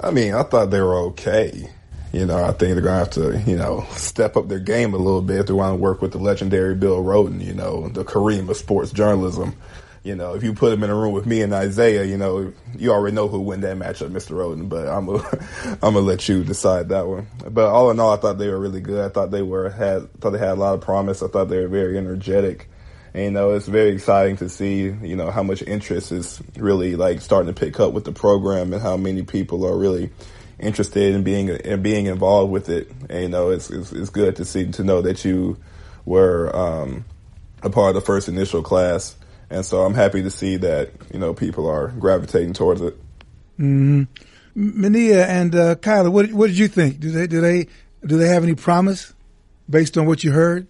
I 0.00 0.12
mean, 0.12 0.32
I 0.32 0.42
thought 0.44 0.70
they 0.70 0.80
were 0.80 0.96
okay. 1.08 1.70
You 2.10 2.24
know, 2.24 2.42
I 2.42 2.52
think 2.52 2.72
they're 2.72 2.80
gonna 2.80 3.00
have 3.00 3.10
to, 3.10 3.38
you 3.46 3.56
know, 3.56 3.84
step 3.90 4.38
up 4.38 4.48
their 4.48 4.60
game 4.60 4.94
a 4.94 4.96
little 4.96 5.20
bit 5.20 5.40
if 5.40 5.46
they 5.48 5.52
want 5.52 5.72
to 5.72 5.76
work 5.76 6.00
with 6.00 6.12
the 6.12 6.18
legendary 6.18 6.74
Bill 6.74 7.04
Rhoden. 7.04 7.44
You 7.44 7.52
know, 7.52 7.88
the 7.88 8.02
Kareem 8.02 8.48
of 8.48 8.56
sports 8.56 8.92
journalism. 8.92 9.56
You 10.04 10.14
know, 10.14 10.34
if 10.34 10.42
you 10.42 10.54
put 10.54 10.72
him 10.72 10.82
in 10.84 10.88
a 10.88 10.94
room 10.94 11.12
with 11.12 11.26
me 11.26 11.42
and 11.42 11.52
Isaiah, 11.52 12.04
you 12.04 12.16
know, 12.16 12.50
you 12.78 12.92
already 12.92 13.14
know 13.14 13.28
who 13.28 13.40
win 13.40 13.60
that 13.60 13.76
matchup, 13.76 14.10
Mr. 14.10 14.30
Rhoden. 14.30 14.70
But 14.70 14.88
I'm 14.88 15.04
gonna, 15.04 15.22
I'm 15.82 15.92
gonna 15.92 16.00
let 16.00 16.30
you 16.30 16.44
decide 16.44 16.88
that 16.88 17.06
one. 17.06 17.26
But 17.50 17.66
all 17.66 17.90
in 17.90 18.00
all, 18.00 18.14
I 18.14 18.16
thought 18.16 18.38
they 18.38 18.48
were 18.48 18.58
really 18.58 18.80
good. 18.80 19.04
I 19.04 19.10
thought 19.10 19.30
they 19.30 19.42
were 19.42 19.68
had, 19.68 20.10
thought 20.22 20.30
they 20.30 20.38
had 20.38 20.52
a 20.52 20.54
lot 20.54 20.72
of 20.72 20.80
promise. 20.80 21.22
I 21.22 21.28
thought 21.28 21.50
they 21.50 21.60
were 21.60 21.68
very 21.68 21.98
energetic. 21.98 22.70
And, 23.14 23.24
you 23.24 23.30
know, 23.30 23.52
it's 23.52 23.68
very 23.68 23.90
exciting 23.90 24.36
to 24.38 24.48
see, 24.48 24.82
you 24.82 25.14
know, 25.14 25.30
how 25.30 25.44
much 25.44 25.62
interest 25.62 26.10
is 26.10 26.42
really 26.56 26.96
like 26.96 27.20
starting 27.20 27.54
to 27.54 27.58
pick 27.58 27.78
up 27.78 27.92
with 27.92 28.04
the 28.04 28.12
program 28.12 28.72
and 28.72 28.82
how 28.82 28.96
many 28.96 29.22
people 29.22 29.64
are 29.64 29.78
really 29.78 30.10
interested 30.58 31.14
in 31.14 31.22
being 31.22 31.48
in 31.48 31.80
being 31.80 32.06
involved 32.06 32.50
with 32.50 32.68
it. 32.68 32.90
And, 33.08 33.22
you 33.22 33.28
know, 33.28 33.50
it's, 33.50 33.70
it's 33.70 33.92
it's 33.92 34.10
good 34.10 34.36
to 34.36 34.44
see 34.44 34.70
to 34.72 34.82
know 34.82 35.00
that 35.02 35.24
you 35.24 35.58
were 36.04 36.54
um, 36.54 37.04
a 37.62 37.70
part 37.70 37.90
of 37.90 37.94
the 37.94 38.00
first 38.00 38.28
initial 38.28 38.62
class. 38.62 39.14
And 39.48 39.64
so 39.64 39.82
I'm 39.82 39.94
happy 39.94 40.22
to 40.22 40.30
see 40.30 40.56
that, 40.56 40.90
you 41.12 41.20
know, 41.20 41.34
people 41.34 41.68
are 41.68 41.88
gravitating 41.88 42.54
towards 42.54 42.80
it. 42.80 42.96
Mm-hmm. 43.60 44.04
Mania 44.56 45.26
and 45.26 45.54
uh, 45.54 45.74
Kyler, 45.76 46.10
what 46.10 46.32
what 46.32 46.48
did 46.48 46.58
you 46.58 46.66
think? 46.66 46.98
Do 46.98 47.12
they 47.12 47.28
do 47.28 47.40
they 47.40 47.68
do 48.04 48.18
they 48.18 48.28
have 48.28 48.42
any 48.42 48.54
promise 48.54 49.12
based 49.70 49.96
on 49.96 50.06
what 50.06 50.24
you 50.24 50.32
heard? 50.32 50.66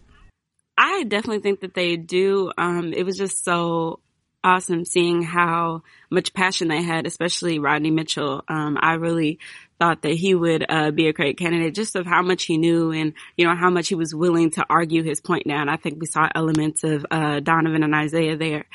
I 0.76 1.04
definitely 1.04 1.40
think 1.40 1.60
that 1.60 1.74
they 1.74 1.96
do. 1.96 2.50
Um, 2.56 2.92
it 2.92 3.04
was 3.04 3.16
just 3.16 3.44
so 3.44 4.00
awesome 4.42 4.84
seeing 4.84 5.22
how 5.22 5.82
much 6.10 6.34
passion 6.34 6.68
they 6.68 6.82
had, 6.82 7.06
especially 7.06 7.58
Rodney 7.58 7.90
Mitchell. 7.90 8.44
Um, 8.46 8.76
I 8.80 8.94
really 8.94 9.38
thought 9.78 10.02
that 10.02 10.12
he 10.12 10.34
would 10.34 10.64
uh, 10.68 10.90
be 10.90 11.08
a 11.08 11.12
great 11.12 11.38
candidate 11.38 11.74
just 11.74 11.96
of 11.96 12.06
how 12.06 12.22
much 12.22 12.44
he 12.44 12.58
knew 12.58 12.92
and, 12.92 13.14
you 13.36 13.46
know, 13.46 13.56
how 13.56 13.70
much 13.70 13.88
he 13.88 13.94
was 13.94 14.14
willing 14.14 14.50
to 14.52 14.64
argue 14.68 15.02
his 15.02 15.20
point 15.20 15.48
down. 15.48 15.68
I 15.68 15.76
think 15.76 15.98
we 15.98 16.06
saw 16.06 16.28
elements 16.34 16.84
of 16.84 17.06
uh, 17.10 17.40
Donovan 17.40 17.82
and 17.82 17.94
Isaiah 17.94 18.36
there. 18.36 18.66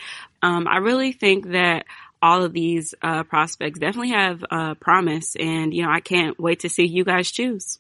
Um, 0.41 0.68
I 0.68 0.78
really 0.78 1.12
think 1.12 1.52
that 1.52 1.86
all 2.22 2.43
of 2.43 2.52
these 2.52 2.93
uh, 3.02 3.24
prospects 3.24 3.80
definitely 3.80 4.12
have 4.12 4.43
uh, 4.50 4.74
promise 4.76 5.36
and, 5.36 5.74
you 5.74 5.84
know, 5.84 5.91
I 5.91 6.02
can't 6.02 6.39
wait 6.39 6.62
to 6.62 6.70
see 6.70 6.86
you 6.86 7.06
guys 7.06 7.32
choose. 7.32 7.80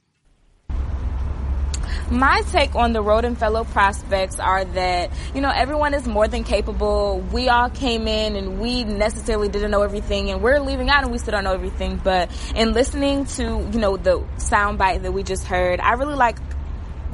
My 2.11 2.41
take 2.51 2.75
on 2.75 2.93
the 2.93 3.03
Rhoden 3.03 3.37
Fellow 3.37 3.63
prospects 3.63 4.39
are 4.39 4.65
that, 4.65 5.11
you 5.33 5.41
know, 5.41 5.51
everyone 5.53 5.93
is 5.93 6.07
more 6.07 6.27
than 6.27 6.43
capable. 6.43 7.19
We 7.31 7.49
all 7.49 7.69
came 7.69 8.07
in 8.07 8.35
and 8.35 8.59
we 8.59 8.83
necessarily 8.83 9.49
didn't 9.49 9.71
know 9.71 9.81
everything 9.81 10.29
and 10.31 10.41
we're 10.41 10.59
leaving 10.59 10.89
out 10.89 11.03
and 11.03 11.11
we 11.11 11.17
still 11.17 11.31
don't 11.31 11.43
know 11.43 11.53
everything. 11.53 11.99
But 12.03 12.29
in 12.55 12.73
listening 12.73 13.25
to, 13.25 13.43
you 13.43 13.79
know, 13.79 13.97
the 13.97 14.19
soundbite 14.37 15.03
that 15.03 15.11
we 15.11 15.23
just 15.23 15.45
heard, 15.45 15.79
I 15.79 15.93
really 15.93 16.15
like 16.15 16.37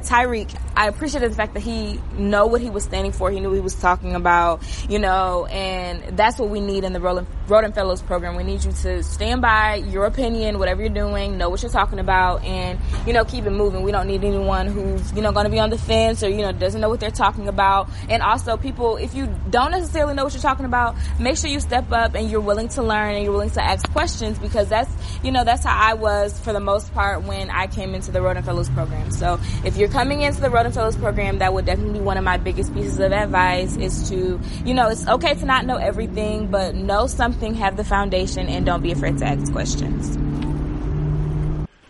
Tyreek, 0.06 0.54
I 0.76 0.86
appreciated 0.88 1.32
the 1.32 1.34
fact 1.34 1.54
that 1.54 1.60
he 1.60 2.00
know 2.12 2.46
what 2.46 2.60
he 2.60 2.70
was 2.70 2.84
standing 2.84 3.12
for. 3.12 3.30
He 3.30 3.40
knew 3.40 3.52
he 3.52 3.60
was 3.60 3.74
talking 3.74 4.14
about, 4.14 4.62
you 4.88 4.98
know, 4.98 5.46
and 5.46 6.16
that's 6.16 6.38
what 6.38 6.48
we 6.48 6.60
need 6.60 6.84
in 6.84 6.92
the 6.92 7.00
Rhoden 7.48 7.74
Fellows 7.74 8.02
program. 8.02 8.36
We 8.36 8.44
need 8.44 8.64
you 8.64 8.72
to 8.72 9.02
stand 9.02 9.40
by 9.40 9.76
your 9.76 10.06
opinion, 10.06 10.58
whatever 10.58 10.80
you're 10.80 10.90
doing, 10.90 11.38
know 11.38 11.48
what 11.48 11.62
you're 11.62 11.70
talking 11.70 11.98
about, 11.98 12.44
and, 12.44 12.78
you 13.06 13.12
know, 13.12 13.24
keep 13.24 13.46
it 13.46 13.50
moving. 13.50 13.82
We 13.82 13.92
don't 13.92 14.06
need 14.06 14.24
anyone 14.24 14.66
who's, 14.66 15.12
you 15.12 15.22
know, 15.22 15.32
going 15.32 15.44
to 15.44 15.50
be 15.50 15.58
on 15.58 15.70
the 15.70 15.78
fence 15.78 16.22
or, 16.22 16.28
you 16.28 16.42
know, 16.42 16.52
doesn't 16.52 16.80
know 16.80 16.88
what 16.88 17.00
they're 17.00 17.10
talking 17.10 17.48
about. 17.48 17.88
And 18.08 18.22
also, 18.22 18.56
people, 18.56 18.96
if 18.96 19.14
you 19.14 19.32
don't 19.50 19.70
necessarily 19.70 20.14
know 20.14 20.24
what 20.24 20.32
you're 20.32 20.42
talking 20.42 20.64
about, 20.64 20.96
make 21.20 21.36
sure 21.36 21.50
you 21.50 21.60
step 21.60 21.90
up 21.92 22.14
and 22.14 22.30
you're 22.30 22.40
willing 22.40 22.68
to 22.70 22.82
learn 22.82 23.14
and 23.14 23.22
you're 23.22 23.32
willing 23.32 23.50
to 23.50 23.62
ask 23.62 23.90
questions 23.92 24.38
because 24.38 24.68
that's, 24.68 24.90
you 25.22 25.30
know, 25.30 25.44
that's 25.44 25.64
how 25.64 25.76
I 25.76 25.94
was 25.94 26.38
for 26.40 26.52
the 26.52 26.60
most 26.60 26.92
part 26.94 27.22
when 27.22 27.50
I 27.50 27.66
came 27.66 27.94
into 27.94 28.10
the 28.10 28.18
Rhoden 28.18 28.44
Fellows 28.44 28.68
program. 28.70 29.10
So 29.10 29.38
if 29.64 29.76
you're 29.76 29.88
coming 29.88 30.22
into 30.22 30.40
the 30.40 30.48
Rhoden 30.48 30.74
Fellows 30.74 30.96
program, 30.96 31.38
that 31.38 31.52
would 31.52 31.64
definitely 31.64 32.00
be 32.00 32.04
one 32.04 32.16
of 32.16 32.24
my 32.24 32.38
biggest 32.38 32.74
pieces 32.74 32.98
of 32.98 33.12
advice 33.12 33.76
is 33.76 34.08
to, 34.10 34.40
you 34.64 34.74
know, 34.74 34.88
it's 34.88 35.06
okay 35.06 35.34
to 35.34 35.44
not 35.44 35.66
know 35.66 35.76
everything, 35.76 36.48
but 36.48 36.74
know 36.74 37.06
something, 37.06 37.35
have 37.40 37.76
the 37.76 37.84
foundation, 37.84 38.48
and 38.48 38.64
don't 38.64 38.82
be 38.82 38.92
afraid 38.92 39.18
to 39.18 39.24
ask 39.24 39.52
questions. 39.52 40.18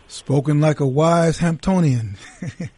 Spoken 0.09 0.61
like 0.61 0.81
a 0.81 0.87
wise 0.87 1.39
Hamptonian. 1.39 2.17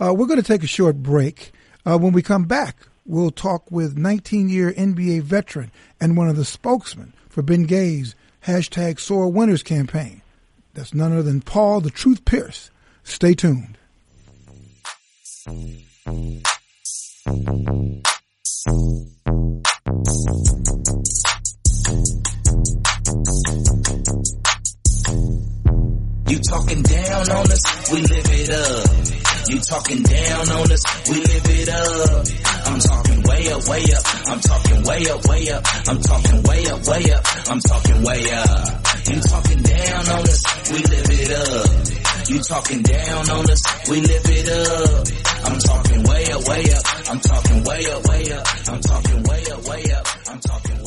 uh, 0.00 0.14
we're 0.14 0.26
going 0.26 0.40
to 0.40 0.42
take 0.42 0.62
a 0.62 0.68
short 0.68 0.96
break. 1.02 1.52
Uh, 1.84 1.98
when 1.98 2.12
we 2.12 2.22
come 2.22 2.44
back, 2.44 2.76
we'll 3.04 3.30
talk 3.30 3.70
with 3.70 3.96
19 3.96 4.48
year 4.48 4.72
NBA 4.72 5.22
veteran 5.22 5.70
and 6.00 6.16
one 6.16 6.28
of 6.28 6.36
the 6.36 6.44
spokesmen 6.44 7.12
for 7.28 7.42
Bengay's 7.42 8.14
hashtag 8.46 9.00
Sore 9.00 9.28
Winners 9.28 9.62
campaign. 9.62 10.22
That's 10.74 10.94
none 10.94 11.12
other 11.12 11.22
than 11.22 11.40
Paul 11.40 11.80
the 11.80 11.90
Truth 11.90 12.24
Pierce. 12.24 12.70
Stay 13.02 13.34
tuned. 13.34 13.76
You 21.84 21.92
talking 26.40 26.80
down 26.82 27.30
on 27.30 27.52
us, 27.52 27.92
we 27.92 28.00
live 28.00 28.24
it 28.24 28.50
up. 28.50 28.88
You 29.48 29.60
talking 29.60 30.02
down 30.02 30.48
on 30.48 30.72
us, 30.72 30.82
we 31.10 31.16
live 31.20 31.44
it 31.44 31.68
up. 31.68 32.26
I'm 32.64 32.80
talking 32.80 33.22
way 33.24 33.52
up, 33.52 33.68
way 33.68 33.84
up. 33.92 34.02
I'm 34.28 34.40
talking 34.40 34.82
way 34.84 35.10
up, 35.10 35.28
way 35.28 35.50
up. 35.50 35.62
I'm 35.86 36.00
talking 36.00 36.42
way 36.44 36.66
up, 36.66 36.88
way 36.88 37.12
up. 37.12 37.22
I'm 37.50 37.60
talking 37.60 38.02
way 38.02 38.32
up. 38.32 38.80
You 39.06 39.20
talking 39.20 39.62
down 39.62 40.08
on 40.08 40.22
us, 40.24 40.42
we 40.72 40.78
live 40.78 41.10
it 41.10 41.30
up. 41.36 41.68
You 42.30 42.40
talking 42.40 42.80
down 42.82 43.30
on 43.30 43.50
us, 43.50 43.62
we 43.90 44.00
live 44.00 44.22
it 44.24 44.48
up. 44.48 45.06
I'm 45.44 45.58
talking 45.58 46.02
way 46.04 46.32
up, 46.32 46.48
way 46.48 46.72
up. 46.72 46.82
I'm 47.10 47.20
talking 47.20 47.62
way 47.64 47.84
up, 47.92 48.08
way 48.08 48.32
up. 48.32 48.46
I'm 48.72 48.80
talking 48.80 49.22
way 49.24 49.44
up, 49.52 49.68
way 49.68 49.92
up. 49.92 50.06
I'm 50.30 50.40
talking. 50.40 50.83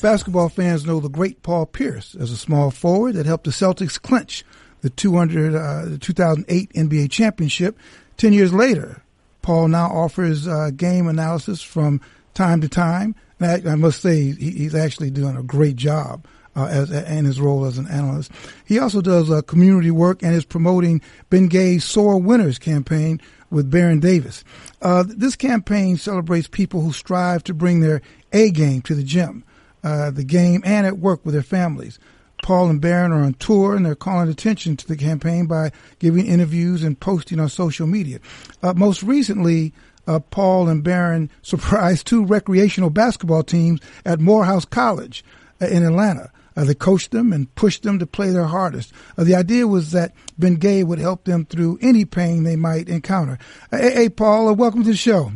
Basketball 0.00 0.48
fans 0.48 0.86
know 0.86 1.00
the 1.00 1.08
great 1.08 1.42
Paul 1.42 1.66
Pierce 1.66 2.14
as 2.14 2.30
a 2.30 2.36
small 2.36 2.70
forward 2.70 3.14
that 3.14 3.26
helped 3.26 3.44
the 3.44 3.50
Celtics 3.50 4.00
clinch 4.00 4.44
the 4.80 4.90
200, 4.90 5.54
uh, 5.54 5.84
the 5.86 5.98
2008 5.98 6.72
NBA 6.72 7.10
championship. 7.10 7.76
Ten 8.16 8.32
years 8.32 8.52
later, 8.52 9.02
Paul 9.42 9.68
now 9.68 9.86
offers 9.86 10.46
uh, 10.46 10.70
game 10.76 11.08
analysis 11.08 11.62
from 11.62 12.00
time 12.34 12.60
to 12.60 12.68
time. 12.68 13.14
I 13.40 13.74
must 13.76 14.00
say 14.00 14.32
he, 14.32 14.50
he's 14.50 14.74
actually 14.74 15.10
doing 15.10 15.36
a 15.36 15.42
great 15.42 15.76
job 15.76 16.26
uh, 16.56 16.66
as 16.66 16.90
in 16.90 17.24
his 17.24 17.40
role 17.40 17.64
as 17.64 17.78
an 17.78 17.86
analyst. 17.88 18.32
He 18.64 18.78
also 18.78 19.00
does 19.00 19.30
uh, 19.30 19.42
community 19.42 19.90
work 19.90 20.22
and 20.22 20.34
is 20.34 20.44
promoting 20.44 21.00
Bengay's 21.30 21.84
Sore 21.84 22.18
Winners 22.18 22.58
campaign 22.58 23.20
with 23.50 23.70
Baron 23.70 24.00
Davis. 24.00 24.44
Uh, 24.82 25.04
this 25.06 25.36
campaign 25.36 25.96
celebrates 25.96 26.48
people 26.48 26.80
who 26.80 26.92
strive 26.92 27.44
to 27.44 27.54
bring 27.54 27.80
their 27.80 28.02
A 28.32 28.50
game 28.50 28.82
to 28.82 28.94
the 28.94 29.04
gym, 29.04 29.44
uh, 29.82 30.10
the 30.10 30.24
game, 30.24 30.62
and 30.64 30.86
at 30.86 30.98
work 30.98 31.24
with 31.24 31.34
their 31.34 31.42
families. 31.42 31.98
Paul 32.42 32.70
and 32.70 32.80
Baron 32.80 33.12
are 33.12 33.22
on 33.22 33.34
tour 33.34 33.74
and 33.74 33.84
they're 33.84 33.94
calling 33.94 34.28
attention 34.28 34.76
to 34.76 34.86
the 34.86 34.96
campaign 34.96 35.46
by 35.46 35.72
giving 35.98 36.26
interviews 36.26 36.82
and 36.82 36.98
posting 36.98 37.40
on 37.40 37.48
social 37.48 37.86
media. 37.86 38.20
Uh, 38.62 38.72
most 38.74 39.02
recently, 39.02 39.72
uh, 40.06 40.20
Paul 40.20 40.68
and 40.68 40.82
Baron 40.82 41.30
surprised 41.42 42.06
two 42.06 42.24
recreational 42.24 42.90
basketball 42.90 43.42
teams 43.42 43.80
at 44.04 44.20
Morehouse 44.20 44.64
College 44.64 45.24
uh, 45.60 45.66
in 45.66 45.84
Atlanta. 45.84 46.30
Uh, 46.56 46.64
they 46.64 46.74
coached 46.74 47.12
them 47.12 47.32
and 47.32 47.54
pushed 47.54 47.84
them 47.84 48.00
to 48.00 48.06
play 48.06 48.30
their 48.30 48.46
hardest. 48.46 48.92
Uh, 49.16 49.22
the 49.22 49.34
idea 49.34 49.68
was 49.68 49.92
that 49.92 50.12
Bengay 50.40 50.84
would 50.84 50.98
help 50.98 51.24
them 51.24 51.44
through 51.44 51.78
any 51.80 52.04
pain 52.04 52.42
they 52.42 52.56
might 52.56 52.88
encounter. 52.88 53.38
Hey, 53.70 54.08
Paul, 54.08 54.52
welcome 54.54 54.82
to 54.82 54.90
the 54.90 54.96
show. 54.96 55.32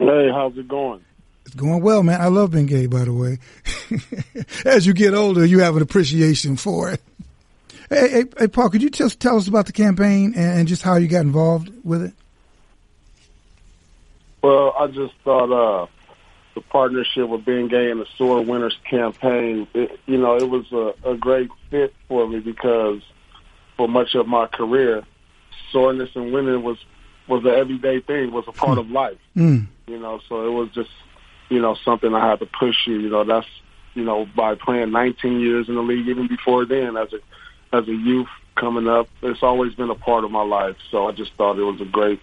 Hey, 0.00 0.30
how's 0.32 0.56
it 0.56 0.66
going? 0.66 1.00
It's 1.46 1.54
going 1.54 1.82
well, 1.82 2.02
man. 2.02 2.20
I 2.20 2.28
love 2.28 2.50
Bengay, 2.50 2.88
by 2.88 3.04
the 3.04 3.12
way. 3.12 3.38
As 4.64 4.86
you 4.86 4.92
get 4.92 5.14
older, 5.14 5.44
you 5.44 5.60
have 5.60 5.76
an 5.76 5.82
appreciation 5.82 6.56
for 6.56 6.90
it. 6.90 7.00
Hey, 7.90 8.08
hey, 8.08 8.24
hey, 8.38 8.48
Paul, 8.48 8.70
could 8.70 8.82
you 8.82 8.90
just 8.90 9.20
tell 9.20 9.36
us 9.36 9.48
about 9.48 9.66
the 9.66 9.72
campaign 9.72 10.32
and, 10.34 10.66
just 10.66 10.82
how 10.82 10.96
you 10.96 11.08
got 11.08 11.22
involved 11.22 11.70
with 11.84 12.02
it? 12.02 12.14
Well, 14.42 14.74
I 14.78 14.86
just 14.86 15.12
thought 15.24 15.52
uh, 15.52 15.86
the 16.54 16.62
partnership 16.62 17.28
with 17.28 17.44
Bengay 17.44 17.90
and 17.90 18.00
the 18.00 18.06
Sore 18.16 18.40
Winners 18.40 18.76
campaign, 18.88 19.66
it, 19.74 20.00
you 20.06 20.16
know, 20.16 20.36
it 20.36 20.48
was 20.48 20.70
a, 20.72 21.10
a 21.10 21.16
great 21.16 21.50
fit 21.70 21.94
for 22.08 22.26
me 22.26 22.38
because 22.38 23.02
for 23.76 23.88
much 23.88 24.14
of 24.14 24.26
my 24.26 24.46
career, 24.46 25.02
soreness 25.70 26.10
and 26.14 26.32
winning 26.32 26.62
was 26.62 26.78
was 27.28 27.44
an 27.44 27.50
everyday 27.50 28.00
thing, 28.00 28.32
was 28.32 28.44
a 28.48 28.52
part 28.52 28.78
of 28.78 28.90
life. 28.90 29.18
Mm. 29.36 29.66
You 29.86 29.98
know, 29.98 30.20
so 30.28 30.46
it 30.46 30.50
was 30.50 30.70
just, 30.70 30.90
you 31.52 31.60
know, 31.60 31.76
something 31.84 32.14
I 32.14 32.30
had 32.30 32.40
to 32.40 32.46
push 32.46 32.76
you. 32.86 32.98
You 32.98 33.10
know, 33.10 33.24
that's, 33.24 33.46
you 33.92 34.04
know, 34.04 34.26
by 34.34 34.54
playing 34.54 34.90
19 34.90 35.38
years 35.38 35.68
in 35.68 35.74
the 35.74 35.82
league, 35.82 36.08
even 36.08 36.26
before 36.26 36.64
then, 36.64 36.96
as 36.96 37.12
a 37.12 37.18
as 37.76 37.86
a 37.88 37.92
youth 37.92 38.28
coming 38.58 38.88
up, 38.88 39.08
it's 39.22 39.42
always 39.42 39.74
been 39.74 39.90
a 39.90 39.94
part 39.94 40.24
of 40.24 40.30
my 40.30 40.42
life. 40.42 40.76
So 40.90 41.08
I 41.08 41.12
just 41.12 41.32
thought 41.36 41.58
it 41.58 41.62
was 41.62 41.80
a 41.80 41.90
great 41.90 42.20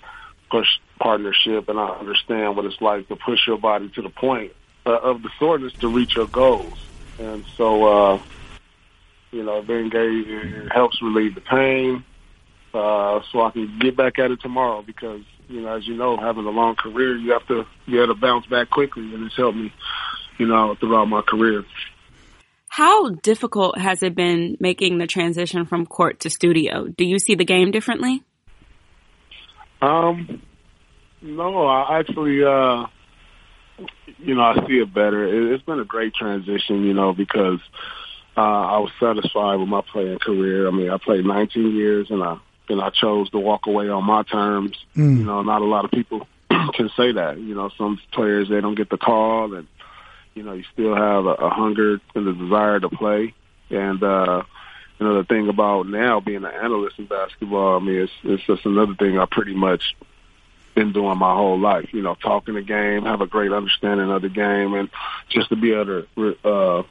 push 0.49 0.67
partnership, 0.99 1.69
and 1.69 1.79
I 1.79 1.89
understand 1.89 2.55
what 2.55 2.65
it's 2.65 2.81
like 2.81 3.07
to 3.09 3.15
push 3.15 3.39
your 3.47 3.59
body 3.59 3.91
to 3.95 4.01
the 4.01 4.09
point 4.09 4.51
uh, 4.85 4.97
of 4.97 5.21
the 5.21 5.29
soreness 5.39 5.73
to 5.81 5.87
reach 5.87 6.13
your 6.15 6.27
goals. 6.27 6.77
And 7.19 7.45
so, 7.55 7.83
uh, 7.85 8.21
you 9.31 9.43
know, 9.43 9.61
Bengay 9.61 10.23
it 10.25 10.71
helps 10.71 11.01
relieve 11.03 11.35
the 11.35 11.41
pain, 11.41 12.03
uh, 12.73 13.19
so 13.31 13.41
I 13.41 13.51
can 13.51 13.77
get 13.79 13.95
back 13.95 14.17
at 14.17 14.31
it 14.31 14.41
tomorrow. 14.41 14.81
Because 14.81 15.21
you 15.49 15.61
know, 15.61 15.75
as 15.75 15.87
you 15.87 15.95
know, 15.95 16.15
having 16.15 16.45
a 16.45 16.49
long 16.49 16.75
career, 16.75 17.17
you 17.17 17.31
have 17.33 17.45
to 17.47 17.65
be 17.87 17.97
able 17.97 18.13
to 18.13 18.21
bounce 18.21 18.45
back 18.45 18.69
quickly, 18.69 19.13
and 19.13 19.25
it's 19.25 19.35
helped 19.35 19.57
me, 19.57 19.73
you 20.37 20.45
know, 20.45 20.75
throughout 20.79 21.05
my 21.05 21.21
career. 21.21 21.65
How 22.69 23.09
difficult 23.09 23.77
has 23.77 24.03
it 24.03 24.15
been 24.15 24.57
making 24.59 24.99
the 24.99 25.07
transition 25.07 25.65
from 25.65 25.87
court 25.87 26.21
to 26.21 26.29
studio? 26.29 26.87
Do 26.87 27.03
you 27.03 27.17
see 27.17 27.33
the 27.33 27.45
game 27.45 27.71
differently? 27.71 28.23
Um, 29.81 30.43
no, 31.21 31.65
I 31.65 31.99
actually, 31.99 32.43
uh, 32.43 32.85
you 34.19 34.35
know, 34.35 34.41
I 34.41 34.67
see 34.67 34.75
it 34.75 34.93
better. 34.93 35.25
It, 35.25 35.53
it's 35.53 35.63
been 35.63 35.79
a 35.79 35.85
great 35.85 36.13
transition, 36.13 36.83
you 36.83 36.93
know, 36.93 37.11
because 37.13 37.59
uh, 38.37 38.41
I 38.41 38.77
was 38.77 38.91
satisfied 38.99 39.55
with 39.55 39.67
my 39.67 39.81
playing 39.81 40.19
career. 40.19 40.67
I 40.67 40.71
mean, 40.71 40.91
I 40.91 40.97
played 40.97 41.25
19 41.25 41.75
years, 41.75 42.11
and 42.11 42.23
I 42.23 42.37
and 42.69 42.81
I 42.81 42.89
chose 42.89 43.29
to 43.31 43.39
walk 43.39 43.65
away 43.65 43.89
on 43.89 44.03
my 44.03 44.23
terms. 44.23 44.77
Mm. 44.95 45.17
You 45.17 45.23
know, 45.23 45.41
not 45.41 45.61
a 45.61 45.65
lot 45.65 45.85
of 45.85 45.91
people 45.91 46.27
can 46.49 46.89
say 46.95 47.11
that. 47.13 47.39
You 47.39 47.55
know, 47.55 47.69
some 47.77 47.99
players 48.11 48.49
they 48.49 48.61
don't 48.61 48.75
get 48.75 48.89
the 48.89 48.97
call, 48.97 49.55
and 49.55 49.67
you 50.35 50.43
know, 50.43 50.53
you 50.53 50.63
still 50.73 50.95
have 50.95 51.25
a, 51.25 51.33
a 51.33 51.49
hunger 51.49 51.99
and 52.15 52.27
the 52.27 52.33
desire 52.33 52.79
to 52.79 52.89
play. 52.89 53.33
And 53.69 54.01
uh, 54.03 54.43
you 54.99 55.05
know, 55.05 55.17
the 55.17 55.23
thing 55.23 55.49
about 55.49 55.87
now 55.87 56.19
being 56.19 56.45
an 56.45 56.51
analyst 56.51 56.99
in 56.99 57.05
basketball, 57.05 57.77
I 57.77 57.83
mean, 57.83 58.01
it's 58.03 58.13
it's 58.23 58.43
just 58.43 58.65
another 58.65 58.95
thing 58.95 59.19
I 59.19 59.25
pretty 59.25 59.55
much 59.55 59.95
been 60.75 60.93
doing 60.93 61.17
my 61.17 61.33
whole 61.33 61.59
life. 61.59 61.93
You 61.93 62.01
know, 62.01 62.15
talking 62.15 62.55
the 62.55 62.61
game, 62.61 63.03
have 63.03 63.21
a 63.21 63.27
great 63.27 63.51
understanding 63.51 64.09
of 64.09 64.21
the 64.21 64.29
game, 64.29 64.73
and 64.73 64.89
just 65.29 65.49
to 65.49 65.55
be 65.55 65.73
able 65.73 66.03
to 66.15 66.37
uh, 66.43 66.83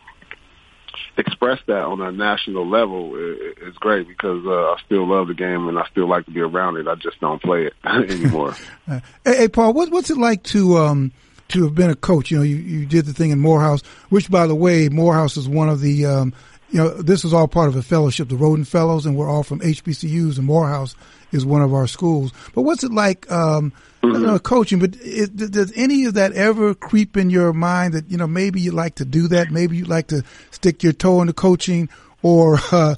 express 1.16 1.58
that 1.66 1.82
on 1.82 2.00
a 2.00 2.12
national 2.12 2.68
level 2.68 3.14
is 3.16 3.74
great 3.76 4.06
because 4.08 4.44
uh, 4.46 4.72
I 4.72 4.76
still 4.84 5.06
love 5.06 5.28
the 5.28 5.34
game 5.34 5.68
and 5.68 5.78
I 5.78 5.86
still 5.90 6.08
like 6.08 6.24
to 6.26 6.30
be 6.30 6.40
around 6.40 6.76
it. 6.76 6.88
I 6.88 6.94
just 6.94 7.20
don't 7.20 7.42
play 7.42 7.66
it 7.66 7.74
anymore. 7.84 8.54
uh, 8.88 9.00
hey, 9.24 9.36
hey, 9.36 9.48
Paul, 9.48 9.72
what, 9.72 9.90
what's 9.90 10.10
it 10.10 10.18
like 10.18 10.42
to 10.44 10.78
um, 10.78 11.12
to 11.48 11.64
have 11.64 11.74
been 11.74 11.90
a 11.90 11.96
coach? 11.96 12.30
You 12.30 12.38
know, 12.38 12.44
you, 12.44 12.56
you 12.56 12.86
did 12.86 13.06
the 13.06 13.12
thing 13.12 13.30
in 13.30 13.40
Morehouse, 13.40 13.82
which, 14.08 14.30
by 14.30 14.46
the 14.46 14.54
way, 14.54 14.88
Morehouse 14.88 15.36
is 15.36 15.48
one 15.48 15.68
of 15.68 15.80
the 15.80 16.06
um, 16.06 16.34
you 16.70 16.78
know, 16.78 16.90
this 16.90 17.24
is 17.24 17.32
all 17.32 17.48
part 17.48 17.68
of 17.68 17.76
a 17.76 17.82
fellowship, 17.82 18.28
the 18.28 18.34
Rhoden 18.34 18.66
Fellows, 18.66 19.06
and 19.06 19.16
we're 19.16 19.28
all 19.28 19.42
from 19.42 19.60
HBCUs, 19.60 20.36
and 20.36 20.46
Morehouse 20.46 20.94
is 21.32 21.44
one 21.44 21.62
of 21.62 21.72
our 21.74 21.86
schools. 21.86 22.32
But 22.54 22.62
what's 22.62 22.84
it 22.84 22.92
like, 22.92 23.30
um, 23.30 23.72
mm-hmm. 24.02 24.22
Know, 24.22 24.38
coaching, 24.38 24.78
but 24.78 24.96
is, 24.96 25.28
does 25.28 25.72
any 25.76 26.04
of 26.04 26.14
that 26.14 26.32
ever 26.32 26.74
creep 26.74 27.16
in 27.16 27.30
your 27.30 27.52
mind 27.52 27.94
that, 27.94 28.10
you 28.10 28.16
know, 28.16 28.26
maybe 28.26 28.60
you'd 28.60 28.74
like 28.74 28.96
to 28.96 29.04
do 29.04 29.28
that? 29.28 29.50
Maybe 29.50 29.76
you'd 29.76 29.88
like 29.88 30.08
to 30.08 30.22
stick 30.50 30.82
your 30.82 30.92
toe 30.92 31.20
into 31.20 31.32
coaching 31.32 31.88
or, 32.22 32.58
uh, 32.72 32.94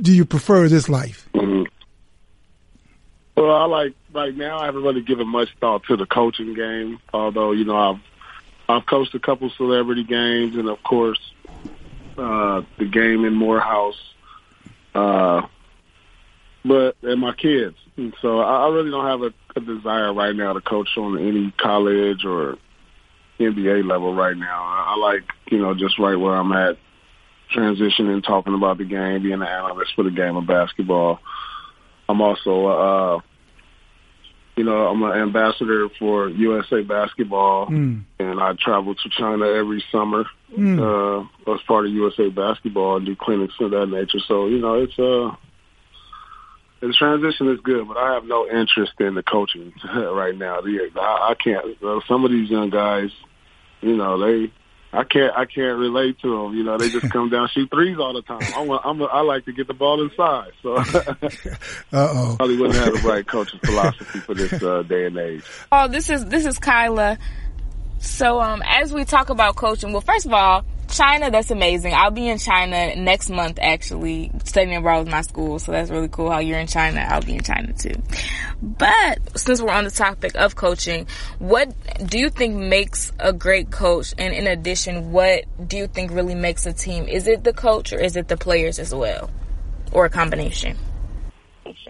do 0.00 0.14
you 0.14 0.24
prefer 0.24 0.68
this 0.68 0.88
life? 0.88 1.28
Mm-hmm. 1.34 1.64
Well, 3.36 3.54
I 3.54 3.64
like 3.64 3.94
right 4.12 4.34
now. 4.34 4.58
I 4.58 4.66
haven't 4.66 4.82
really 4.82 5.02
given 5.02 5.26
much 5.26 5.48
thought 5.60 5.84
to 5.84 5.96
the 5.96 6.06
coaching 6.06 6.54
game, 6.54 7.00
although 7.12 7.52
you 7.52 7.64
know 7.64 7.76
I've 7.76 8.00
I've 8.68 8.86
coached 8.86 9.14
a 9.14 9.18
couple 9.18 9.50
celebrity 9.50 10.04
games, 10.04 10.56
and 10.56 10.68
of 10.68 10.82
course 10.82 11.18
uh, 12.16 12.62
the 12.78 12.84
game 12.86 13.24
in 13.24 13.34
Morehouse. 13.34 14.00
Uh, 14.94 15.42
but 16.64 16.96
and 17.02 17.20
my 17.20 17.34
kids, 17.34 17.76
and 17.96 18.14
so 18.22 18.40
I, 18.40 18.66
I 18.66 18.68
really 18.68 18.90
don't 18.90 19.06
have 19.06 19.22
a, 19.22 19.58
a 19.58 19.60
desire 19.60 20.12
right 20.12 20.34
now 20.34 20.52
to 20.52 20.60
coach 20.60 20.88
on 20.96 21.18
any 21.18 21.52
college 21.58 22.24
or 22.24 22.56
NBA 23.38 23.86
level 23.88 24.14
right 24.14 24.36
now. 24.36 24.62
I, 24.62 24.94
I 24.94 25.00
like 25.00 25.24
you 25.50 25.58
know 25.58 25.74
just 25.74 25.98
right 25.98 26.16
where 26.16 26.34
I'm 26.34 26.52
at, 26.52 26.78
transitioning, 27.54 28.24
talking 28.24 28.54
about 28.54 28.78
the 28.78 28.84
game, 28.84 29.22
being 29.22 29.34
an 29.34 29.42
analyst 29.42 29.92
for 29.94 30.04
the 30.04 30.10
game 30.10 30.36
of 30.36 30.46
basketball. 30.46 31.20
I'm 32.08 32.20
also, 32.20 32.66
uh, 32.66 33.20
you 34.56 34.64
know, 34.64 34.86
I'm 34.88 35.02
an 35.02 35.18
ambassador 35.18 35.88
for 35.98 36.28
USA 36.28 36.82
Basketball, 36.82 37.66
mm. 37.66 38.04
and 38.18 38.40
I 38.40 38.52
travel 38.54 38.94
to 38.94 39.08
China 39.10 39.46
every 39.46 39.82
summer 39.90 40.24
mm. 40.56 40.78
uh, 40.78 41.52
as 41.52 41.60
part 41.66 41.86
of 41.86 41.92
USA 41.92 42.28
Basketball 42.28 42.98
and 42.98 43.06
do 43.06 43.16
clinics 43.16 43.54
of 43.60 43.70
that 43.72 43.86
nature. 43.86 44.20
So, 44.26 44.46
you 44.46 44.58
know, 44.58 44.82
it's 44.82 44.98
uh, 44.98 45.34
the 46.88 46.92
transition 46.92 47.50
is 47.50 47.60
good, 47.60 47.88
but 47.88 47.96
I 47.96 48.14
have 48.14 48.24
no 48.24 48.46
interest 48.48 48.92
in 49.00 49.14
the 49.14 49.22
coaching 49.22 49.72
right 49.94 50.36
now. 50.36 50.60
I, 50.60 51.30
I 51.30 51.34
can't. 51.34 51.64
Some 52.06 52.24
of 52.24 52.30
these 52.30 52.50
young 52.50 52.70
guys, 52.70 53.10
you 53.80 53.96
know, 53.96 54.18
they 54.18 54.52
I 54.92 55.02
can't 55.04 55.36
I 55.36 55.44
can't 55.44 55.78
relate 55.78 56.20
to 56.20 56.30
them. 56.30 56.56
You 56.56 56.62
know, 56.62 56.78
they 56.78 56.88
just 56.88 57.10
come 57.12 57.30
down 57.30 57.48
shoot 57.48 57.70
threes 57.70 57.98
all 57.98 58.12
the 58.12 58.22
time. 58.22 58.40
I 58.54 58.60
want 58.60 58.82
I'm 58.84 59.00
a, 59.00 59.04
I 59.04 59.22
like 59.22 59.44
to 59.46 59.52
get 59.52 59.66
the 59.66 59.74
ball 59.74 60.02
inside. 60.02 60.52
So 60.62 60.76
uh 60.76 60.84
oh, 61.92 62.34
probably 62.36 62.56
wouldn't 62.56 62.78
have 62.78 63.02
the 63.02 63.08
right 63.08 63.26
coaching 63.26 63.60
philosophy 63.60 64.20
for 64.20 64.34
this 64.34 64.52
uh, 64.62 64.82
day 64.82 65.06
and 65.06 65.16
age. 65.16 65.42
Oh, 65.72 65.88
this 65.88 66.10
is 66.10 66.24
this 66.26 66.46
is 66.46 66.58
Kyla. 66.58 67.18
So 67.98 68.40
um, 68.40 68.62
as 68.64 68.92
we 68.92 69.04
talk 69.04 69.30
about 69.30 69.56
coaching, 69.56 69.92
well, 69.92 70.02
first 70.02 70.26
of 70.26 70.32
all, 70.32 70.64
China, 70.94 71.28
that's 71.28 71.50
amazing. 71.50 71.92
I'll 71.92 72.12
be 72.12 72.28
in 72.28 72.38
China 72.38 72.94
next 72.94 73.28
month, 73.28 73.58
actually, 73.60 74.30
studying 74.44 74.76
abroad 74.76 75.00
with 75.00 75.10
my 75.10 75.22
school. 75.22 75.58
So 75.58 75.72
that's 75.72 75.90
really 75.90 76.08
cool 76.08 76.30
how 76.30 76.38
you're 76.38 76.58
in 76.58 76.68
China. 76.68 77.04
I'll 77.10 77.20
be 77.20 77.34
in 77.34 77.42
China 77.42 77.72
too. 77.72 78.00
But 78.62 79.36
since 79.36 79.60
we're 79.60 79.72
on 79.72 79.84
the 79.84 79.90
topic 79.90 80.36
of 80.36 80.54
coaching, 80.54 81.08
what 81.40 81.74
do 82.06 82.18
you 82.18 82.30
think 82.30 82.54
makes 82.54 83.10
a 83.18 83.32
great 83.32 83.72
coach? 83.72 84.14
And 84.18 84.32
in 84.32 84.46
addition, 84.46 85.10
what 85.10 85.44
do 85.66 85.76
you 85.76 85.88
think 85.88 86.12
really 86.12 86.36
makes 86.36 86.64
a 86.64 86.72
team? 86.72 87.08
Is 87.08 87.26
it 87.26 87.42
the 87.42 87.52
coach 87.52 87.92
or 87.92 87.98
is 87.98 88.14
it 88.14 88.28
the 88.28 88.36
players 88.36 88.78
as 88.78 88.94
well? 88.94 89.30
Or 89.90 90.04
a 90.04 90.10
combination? 90.10 90.78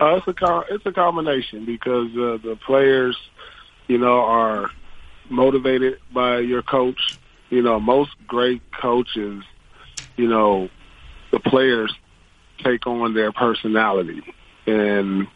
Uh, 0.01 0.21
it's 0.27 0.27
a 0.27 0.63
it's 0.71 0.87
a 0.87 0.93
combination 0.93 1.67
because 1.67 2.09
uh, 2.13 2.39
the 2.43 2.59
players, 2.65 3.17
you 3.87 3.99
know, 3.99 4.21
are 4.21 4.71
motivated 5.29 5.99
by 6.13 6.39
your 6.39 6.63
coach 6.63 7.19
you 7.51 7.63
know, 7.63 7.79
most 7.79 8.11
great 8.27 8.63
coaches, 8.81 9.43
you 10.17 10.29
know, 10.29 10.69
the 11.31 11.41
players 11.41 11.93
take 12.63 12.87
on 12.87 13.15
their 13.15 13.33
personality, 13.33 14.23
and 14.67 15.27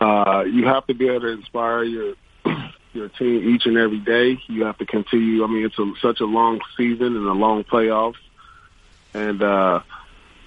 uh, 0.00 0.44
you 0.46 0.66
have 0.66 0.86
to 0.86 0.94
be 0.94 1.08
able 1.08 1.20
to 1.20 1.28
inspire 1.28 1.82
your 1.84 2.14
your 2.92 3.08
team 3.08 3.54
each 3.54 3.66
and 3.66 3.76
every 3.76 4.00
day. 4.00 4.38
You 4.48 4.64
have 4.64 4.78
to 4.78 4.86
continue. 4.86 5.44
I 5.44 5.46
mean, 5.46 5.64
it's 5.64 5.78
a, 5.78 5.92
such 6.00 6.20
a 6.20 6.24
long 6.24 6.60
season 6.76 7.16
and 7.16 7.26
a 7.26 7.32
long 7.32 7.64
playoffs, 7.64 8.20
and 9.14 9.42
uh, 9.42 9.80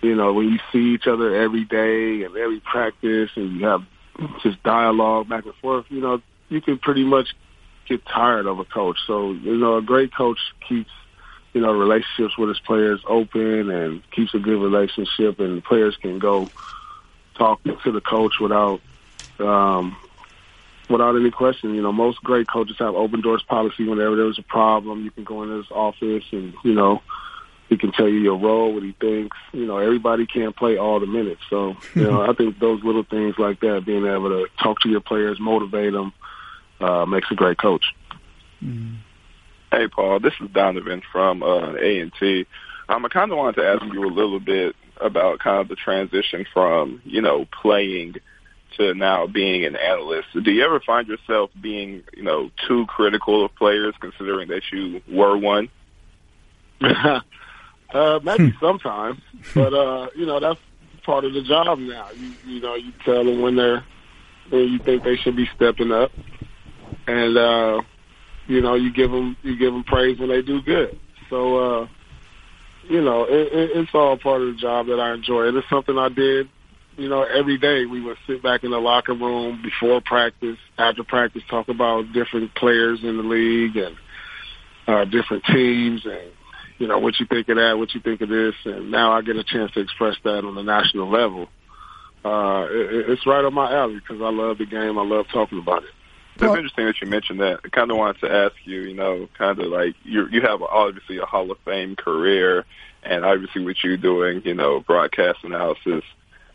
you 0.01 0.15
know 0.15 0.33
when 0.33 0.49
you 0.49 0.59
see 0.71 0.93
each 0.93 1.07
other 1.07 1.35
every 1.35 1.65
day 1.65 2.23
and 2.23 2.35
every 2.35 2.59
practice, 2.59 3.31
and 3.35 3.59
you 3.59 3.65
have 3.65 3.83
just 4.43 4.61
dialogue 4.63 5.29
back 5.29 5.45
and 5.45 5.55
forth. 5.55 5.85
You 5.89 6.01
know, 6.01 6.21
you 6.49 6.61
can 6.61 6.77
pretty 6.77 7.03
much 7.03 7.29
get 7.87 8.05
tired 8.05 8.45
of 8.45 8.59
a 8.59 8.65
coach. 8.65 8.97
So, 9.07 9.31
you 9.31 9.57
know, 9.57 9.77
a 9.77 9.81
great 9.81 10.13
coach 10.13 10.39
keeps, 10.67 10.91
you 11.53 11.61
know, 11.61 11.71
relationships 11.71 12.37
with 12.37 12.49
his 12.49 12.59
players 12.59 13.01
open 13.07 13.69
and 13.69 14.01
keeps 14.11 14.33
a 14.33 14.39
good 14.39 14.61
relationship 14.61 15.39
and 15.39 15.63
players 15.63 15.95
can 16.01 16.19
go 16.19 16.49
talk 17.37 17.61
to 17.63 17.91
the 17.91 18.01
coach 18.01 18.33
without, 18.39 18.81
um, 19.39 19.95
without 20.89 21.15
any 21.15 21.31
question. 21.31 21.75
You 21.75 21.81
know, 21.81 21.91
most 21.91 22.21
great 22.23 22.47
coaches 22.47 22.75
have 22.79 22.95
open 22.95 23.21
doors 23.21 23.43
policy 23.47 23.87
whenever 23.87 24.15
there's 24.15 24.39
a 24.39 24.43
problem. 24.43 25.03
You 25.03 25.11
can 25.11 25.23
go 25.23 25.43
in 25.43 25.49
his 25.49 25.69
office 25.71 26.23
and, 26.31 26.53
you 26.63 26.73
know, 26.73 27.01
he 27.69 27.77
can 27.77 27.91
tell 27.91 28.07
you 28.07 28.19
your 28.19 28.37
role, 28.37 28.73
what 28.73 28.83
he 28.83 28.93
thinks. 28.99 29.37
You 29.51 29.65
know, 29.65 29.77
everybody 29.77 30.25
can't 30.25 30.55
play 30.55 30.77
all 30.77 30.99
the 30.99 31.07
minutes. 31.07 31.41
So, 31.49 31.75
you 31.95 32.03
know, 32.03 32.21
I 32.29 32.33
think 32.33 32.59
those 32.59 32.83
little 32.83 33.03
things 33.03 33.35
like 33.37 33.59
that, 33.61 33.85
being 33.85 34.05
able 34.05 34.29
to 34.29 34.47
talk 34.61 34.79
to 34.81 34.89
your 34.89 35.01
players, 35.01 35.39
motivate 35.39 35.93
them, 35.93 36.13
uh, 36.79 37.05
makes 37.05 37.29
a 37.31 37.35
great 37.35 37.57
coach. 37.57 37.85
Mm. 38.63 38.97
Hey, 39.71 39.87
Paul, 39.87 40.19
this 40.19 40.33
is 40.39 40.49
Donovan 40.51 41.01
from 41.11 41.43
uh, 41.43 41.73
A&T. 41.73 42.45
Um, 42.87 43.05
I 43.05 43.09
kind 43.09 43.31
of 43.31 43.37
wanted 43.37 43.61
to 43.61 43.67
ask 43.67 43.83
you 43.93 44.05
a 44.05 44.07
little 44.07 44.39
bit 44.39 44.75
about 45.01 45.39
kind 45.39 45.59
of 45.59 45.67
the 45.67 45.75
transition 45.75 46.45
from, 46.53 47.01
you 47.03 47.21
know, 47.21 47.45
playing 47.61 48.15
to 48.77 48.93
now 48.93 49.27
being 49.27 49.65
an 49.65 49.75
analyst. 49.75 50.27
Do 50.33 50.51
you 50.51 50.63
ever 50.63 50.79
find 50.79 51.07
yourself 51.07 51.49
being, 51.59 52.03
you 52.15 52.23
know, 52.23 52.51
too 52.67 52.85
critical 52.87 53.43
of 53.43 53.55
players 53.55 53.95
considering 53.99 54.49
that 54.49 54.61
you 54.71 55.01
were 55.11 55.37
one? 55.37 55.69
uh, 56.81 57.21
maybe 58.23 58.49
hmm. 58.51 58.57
sometimes, 58.59 59.19
but, 59.53 59.73
uh, 59.73 60.07
you 60.15 60.25
know, 60.25 60.39
that's 60.39 60.59
part 61.03 61.25
of 61.25 61.33
the 61.33 61.41
job 61.41 61.79
now. 61.79 62.09
You, 62.15 62.33
you 62.45 62.61
know, 62.61 62.75
you 62.75 62.91
tell 63.03 63.23
them 63.23 63.41
when 63.41 63.55
they're, 63.55 63.83
when 64.49 64.69
you 64.69 64.79
think 64.79 65.03
they 65.03 65.15
should 65.15 65.35
be 65.35 65.49
stepping 65.55 65.91
up 65.91 66.11
and 67.07 67.37
uh, 67.37 67.81
you 68.47 68.61
know 68.61 68.75
you 68.75 68.91
give 68.91 69.11
them 69.11 69.37
you 69.43 69.57
give 69.57 69.73
them 69.73 69.83
praise 69.83 70.19
when 70.19 70.29
they 70.29 70.41
do 70.41 70.61
good. 70.61 70.99
So 71.29 71.57
uh, 71.57 71.87
you 72.89 73.01
know 73.01 73.23
it, 73.25 73.53
it, 73.53 73.71
it's 73.77 73.91
all 73.93 74.17
part 74.17 74.41
of 74.41 74.47
the 74.47 74.59
job 74.59 74.87
that 74.87 74.99
I 74.99 75.13
enjoy, 75.13 75.47
and 75.47 75.57
it's 75.57 75.69
something 75.69 75.97
I 75.97 76.09
did. 76.09 76.49
You 76.97 77.09
know, 77.09 77.23
every 77.23 77.57
day 77.57 77.85
we 77.85 77.99
would 78.01 78.17
sit 78.25 78.41
back 78.41 78.63
in 78.63 78.71
the 78.71 78.79
locker 78.79 79.13
room 79.13 79.61
before 79.61 79.99
practice, 79.99 80.57
after 80.77 81.03
practice, 81.03 81.43
talk 81.49 81.67
about 81.67 82.13
different 82.13 82.55
players 82.55 83.03
in 83.03 83.17
the 83.17 83.23
league 83.23 83.75
and 83.75 83.97
uh, 84.87 85.03
different 85.03 85.43
teams, 85.43 86.05
and 86.05 86.31
you 86.77 86.87
know 86.87 86.99
what 86.99 87.19
you 87.19 87.25
think 87.25 87.49
of 87.49 87.57
that, 87.57 87.77
what 87.77 87.93
you 87.93 88.01
think 88.01 88.21
of 88.21 88.29
this, 88.29 88.55
and 88.63 88.91
now 88.91 89.11
I 89.11 89.21
get 89.21 89.35
a 89.35 89.43
chance 89.43 89.71
to 89.73 89.81
express 89.81 90.15
that 90.23 90.45
on 90.45 90.55
the 90.55 90.63
national 90.63 91.09
level. 91.09 91.49
Uh, 92.23 92.65
it, 92.69 93.09
it's 93.09 93.27
right 93.27 93.43
up 93.45 93.53
my 93.53 93.71
alley 93.71 93.95
because 93.95 94.21
I 94.21 94.31
love 94.31 94.57
the 94.57 94.65
game. 94.65 94.97
I 94.97 95.03
love 95.03 95.25
talking 95.31 95.59
about 95.59 95.83
it. 95.83 95.89
It's 96.35 96.41
well, 96.41 96.55
interesting 96.55 96.85
that 96.85 96.99
you 97.01 97.07
mentioned 97.07 97.39
that. 97.39 97.61
I 97.63 97.69
kind 97.69 97.89
of 97.89 97.95
wanted 97.95 98.19
to 98.19 98.29
ask 98.29 98.55
you, 98.65 98.81
you 98.81 98.93
know, 98.93 99.29
kind 99.37 99.57
of 99.57 99.67
like 99.67 99.95
you 100.03 100.27
you 100.27 100.41
have 100.41 100.61
obviously 100.61 101.17
a 101.17 101.25
Hall 101.25 101.49
of 101.49 101.57
Fame 101.59 101.95
career, 101.95 102.65
and 103.03 103.23
obviously 103.23 103.63
what 103.63 103.81
you 103.81 103.95
doing, 103.95 104.41
you 104.43 104.53
know, 104.53 104.81
broadcast 104.81 105.39
analysis. 105.43 106.03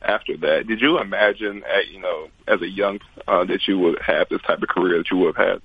After 0.03 0.37
that, 0.39 0.66
did 0.66 0.81
you 0.81 0.99
imagine, 0.99 1.62
at, 1.64 1.89
you 1.89 2.01
know, 2.01 2.28
as 2.49 2.62
a 2.62 2.68
young 2.68 3.01
uh, 3.28 3.45
that 3.45 3.68
you 3.68 3.78
would 3.78 4.01
have 4.01 4.28
this 4.31 4.41
type 4.43 4.62
of 4.62 4.68
career 4.68 4.99
that 4.99 5.11
you 5.11 5.18
would 5.18 5.37
have 5.37 5.47
had? 5.47 5.62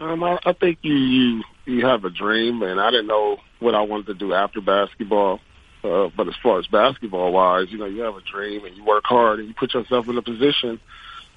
Um, 0.00 0.22
I, 0.22 0.38
I 0.44 0.52
think 0.52 0.78
you, 0.82 0.94
you 0.94 1.42
you 1.66 1.86
have 1.86 2.04
a 2.04 2.10
dream, 2.10 2.62
and 2.62 2.80
I 2.80 2.90
didn't 2.90 3.06
know 3.06 3.38
what 3.60 3.74
I 3.74 3.82
wanted 3.82 4.06
to 4.06 4.14
do 4.14 4.32
after 4.32 4.62
basketball. 4.62 5.40
Uh, 5.82 6.08
but 6.16 6.28
as 6.28 6.34
far 6.42 6.58
as 6.58 6.66
basketball 6.66 7.30
wise, 7.30 7.70
you 7.70 7.76
know, 7.76 7.84
you 7.84 8.00
have 8.02 8.16
a 8.16 8.22
dream 8.22 8.64
and 8.64 8.74
you 8.74 8.82
work 8.84 9.04
hard 9.04 9.38
and 9.38 9.48
you 9.48 9.54
put 9.54 9.74
yourself 9.74 10.08
in 10.08 10.16
a 10.16 10.22
position 10.22 10.80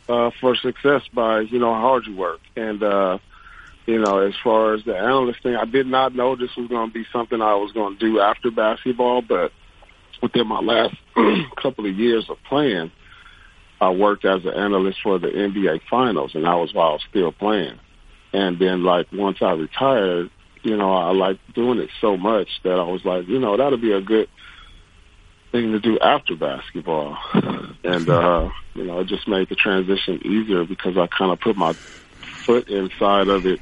uh, 0.09 0.31
for 0.39 0.55
success 0.55 1.01
by 1.13 1.41
you 1.41 1.59
know 1.59 1.73
how 1.73 1.81
hard 1.81 2.07
you 2.07 2.15
work. 2.15 2.39
And 2.55 2.81
uh, 2.81 3.17
you 3.85 3.99
know, 3.99 4.19
as 4.19 4.33
far 4.43 4.73
as 4.73 4.83
the 4.83 4.95
analyst 4.95 5.43
thing, 5.43 5.55
I 5.55 5.65
did 5.65 5.87
not 5.87 6.13
know 6.13 6.35
this 6.35 6.55
was 6.57 6.67
going 6.67 6.89
to 6.89 6.93
be 6.93 7.05
something 7.11 7.41
I 7.41 7.55
was 7.55 7.71
going 7.71 7.97
to 7.97 7.99
do 7.99 8.19
after 8.19 8.51
basketball, 8.51 9.21
but 9.21 9.51
within 10.21 10.47
my 10.47 10.59
last 10.59 10.95
couple 11.61 11.85
of 11.85 11.95
years 11.95 12.29
of 12.29 12.37
playing, 12.49 12.91
I 13.79 13.91
worked 13.91 14.25
as 14.25 14.43
an 14.43 14.53
analyst 14.53 14.99
for 15.01 15.19
the 15.19 15.27
NBA 15.27 15.81
Finals, 15.89 16.31
and 16.35 16.43
that 16.45 16.55
was 16.55 16.73
while 16.73 16.89
I 16.89 16.93
was 16.93 17.05
still 17.09 17.31
playing. 17.31 17.79
And 18.33 18.59
then, 18.59 18.83
like 18.83 19.07
once 19.13 19.37
I 19.41 19.51
retired, 19.51 20.29
you 20.63 20.75
know, 20.75 20.91
I 20.91 21.11
liked 21.11 21.53
doing 21.53 21.79
it 21.79 21.89
so 22.01 22.17
much 22.17 22.49
that 22.63 22.79
I 22.79 22.83
was 22.83 23.05
like, 23.05 23.27
you 23.27 23.39
know, 23.39 23.55
that'll 23.55 23.77
be 23.77 23.93
a 23.93 24.01
good 24.01 24.27
thing 25.51 25.71
to 25.71 25.79
do 25.79 25.99
after 25.99 26.35
basketball. 26.35 27.17
And, 27.83 28.09
uh, 28.09 28.49
you 28.75 28.83
know, 28.83 28.99
it 28.99 29.07
just 29.07 29.29
made 29.29 29.47
the 29.47 29.55
transition 29.55 30.19
easier 30.25 30.65
because 30.65 30.97
I 30.97 31.07
kind 31.07 31.31
of 31.31 31.39
put 31.39 31.55
my 31.55 31.71
foot 31.71 32.67
inside 32.67 33.29
of 33.29 33.45
it 33.45 33.61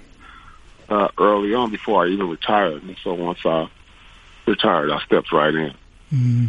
uh, 0.90 1.10
early 1.20 1.54
on 1.54 1.70
before 1.70 2.06
I 2.06 2.10
even 2.10 2.28
retired. 2.28 2.82
And 2.82 2.98
so 3.04 3.14
once 3.14 3.38
I 3.46 3.70
retired, 4.48 4.90
I 4.90 5.00
stepped 5.06 5.32
right 5.32 5.54
in. 5.54 5.74
Mm-hmm. 6.12 6.46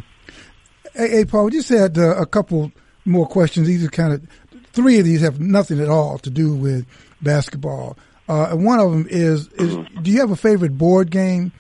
Hey, 0.95 1.11
hey, 1.11 1.25
Paul, 1.27 1.47
we 1.47 1.51
just 1.51 1.69
had 1.69 1.99
uh, 1.99 2.17
a 2.17 2.25
couple 2.25 2.73
more 3.05 3.27
questions. 3.27 3.67
These 3.67 3.85
are 3.85 3.91
kind 3.91 4.15
of 4.15 4.27
three 4.73 4.99
of 4.99 5.05
these 5.05 5.21
have 5.21 5.41
nothing 5.41 5.81
at 5.81 5.91
all 5.91 6.19
to 6.19 6.31
do 6.31 6.55
with 6.55 6.87
basketball. 7.21 7.99
Uh, 8.29 8.49
and 8.53 8.65
one 8.65 8.81
of 8.81 8.91
them 8.91 9.07
is, 9.09 9.49
is 9.49 9.77
do 10.03 10.11
you 10.11 10.21
have 10.21 10.31
a 10.31 10.37
favorite 10.37 10.77
board 10.79 11.11
game 11.11 11.53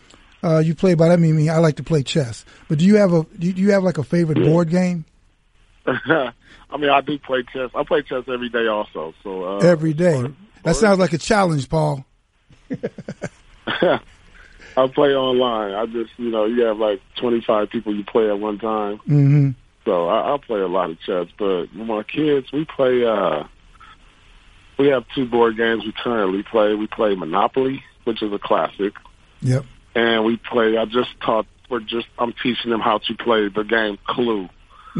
uh, 0.47 0.59
you 0.61 0.74
play? 0.74 0.94
By 0.94 1.09
that 1.09 1.14
I 1.14 1.16
mean, 1.16 1.51
I 1.51 1.59
like 1.59 1.76
to 1.76 1.82
play 1.82 2.03
chess. 2.03 2.44
But 2.68 2.78
do 2.78 2.84
you 2.84 2.97
have 2.97 3.12
a 3.12 3.24
do 3.38 3.49
you 3.49 3.72
have 3.72 3.82
like 3.82 3.99
a 3.99 4.05
favorite 4.05 4.38
board 4.38 4.70
game? 4.70 5.05
I 5.86 6.78
mean, 6.78 6.90
I 6.90 7.01
do 7.01 7.18
play 7.18 7.42
chess. 7.53 7.70
I 7.74 7.84
play 7.84 8.03
chess 8.03 8.24
every 8.28 8.49
day, 8.49 8.66
also. 8.66 9.14
So 9.22 9.44
uh, 9.44 9.59
every 9.59 9.92
day. 9.92 10.24
that 10.62 10.76
sounds 10.76 10.99
like 10.99 11.12
a 11.12 11.18
challenge, 11.18 11.68
Paul. 11.68 12.05
I 13.66 14.86
play 14.88 15.14
online. 15.14 15.74
I 15.74 15.86
just, 15.86 16.11
you 16.18 16.30
know, 16.30 16.44
you 16.44 16.62
have 16.62 16.78
like 16.78 17.01
25 17.16 17.70
people 17.70 17.94
you 17.94 18.05
play 18.05 18.28
at 18.28 18.38
one 18.38 18.59
time. 18.59 18.99
Mm-hmm. 18.99 19.51
So 19.84 20.09
I, 20.09 20.34
I 20.34 20.38
play 20.38 20.61
a 20.61 20.68
lot 20.68 20.90
of 20.90 21.01
chess. 21.01 21.28
But 21.38 21.72
my 21.74 22.03
kids, 22.03 22.53
we 22.53 22.64
play. 22.64 23.05
uh 23.05 23.44
We 24.78 24.88
have 24.88 25.05
two 25.14 25.26
board 25.26 25.57
games 25.57 25.84
we 25.84 25.92
currently 25.92 26.42
play. 26.42 26.74
We 26.74 26.86
play 26.88 27.14
Monopoly, 27.14 27.82
which 28.05 28.22
is 28.22 28.32
a 28.32 28.38
classic. 28.38 28.94
Yep. 29.40 29.64
And 29.97 30.24
we 30.24 30.36
play. 30.36 30.76
I 30.76 30.84
just 30.84 31.09
taught. 31.20 31.47
We're 31.70 31.80
just. 31.80 32.07
I'm 32.18 32.34
teaching 32.42 32.70
them 32.70 32.80
how 32.80 32.99
to 32.99 33.14
play 33.14 33.49
the 33.49 33.64
game 33.64 33.99
Clue. 34.07 34.49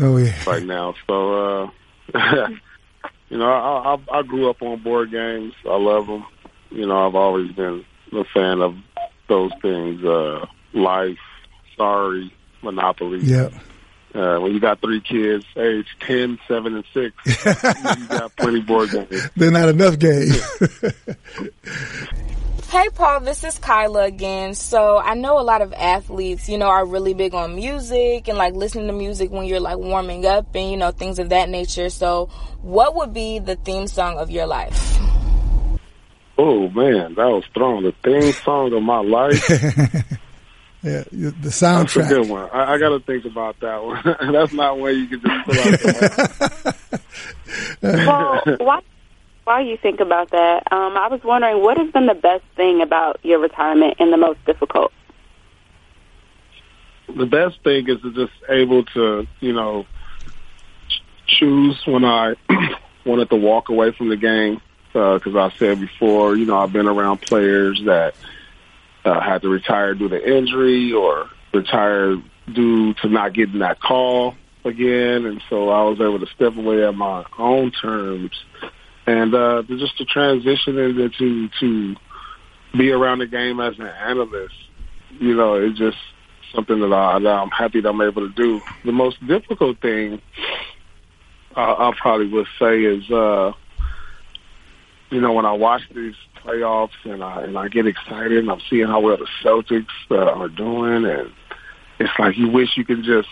Oh 0.01 0.16
yeah. 0.16 0.34
Right 0.47 0.62
now, 0.62 0.94
so 1.07 1.64
uh 1.64 1.70
you 3.28 3.38
know, 3.38 3.51
I, 3.51 3.94
I 3.94 4.18
I 4.18 4.22
grew 4.22 4.51
up 4.51 4.62
on 4.62 4.82
board 4.82 5.11
games. 5.11 5.55
I 5.64 5.76
love 5.76 6.07
them. 6.07 6.24
You 6.70 6.86
know, 6.86 7.07
I've 7.07 7.14
always 7.14 7.53
been 7.53 7.84
a 8.12 8.24
fan 8.24 8.61
of 8.61 8.74
those 9.28 9.53
things. 9.62 10.05
Uh 10.05 10.47
Life, 10.72 11.18
Sorry, 11.76 12.32
Monopoly. 12.62 13.20
Yeah. 13.20 13.49
Uh, 14.14 14.38
when 14.38 14.53
you 14.55 14.61
got 14.61 14.80
three 14.80 15.01
kids, 15.01 15.44
age 15.57 15.86
10, 16.01 16.38
7, 16.49 16.74
and 16.74 16.84
6, 16.94 17.16
you 18.01 18.09
got 18.09 18.34
plenty 18.36 18.62
board 18.62 18.90
games. 18.90 19.28
They're 19.36 19.51
not 19.51 19.68
enough 19.68 19.99
games. 19.99 20.40
Hey, 22.68 22.88
Paul, 22.92 23.20
this 23.20 23.44
is 23.44 23.58
Kyla 23.58 24.06
again. 24.06 24.54
So 24.54 24.98
I 24.98 25.14
know 25.14 25.38
a 25.38 25.42
lot 25.42 25.62
of 25.62 25.72
athletes, 25.72 26.48
you 26.48 26.58
know, 26.58 26.66
are 26.66 26.84
really 26.84 27.14
big 27.14 27.32
on 27.32 27.54
music 27.54 28.26
and 28.26 28.36
like 28.36 28.54
listening 28.54 28.88
to 28.88 28.92
music 28.92 29.30
when 29.30 29.46
you're 29.46 29.60
like 29.60 29.78
warming 29.78 30.26
up 30.26 30.54
and, 30.56 30.70
you 30.72 30.76
know, 30.76 30.90
things 30.90 31.20
of 31.20 31.28
that 31.28 31.48
nature. 31.48 31.90
So 31.90 32.26
what 32.62 32.96
would 32.96 33.14
be 33.14 33.38
the 33.38 33.54
theme 33.54 33.86
song 33.86 34.18
of 34.18 34.32
your 34.32 34.46
life? 34.46 34.98
Oh, 36.38 36.68
man, 36.70 37.14
that 37.14 37.26
was 37.26 37.44
strong. 37.50 37.84
The 37.84 37.94
theme 38.02 38.32
song 38.32 38.72
of 38.72 38.82
my 38.82 39.00
life. 39.00 39.48
yeah, 40.82 41.04
the 41.10 41.48
soundtrack. 41.48 41.94
That's 41.94 42.10
a 42.10 42.14
good 42.14 42.28
one. 42.28 42.50
I, 42.52 42.74
I 42.74 42.78
got 42.78 42.88
to 42.90 43.00
think 43.00 43.26
about 43.26 43.60
that 43.60 43.84
one. 43.84 44.02
That's 44.32 44.52
not 44.52 44.76
one 44.76 44.98
you 44.98 45.06
can 45.06 45.20
just 45.20 45.46
pull 45.46 45.60
out 45.60 47.00
well, 47.82 48.42
why 48.58 48.80
while 49.47 49.64
you 49.64 49.76
think 49.76 50.01
about 50.01 50.32
that, 50.32 50.72
um, 50.72 50.97
I 50.97 51.07
was 51.07 51.22
wondering 51.22 51.62
what 51.62 51.78
has 51.78 51.92
been 51.92 52.07
the 52.07 52.14
best 52.14 52.42
thing 52.57 52.82
about 52.82 53.24
your 53.24 53.38
retirement 53.38 53.94
and 54.01 54.12
the 54.12 54.16
most 54.16 54.44
difficult? 54.44 54.92
The 57.16 57.26
best 57.26 57.62
thing 57.62 57.88
is 57.88 58.01
to 58.03 58.12
just 58.12 58.32
able 58.49 58.84
to, 58.86 59.24
you 59.38 59.53
know, 59.53 59.86
choose 61.28 61.80
when 61.86 62.05
I 62.05 62.34
wanted 63.07 63.30
to 63.30 63.36
walk 63.36 63.68
away 63.68 63.92
from 63.92 64.09
the 64.09 64.16
game. 64.16 64.61
Because 64.92 65.36
I 65.36 65.53
said 65.59 65.78
before, 65.78 66.36
you 66.36 66.47
know, 66.47 66.57
I've 66.57 66.72
been 66.72 66.88
around 66.88 67.18
players 67.20 67.80
that 67.84 68.14
uh, 69.05 69.20
had 69.20 69.42
to 69.42 69.49
retire 69.49 69.94
due 69.94 70.09
to 70.09 70.36
injury 70.36 70.92
or 70.92 71.28
retire 71.55 72.16
due 72.53 72.94
to 72.94 73.09
not 73.09 73.34
getting 73.34 73.61
that 73.61 73.78
call 73.80 74.34
again. 74.64 75.26
And 75.26 75.40
so 75.49 75.68
I 75.68 75.82
was 75.84 76.01
able 76.01 76.18
to 76.18 76.26
step 76.34 76.57
away 76.57 76.84
at 76.84 76.94
my 76.97 77.24
own 77.38 77.70
terms 77.70 78.32
and 79.07 79.34
uh, 79.34 79.62
just 79.68 79.96
to 79.98 80.04
transition 80.04 80.78
into 80.78 81.09
to 81.18 81.48
to 81.61 81.96
be 82.76 82.90
around 82.90 83.20
the 83.20 83.26
game 83.26 83.61
as 83.61 83.78
an 83.78 83.86
analyst, 83.86 84.54
you 85.18 85.34
know, 85.34 85.54
it's 85.54 85.78
just 85.78 85.96
something 86.54 86.80
that, 86.80 86.92
I, 86.92 87.18
that 87.20 87.28
I'm 87.28 87.50
happy 87.50 87.80
that 87.80 87.88
I'm 87.88 88.00
able 88.00 88.28
to 88.28 88.34
do. 88.34 88.61
The 88.84 88.92
most 88.92 89.24
difficult 89.26 89.80
thing 89.80 90.20
uh, 91.57 91.61
I 91.61 91.92
probably 92.00 92.28
would 92.28 92.46
say 92.59 92.82
is, 92.82 93.11
uh, 93.11 93.52
you 95.11 95.20
know, 95.20 95.32
when 95.32 95.46
I 95.46 95.52
watch 95.52 95.82
these 95.94 96.14
playoffs 96.44 96.90
and 97.04 97.22
I 97.22 97.44
and 97.44 97.57
I 97.57 97.68
get 97.68 97.86
excited 97.86 98.38
and 98.38 98.50
I'm 98.50 98.61
seeing 98.68 98.86
how 98.86 99.00
well 99.00 99.16
the 99.16 99.26
Celtics 99.44 99.86
uh, 100.11 100.16
are 100.16 100.48
doing, 100.48 101.07
and 101.07 101.32
it's 101.98 102.12
like 102.18 102.36
you 102.36 102.50
wish 102.50 102.76
you 102.76 102.84
could 102.84 103.04
just 103.04 103.28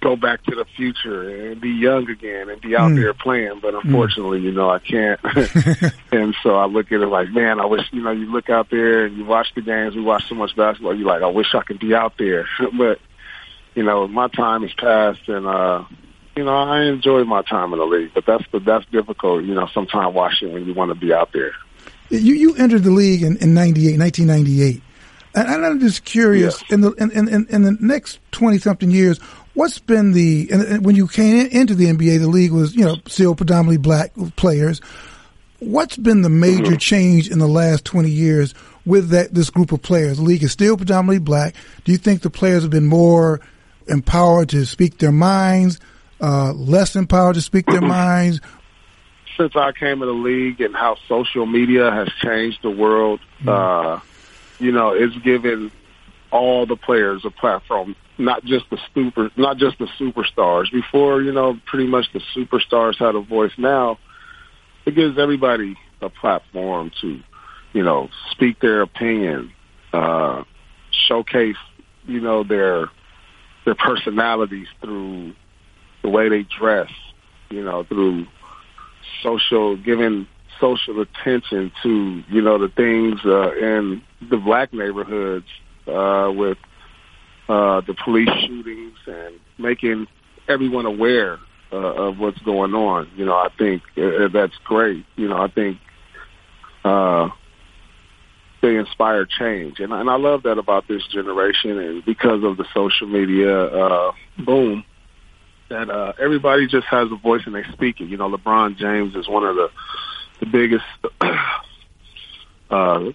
go 0.00 0.16
back 0.16 0.42
to 0.44 0.54
the 0.54 0.64
future 0.76 1.50
and 1.50 1.60
be 1.60 1.70
young 1.70 2.08
again 2.08 2.48
and 2.48 2.60
be 2.60 2.76
out 2.76 2.90
Hmm. 2.90 2.96
mm. 2.96 3.00
there 3.00 3.14
playing. 3.14 3.60
But 3.60 3.74
unfortunately, 3.74 4.40
mm. 4.40 4.44
you 4.44 4.52
know, 4.52 4.70
I 4.70 4.78
can't. 4.78 5.20
and 6.12 6.34
so 6.42 6.54
I 6.56 6.66
look 6.66 6.92
at 6.92 7.00
it 7.00 7.06
like, 7.06 7.30
man, 7.30 7.60
I 7.60 7.66
wish, 7.66 7.82
you 7.92 8.02
know, 8.02 8.12
you 8.12 8.30
look 8.30 8.48
out 8.48 8.70
there 8.70 9.06
and 9.06 9.16
you 9.16 9.24
watch 9.24 9.48
the 9.54 9.62
games. 9.62 9.94
We 9.94 10.02
watch 10.02 10.28
so 10.28 10.34
much 10.34 10.54
basketball. 10.56 10.96
You're 10.96 11.06
like, 11.06 11.22
I 11.22 11.26
wish 11.26 11.54
I 11.54 11.62
could 11.62 11.80
be 11.80 11.94
out 11.94 12.14
there. 12.18 12.46
but, 12.78 13.00
you 13.74 13.82
know, 13.82 14.06
my 14.08 14.28
time 14.28 14.62
has 14.62 14.72
passed 14.74 15.28
and, 15.28 15.46
uh, 15.46 15.84
you 16.36 16.44
know, 16.44 16.56
I 16.56 16.82
enjoy 16.82 17.24
my 17.24 17.42
time 17.42 17.72
in 17.72 17.80
the 17.80 17.84
league, 17.84 18.12
but 18.14 18.24
that's 18.24 18.44
the, 18.52 18.60
that's 18.60 18.86
difficult, 18.92 19.44
you 19.44 19.54
know, 19.54 19.66
sometimes 19.74 20.14
watching 20.14 20.52
when 20.52 20.66
you 20.66 20.74
want 20.74 20.90
to 20.90 20.94
be 20.94 21.12
out 21.12 21.32
there. 21.32 21.52
You 22.10 22.34
you 22.34 22.54
entered 22.54 22.84
the 22.84 22.90
league 22.90 23.22
in, 23.22 23.36
in 23.38 23.52
98, 23.54 23.98
1998. 23.98 24.82
And 25.34 25.66
I'm 25.66 25.78
just 25.80 26.04
curious, 26.04 26.62
in 26.70 26.80
the 26.80 26.92
in, 26.92 27.10
in, 27.10 27.46
in 27.48 27.62
the 27.62 27.76
next 27.80 28.18
20 28.32 28.58
something 28.58 28.90
years, 28.90 29.20
what's 29.58 29.80
been 29.80 30.12
the 30.12 30.48
and, 30.52 30.84
when 30.84 30.94
you 30.94 31.08
came 31.08 31.36
in, 31.36 31.46
into 31.48 31.74
the 31.74 31.86
NBA, 31.86 32.20
the 32.20 32.28
league 32.28 32.52
was 32.52 32.76
you 32.76 32.84
know 32.84 32.96
still 33.06 33.34
predominantly 33.34 33.76
black 33.76 34.12
players. 34.36 34.80
What's 35.58 35.96
been 35.96 36.22
the 36.22 36.28
major 36.28 36.76
change 36.76 37.28
in 37.28 37.40
the 37.40 37.48
last 37.48 37.84
twenty 37.84 38.10
years 38.10 38.54
with 38.86 39.10
that 39.10 39.34
this 39.34 39.50
group 39.50 39.72
of 39.72 39.82
players? 39.82 40.18
The 40.18 40.22
league 40.22 40.44
is 40.44 40.52
still 40.52 40.76
predominantly 40.76 41.18
black. 41.18 41.56
Do 41.84 41.90
you 41.90 41.98
think 41.98 42.22
the 42.22 42.30
players 42.30 42.62
have 42.62 42.70
been 42.70 42.86
more 42.86 43.40
empowered 43.88 44.50
to 44.50 44.64
speak 44.64 44.98
their 44.98 45.12
minds, 45.12 45.80
uh, 46.20 46.52
less 46.52 46.94
empowered 46.94 47.34
to 47.34 47.42
speak 47.42 47.66
their 47.66 47.80
minds? 47.80 48.40
Since 49.36 49.56
I 49.56 49.72
came 49.72 50.02
in 50.02 50.08
the 50.08 50.14
league 50.14 50.60
and 50.60 50.74
how 50.74 50.96
social 51.08 51.46
media 51.46 51.90
has 51.90 52.08
changed 52.22 52.58
the 52.62 52.70
world, 52.70 53.20
uh, 53.46 53.98
you 54.60 54.72
know, 54.72 54.90
it's 54.90 55.16
given 55.18 55.72
all 56.30 56.66
the 56.66 56.76
players 56.76 57.22
a 57.24 57.30
platform 57.30 57.94
not 58.18 58.44
just 58.44 58.68
the 58.70 58.78
super, 58.94 59.30
not 59.36 59.56
just 59.56 59.78
the 59.78 59.86
superstars. 59.98 60.70
Before, 60.72 61.22
you 61.22 61.32
know, 61.32 61.58
pretty 61.66 61.86
much 61.86 62.06
the 62.12 62.20
superstars 62.36 62.98
had 62.98 63.14
a 63.14 63.20
voice. 63.20 63.52
Now, 63.56 63.98
it 64.84 64.94
gives 64.94 65.18
everybody 65.18 65.76
a 66.02 66.08
platform 66.08 66.90
to, 67.00 67.20
you 67.72 67.82
know, 67.82 68.08
speak 68.32 68.60
their 68.60 68.82
opinion, 68.82 69.52
uh, 69.92 70.42
showcase, 71.06 71.56
you 72.06 72.20
know, 72.20 72.42
their 72.42 72.86
their 73.64 73.74
personalities 73.74 74.66
through 74.80 75.34
the 76.02 76.08
way 76.08 76.28
they 76.28 76.42
dress, 76.42 76.90
you 77.50 77.62
know, 77.62 77.84
through 77.84 78.26
social, 79.22 79.76
giving 79.76 80.26
social 80.60 81.00
attention 81.00 81.70
to, 81.82 82.22
you 82.28 82.40
know, 82.40 82.58
the 82.58 82.68
things 82.68 83.20
uh, 83.24 83.54
in 83.54 84.02
the 84.30 84.38
black 84.38 84.72
neighborhoods 84.72 85.46
uh, 85.88 86.30
with 86.32 86.58
uh, 87.48 87.80
the 87.82 87.94
police 88.04 88.28
shootings 88.46 88.98
and 89.06 89.40
making 89.58 90.06
everyone 90.48 90.86
aware 90.86 91.38
uh, 91.72 91.76
of 91.76 92.18
what's 92.18 92.38
going 92.40 92.74
on. 92.74 93.10
You 93.16 93.24
know, 93.24 93.34
I 93.34 93.48
think 93.56 93.82
uh, 93.96 94.28
that's 94.32 94.56
great. 94.64 95.04
You 95.16 95.28
know, 95.28 95.36
I 95.36 95.48
think 95.48 95.78
uh, 96.84 97.28
they 98.62 98.76
inspire 98.76 99.26
change, 99.26 99.80
and, 99.80 99.92
and 99.92 100.10
I 100.10 100.16
love 100.16 100.42
that 100.44 100.58
about 100.58 100.88
this 100.88 101.06
generation. 101.08 101.78
And 101.78 102.04
because 102.04 102.42
of 102.44 102.56
the 102.56 102.66
social 102.74 103.06
media 103.06 103.64
uh, 103.64 104.12
boom, 104.38 104.84
that 105.68 105.90
uh, 105.90 106.12
everybody 106.20 106.66
just 106.66 106.86
has 106.86 107.08
a 107.12 107.16
voice 107.16 107.42
and 107.46 107.54
they 107.54 107.64
speak 107.72 108.00
it. 108.00 108.08
You 108.08 108.16
know, 108.16 108.30
LeBron 108.30 108.76
James 108.76 109.14
is 109.14 109.28
one 109.28 109.44
of 109.44 109.56
the 109.56 109.70
the 110.40 110.46
biggest. 110.46 110.84
uh, 112.70 113.10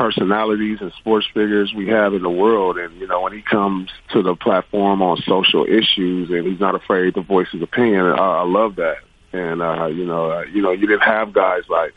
personalities 0.00 0.78
and 0.80 0.90
sports 0.94 1.26
figures 1.34 1.74
we 1.76 1.88
have 1.88 2.14
in 2.14 2.22
the 2.22 2.30
world. 2.30 2.78
And, 2.78 2.98
you 2.98 3.06
know, 3.06 3.20
when 3.20 3.34
he 3.34 3.42
comes 3.42 3.90
to 4.14 4.22
the 4.22 4.34
platform 4.34 5.02
on 5.02 5.18
social 5.28 5.66
issues 5.66 6.30
and 6.30 6.46
he's 6.46 6.58
not 6.58 6.74
afraid 6.74 7.14
to 7.16 7.20
voice 7.20 7.48
his 7.52 7.60
opinion, 7.60 8.06
I, 8.06 8.14
I 8.14 8.44
love 8.44 8.76
that. 8.76 8.96
And, 9.34 9.60
uh, 9.60 9.88
you 9.88 10.06
know, 10.06 10.30
uh, 10.30 10.44
you 10.44 10.62
know, 10.62 10.72
you 10.72 10.86
didn't 10.86 11.02
have 11.02 11.34
guys 11.34 11.64
like 11.68 11.92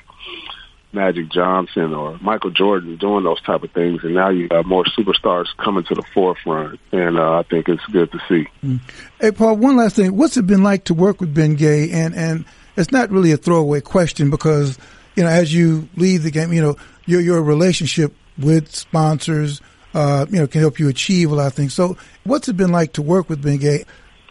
Magic 0.92 1.32
Johnson 1.32 1.94
or 1.94 2.20
Michael 2.22 2.50
Jordan 2.50 2.98
doing 2.98 3.24
those 3.24 3.42
type 3.44 3.64
of 3.64 3.72
things. 3.72 4.04
And 4.04 4.16
now 4.16 4.32
you 4.32 4.50
have 4.52 4.66
more 4.66 4.84
superstars 4.84 5.46
coming 5.64 5.86
to 5.86 5.96
the 5.96 6.04
forefront. 6.14 6.82
And, 6.92 7.18
uh, 7.18 7.40
I 7.40 7.44
think 7.44 7.70
it's 7.70 7.86
good 7.86 8.12
to 8.12 8.20
see. 8.28 8.50
Mm. 8.66 8.82
Hey, 9.22 9.32
Paul, 9.32 9.56
one 9.56 9.78
last 9.78 9.96
thing. 9.96 10.18
What's 10.18 10.36
it 10.36 10.46
been 10.46 10.62
like 10.62 10.84
to 10.86 10.94
work 10.94 11.22
with 11.22 11.34
Bengay? 11.34 11.94
And, 11.94 12.14
and 12.14 12.44
it's 12.76 12.92
not 12.92 13.12
really 13.12 13.32
a 13.32 13.38
throwaway 13.38 13.80
question 13.80 14.30
because, 14.30 14.78
you 15.16 15.24
know, 15.24 15.30
as 15.30 15.54
you 15.54 15.88
leave 15.96 16.24
the 16.24 16.32
game, 16.32 16.52
you 16.52 16.62
know, 16.62 16.76
your 17.06 17.22
your 17.22 17.42
relationship 17.42 18.14
with 18.38 18.74
sponsors, 18.74 19.62
uh, 19.94 20.26
you 20.30 20.40
know, 20.40 20.48
can 20.48 20.62
help 20.62 20.80
you 20.80 20.90
achieve 20.90 21.32
a 21.32 21.36
lot 21.36 21.48
of 21.48 21.54
things. 21.54 21.74
So, 21.74 21.98
what's 22.24 22.48
it 22.48 22.58
been 22.58 22.72
like 22.72 22.94
to 22.94 23.02
work 23.02 23.30
with 23.30 23.44
Bengay? 23.44 23.86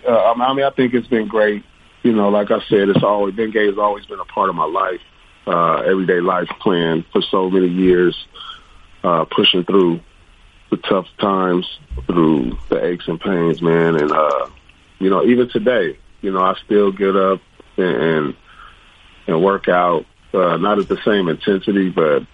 Uh, 0.07 0.33
I 0.33 0.55
mean, 0.55 0.65
I 0.65 0.71
think 0.71 0.95
it's 0.95 1.07
been 1.07 1.29
great. 1.29 1.63
you 2.03 2.13
know, 2.13 2.29
like 2.29 2.51
I 2.51 2.61
said, 2.69 2.89
it's 2.89 3.03
always 3.05 3.35
Bengay 3.35 3.69
has 3.69 3.79
always 3.79 4.07
been 4.07 4.21
a 4.21 4.25
part 4.25 4.51
of 4.51 4.57
my 4.57 4.65
life, 4.65 5.01
uh, 5.47 5.83
everyday 5.83 6.21
life 6.21 6.49
plan 6.61 7.05
for 7.13 7.23
so 7.23 7.49
many 7.49 7.69
years, 7.69 8.17
uh, 9.05 9.25
pushing 9.25 9.65
through 9.65 10.01
the 10.71 10.77
tough 10.79 11.07
times, 11.21 11.67
through 12.07 12.59
the 12.69 12.85
aches 12.85 13.07
and 13.07 13.21
pains, 13.21 13.63
man. 13.63 13.95
And, 13.97 14.11
uh, 14.11 14.49
you 14.99 15.11
know, 15.11 15.25
even 15.25 15.49
today, 15.49 15.99
you 16.23 16.33
know, 16.33 16.43
I 16.43 16.55
still 16.65 16.91
get 16.91 17.15
up 17.15 17.41
and, 17.77 17.97
and, 17.97 18.37
and 19.27 19.45
work 19.45 19.69
out, 19.69 20.07
uh, 20.33 20.57
not 20.57 20.79
at 20.79 20.89
the 20.89 20.99
same 21.05 21.29
intensity, 21.29 21.91
but, 21.91 22.27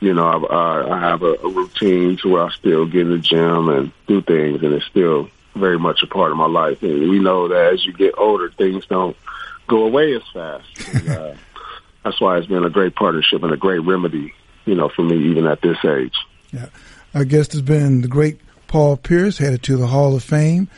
you 0.00 0.14
know, 0.14 0.26
I, 0.26 0.96
I 0.96 1.00
have 1.00 1.22
a, 1.22 1.34
a 1.34 1.48
routine 1.48 2.16
to 2.18 2.28
where 2.30 2.44
I 2.44 2.50
still 2.52 2.86
get 2.86 3.02
in 3.02 3.10
the 3.10 3.18
gym 3.18 3.68
and 3.68 3.92
do 4.06 4.22
things 4.22 4.62
and 4.62 4.72
it's 4.72 4.86
still 4.86 5.28
very 5.54 5.78
much 5.78 6.02
a 6.02 6.06
part 6.06 6.30
of 6.30 6.36
my 6.36 6.46
life. 6.46 6.82
And 6.82 7.10
we 7.10 7.18
know 7.18 7.48
that 7.48 7.74
as 7.74 7.84
you 7.84 7.92
get 7.92 8.14
older, 8.16 8.50
things 8.50 8.86
don't 8.86 9.16
go 9.68 9.84
away 9.84 10.14
as 10.14 10.22
fast. 10.32 10.66
And, 10.94 11.08
uh, 11.08 11.34
that's 12.04 12.20
why 12.20 12.38
it's 12.38 12.46
been 12.46 12.64
a 12.64 12.70
great 12.70 12.94
partnership 12.94 13.42
and 13.42 13.52
a 13.52 13.56
great 13.56 13.80
remedy, 13.80 14.32
you 14.64 14.74
know, 14.74 14.88
for 14.88 15.02
me 15.02 15.16
even 15.30 15.46
at 15.46 15.60
this 15.60 15.76
age. 15.84 16.16
Yeah. 16.52 16.66
Our 17.14 17.24
guest 17.24 17.52
has 17.52 17.62
been 17.62 18.00
the 18.00 18.08
great 18.08 18.40
Paul 18.68 18.96
Pierce, 18.96 19.38
headed 19.38 19.62
to 19.64 19.76
the 19.76 19.88
Hall 19.88 20.14
of 20.14 20.22
Fame. 20.22 20.68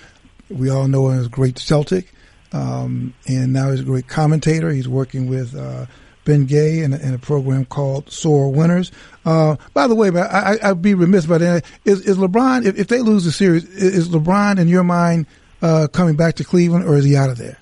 We 0.48 0.70
all 0.70 0.88
know 0.88 1.10
him 1.10 1.20
as 1.20 1.26
a 1.26 1.30
great 1.30 1.58
Celtic. 1.58 2.12
Um, 2.52 3.14
and 3.26 3.52
now 3.52 3.70
he's 3.70 3.80
a 3.80 3.84
great 3.84 4.08
commentator. 4.08 4.70
He's 4.70 4.88
working 4.88 5.28
with 5.28 5.54
uh, 5.54 5.86
Bengay 6.24 6.82
in 6.82 6.92
a, 6.92 6.98
in 6.98 7.14
a, 7.14 7.18
program 7.18 7.64
called 7.64 8.10
Sore 8.10 8.52
Winners. 8.52 8.92
Uh, 9.24 9.56
by 9.74 9.86
the 9.86 9.94
way, 9.94 10.10
I, 10.10 10.56
I, 10.62 10.72
would 10.72 10.82
be 10.82 10.94
remiss 10.94 11.24
about 11.24 11.40
that. 11.40 11.64
Is, 11.84 12.00
is 12.02 12.18
LeBron, 12.18 12.64
if, 12.64 12.78
if, 12.78 12.88
they 12.88 13.00
lose 13.00 13.24
the 13.24 13.32
series, 13.32 13.64
is 13.64 14.08
LeBron 14.08 14.58
in 14.58 14.68
your 14.68 14.84
mind 14.84 15.26
uh, 15.60 15.88
coming 15.92 16.16
back 16.16 16.36
to 16.36 16.44
Cleveland 16.44 16.84
or 16.84 16.96
is 16.96 17.04
he 17.04 17.16
out 17.16 17.30
of 17.30 17.38
there? 17.38 17.58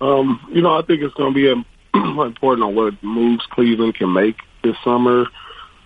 Um, 0.00 0.40
you 0.52 0.60
know, 0.60 0.76
I 0.76 0.82
think 0.82 1.02
it's 1.02 1.14
going 1.14 1.32
to 1.32 1.34
be 1.34 1.48
important 1.94 2.64
on 2.64 2.74
what 2.74 3.02
moves 3.02 3.44
Cleveland 3.46 3.94
can 3.94 4.12
make 4.12 4.36
this 4.62 4.76
summer. 4.84 5.26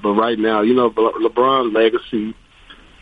But 0.02 0.12
right 0.12 0.38
now, 0.38 0.62
you 0.62 0.74
know, 0.74 0.90
LeBron's 0.90 1.74
legacy 1.74 2.34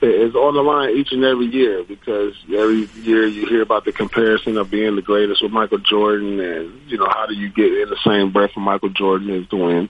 is 0.00 0.34
on 0.34 0.54
the 0.54 0.62
line 0.62 0.96
each 0.96 1.12
and 1.12 1.24
every 1.24 1.46
year 1.46 1.82
because 1.84 2.34
every 2.46 2.86
year 3.02 3.26
you 3.26 3.46
hear 3.46 3.62
about 3.62 3.84
the 3.84 3.92
comparison 3.92 4.56
of 4.56 4.70
being 4.70 4.96
the 4.96 5.02
greatest 5.02 5.42
with 5.42 5.52
Michael 5.52 5.78
Jordan 5.78 6.40
and, 6.40 6.90
you 6.90 6.98
know, 6.98 7.08
how 7.08 7.26
do 7.26 7.34
you 7.34 7.48
get 7.48 7.66
in 7.66 7.88
the 7.88 7.98
same 8.06 8.32
breath 8.32 8.50
with 8.54 8.64
Michael 8.64 8.90
Jordan 8.90 9.30
is 9.30 9.48
to 9.48 9.56
win, 9.56 9.88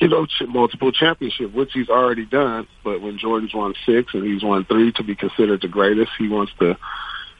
you 0.00 0.08
know, 0.08 0.26
multiple 0.48 0.90
championship, 0.90 1.52
which 1.52 1.70
he's 1.72 1.88
already 1.88 2.26
done. 2.26 2.66
But 2.82 3.00
when 3.00 3.18
Jordan's 3.18 3.54
won 3.54 3.74
six 3.86 4.14
and 4.14 4.24
he's 4.24 4.42
won 4.42 4.64
three 4.64 4.92
to 4.92 5.04
be 5.04 5.14
considered 5.14 5.62
the 5.62 5.68
greatest, 5.68 6.10
he 6.18 6.28
wants 6.28 6.52
to, 6.58 6.76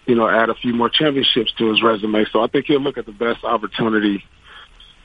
you 0.06 0.14
know, 0.14 0.28
add 0.28 0.48
a 0.48 0.54
few 0.54 0.72
more 0.72 0.90
championships 0.90 1.52
to 1.58 1.70
his 1.70 1.82
resume. 1.82 2.24
So 2.32 2.42
I 2.42 2.46
think 2.46 2.66
he'll 2.66 2.80
look 2.80 2.98
at 2.98 3.06
the 3.06 3.12
best 3.12 3.42
opportunity 3.42 4.24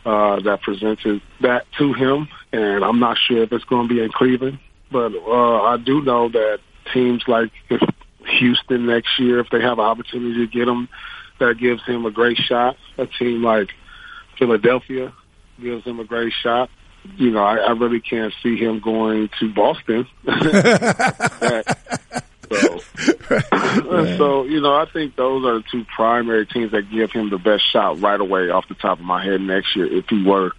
uh, 0.06 0.40
that 0.42 0.62
presented 0.62 1.22
that 1.42 1.66
to 1.80 1.94
him. 1.94 2.28
And 2.54 2.86
I'm 2.86 3.00
not 3.00 3.18
sure 3.18 3.42
if 3.42 3.52
it's 3.52 3.66
going 3.66 3.88
to 3.88 3.94
be 3.94 4.04
in 4.04 4.12
Cleveland 4.12 4.60
but 4.92 5.14
uh, 5.16 5.62
I 5.64 5.78
do 5.78 6.02
know 6.02 6.30
that 6.30 6.60
teams 6.94 7.24
like 7.28 7.52
if 7.70 7.82
Houston 8.40 8.86
next 8.86 9.20
year, 9.20 9.40
if 9.40 9.50
they 9.50 9.62
have 9.62 9.80
an 9.80 9.86
opportunity 9.86 10.46
to 10.46 10.48
get 10.48 10.68
him, 10.68 10.90
that 11.40 11.58
gives 11.58 11.84
him 11.84 12.06
a 12.06 12.12
great 12.12 12.38
shot. 12.38 12.78
A 12.98 13.08
team 13.08 13.44
like 13.44 13.70
Philadelphia 14.38 15.14
gives 15.62 15.84
him 15.86 16.00
a 16.00 16.04
great 16.04 16.34
shot. 16.34 16.70
You 17.16 17.32
know, 17.32 17.44
I, 17.44 17.58
I 17.58 17.72
really 17.72 18.02
can't 18.02 18.34
see 18.44 18.58
him 18.58 18.80
going 18.80 19.30
to 19.40 19.54
Boston. 19.54 20.08
so, 22.50 24.18
so 24.18 24.44
you 24.44 24.62
know, 24.62 24.76
I 24.76 24.86
think 24.92 25.16
those 25.16 25.46
are 25.46 25.60
the 25.60 25.64
two 25.72 25.86
primary 25.96 26.46
teams 26.46 26.72
that 26.72 26.90
give 26.90 27.12
him 27.12 27.30
the 27.30 27.38
best 27.38 27.64
shot 27.72 28.02
right 28.02 28.20
away 28.20 28.50
off 28.50 28.68
the 28.68 28.76
top 28.76 29.00
of 29.00 29.06
my 29.06 29.24
head 29.24 29.42
next 29.42 29.76
year 29.76 29.86
if 29.86 30.06
he 30.10 30.24
were 30.24 30.52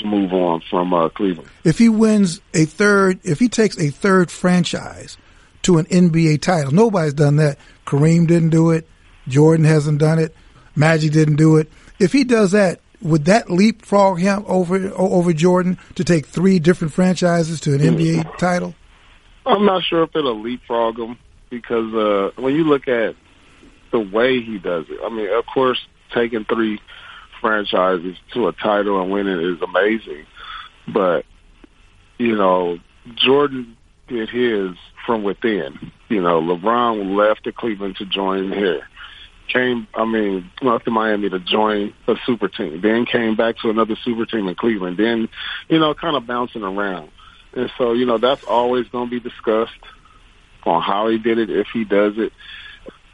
to 0.00 0.06
move 0.06 0.32
on 0.32 0.62
from 0.68 0.92
uh, 0.92 1.08
Cleveland. 1.10 1.48
If 1.64 1.78
he 1.78 1.88
wins 1.88 2.40
a 2.54 2.64
third, 2.64 3.20
if 3.24 3.38
he 3.38 3.48
takes 3.48 3.78
a 3.78 3.90
third 3.90 4.30
franchise 4.30 5.16
to 5.62 5.78
an 5.78 5.86
NBA 5.86 6.42
title, 6.42 6.72
nobody's 6.72 7.14
done 7.14 7.36
that. 7.36 7.58
Kareem 7.86 8.26
didn't 8.26 8.50
do 8.50 8.70
it. 8.70 8.86
Jordan 9.28 9.64
hasn't 9.64 9.98
done 9.98 10.18
it. 10.18 10.34
Magic 10.74 11.12
didn't 11.12 11.36
do 11.36 11.56
it. 11.56 11.70
If 11.98 12.12
he 12.12 12.24
does 12.24 12.52
that, 12.52 12.80
would 13.02 13.26
that 13.26 13.50
leapfrog 13.50 14.18
him 14.18 14.44
over 14.46 14.92
over 14.94 15.32
Jordan 15.32 15.78
to 15.94 16.04
take 16.04 16.26
three 16.26 16.58
different 16.58 16.92
franchises 16.92 17.60
to 17.60 17.74
an 17.74 17.80
NBA 17.80 18.36
title? 18.38 18.74
I'm 19.46 19.64
not 19.64 19.82
sure 19.82 20.02
if 20.04 20.14
it'll 20.14 20.40
leapfrog 20.40 20.98
him 20.98 21.18
because 21.48 21.94
uh, 21.94 22.30
when 22.40 22.54
you 22.54 22.64
look 22.64 22.88
at 22.88 23.16
the 23.90 24.00
way 24.00 24.40
he 24.40 24.58
does 24.58 24.86
it, 24.88 24.98
I 25.02 25.08
mean, 25.08 25.30
of 25.32 25.46
course, 25.46 25.78
taking 26.14 26.44
three 26.44 26.80
franchises 27.40 28.16
to 28.34 28.48
a 28.48 28.52
title 28.52 29.00
and 29.00 29.10
winning 29.10 29.40
is 29.40 29.60
amazing. 29.62 30.26
But, 30.92 31.24
you 32.18 32.36
know, 32.36 32.78
Jordan 33.14 33.76
did 34.08 34.28
his 34.28 34.76
from 35.06 35.22
within. 35.22 35.92
You 36.08 36.20
know, 36.20 36.40
LeBron 36.40 37.16
left 37.16 37.44
the 37.44 37.52
Cleveland 37.52 37.96
to 37.96 38.06
join 38.06 38.52
here. 38.52 38.86
Came, 39.48 39.88
I 39.94 40.04
mean, 40.04 40.50
left 40.62 40.84
to 40.84 40.90
Miami 40.90 41.28
to 41.28 41.40
join 41.40 41.92
a 42.06 42.14
super 42.24 42.48
team. 42.48 42.80
Then 42.80 43.04
came 43.04 43.34
back 43.34 43.58
to 43.58 43.70
another 43.70 43.96
super 44.04 44.24
team 44.26 44.46
in 44.46 44.54
Cleveland. 44.54 44.96
Then, 44.96 45.28
you 45.68 45.78
know, 45.78 45.94
kind 45.94 46.16
of 46.16 46.26
bouncing 46.26 46.62
around. 46.62 47.10
And 47.52 47.70
so, 47.76 47.92
you 47.92 48.06
know, 48.06 48.18
that's 48.18 48.44
always 48.44 48.86
going 48.88 49.10
to 49.10 49.10
be 49.10 49.28
discussed 49.28 49.72
on 50.64 50.82
how 50.82 51.08
he 51.08 51.18
did 51.18 51.38
it, 51.38 51.50
if 51.50 51.66
he 51.72 51.84
does 51.84 52.14
it. 52.16 52.32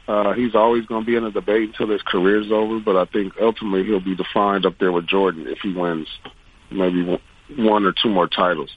Uh, 0.07 0.33
he's 0.33 0.55
always 0.55 0.85
going 0.85 1.03
to 1.03 1.05
be 1.05 1.17
in 1.17 1.25
a 1.25 1.31
debate 1.31 1.69
until 1.69 1.89
his 1.89 2.01
career's 2.01 2.51
over, 2.51 2.79
but 2.79 2.95
I 2.95 3.05
think 3.05 3.33
ultimately 3.41 3.83
he'll 3.83 3.99
be 3.99 4.15
defined 4.15 4.65
up 4.65 4.77
there 4.79 4.91
with 4.91 5.05
Jordan 5.05 5.47
if 5.47 5.59
he 5.59 5.73
wins 5.73 6.07
maybe 6.71 7.19
one 7.57 7.85
or 7.85 7.91
two 7.91 8.09
more 8.09 8.27
titles. 8.27 8.75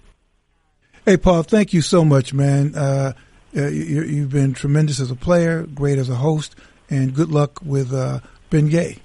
Hey, 1.05 1.17
Paul, 1.17 1.45
thank 1.45 1.73
you 1.73 1.83
so 1.83 2.05
much, 2.05 2.35
man. 2.35 2.75
Uh, 2.75 3.13
uh 3.57 3.69
you, 3.69 4.23
have 4.23 4.31
been 4.31 4.55
tremendous 4.55 5.01
as 5.01 5.11
a 5.11 5.17
player, 5.17 5.63
great 5.63 5.99
as 5.99 6.09
a 6.09 6.17
host, 6.17 6.57
and 6.89 7.15
good 7.15 7.31
luck 7.31 7.61
with 7.63 7.93
uh, 7.93 8.21
Bengay. 8.51 8.99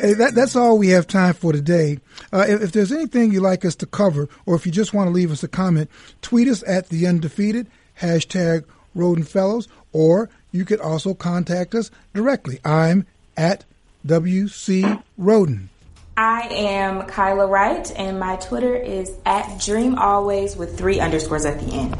Hey, 0.00 0.14
that, 0.14 0.34
that's 0.34 0.56
all 0.56 0.78
we 0.78 0.88
have 0.88 1.06
time 1.06 1.34
for 1.34 1.52
today. 1.52 1.98
Uh, 2.32 2.46
if, 2.48 2.62
if, 2.62 2.72
there's 2.72 2.90
anything 2.90 3.32
you'd 3.32 3.42
like 3.42 3.66
us 3.66 3.76
to 3.76 3.86
cover, 3.86 4.30
or 4.46 4.54
if 4.54 4.64
you 4.64 4.72
just 4.72 4.94
want 4.94 5.08
to 5.08 5.12
leave 5.12 5.30
us 5.30 5.42
a 5.42 5.48
comment, 5.48 5.90
tweet 6.22 6.48
us 6.48 6.64
at 6.66 6.88
the 6.88 7.06
undefeated 7.06 7.66
hashtag 8.00 8.64
Rhoden 8.96 9.26
Fellows, 9.26 9.68
or 9.92 10.30
you 10.52 10.64
could 10.64 10.80
also 10.80 11.12
contact 11.12 11.74
us 11.74 11.90
directly. 12.14 12.60
I'm 12.64 13.06
at 13.36 13.64
WC 14.06 15.02
Rhoden. 15.20 15.68
I 16.16 16.48
am 16.50 17.02
Kyla 17.02 17.46
Wright, 17.46 17.92
and 17.94 18.18
my 18.18 18.36
Twitter 18.36 18.74
is 18.74 19.10
at 19.26 19.60
Dream 19.60 19.96
Always 19.96 20.56
with 20.56 20.78
three 20.78 20.98
underscores 20.98 21.44
at 21.44 21.60
the 21.60 21.72
end. 21.72 21.96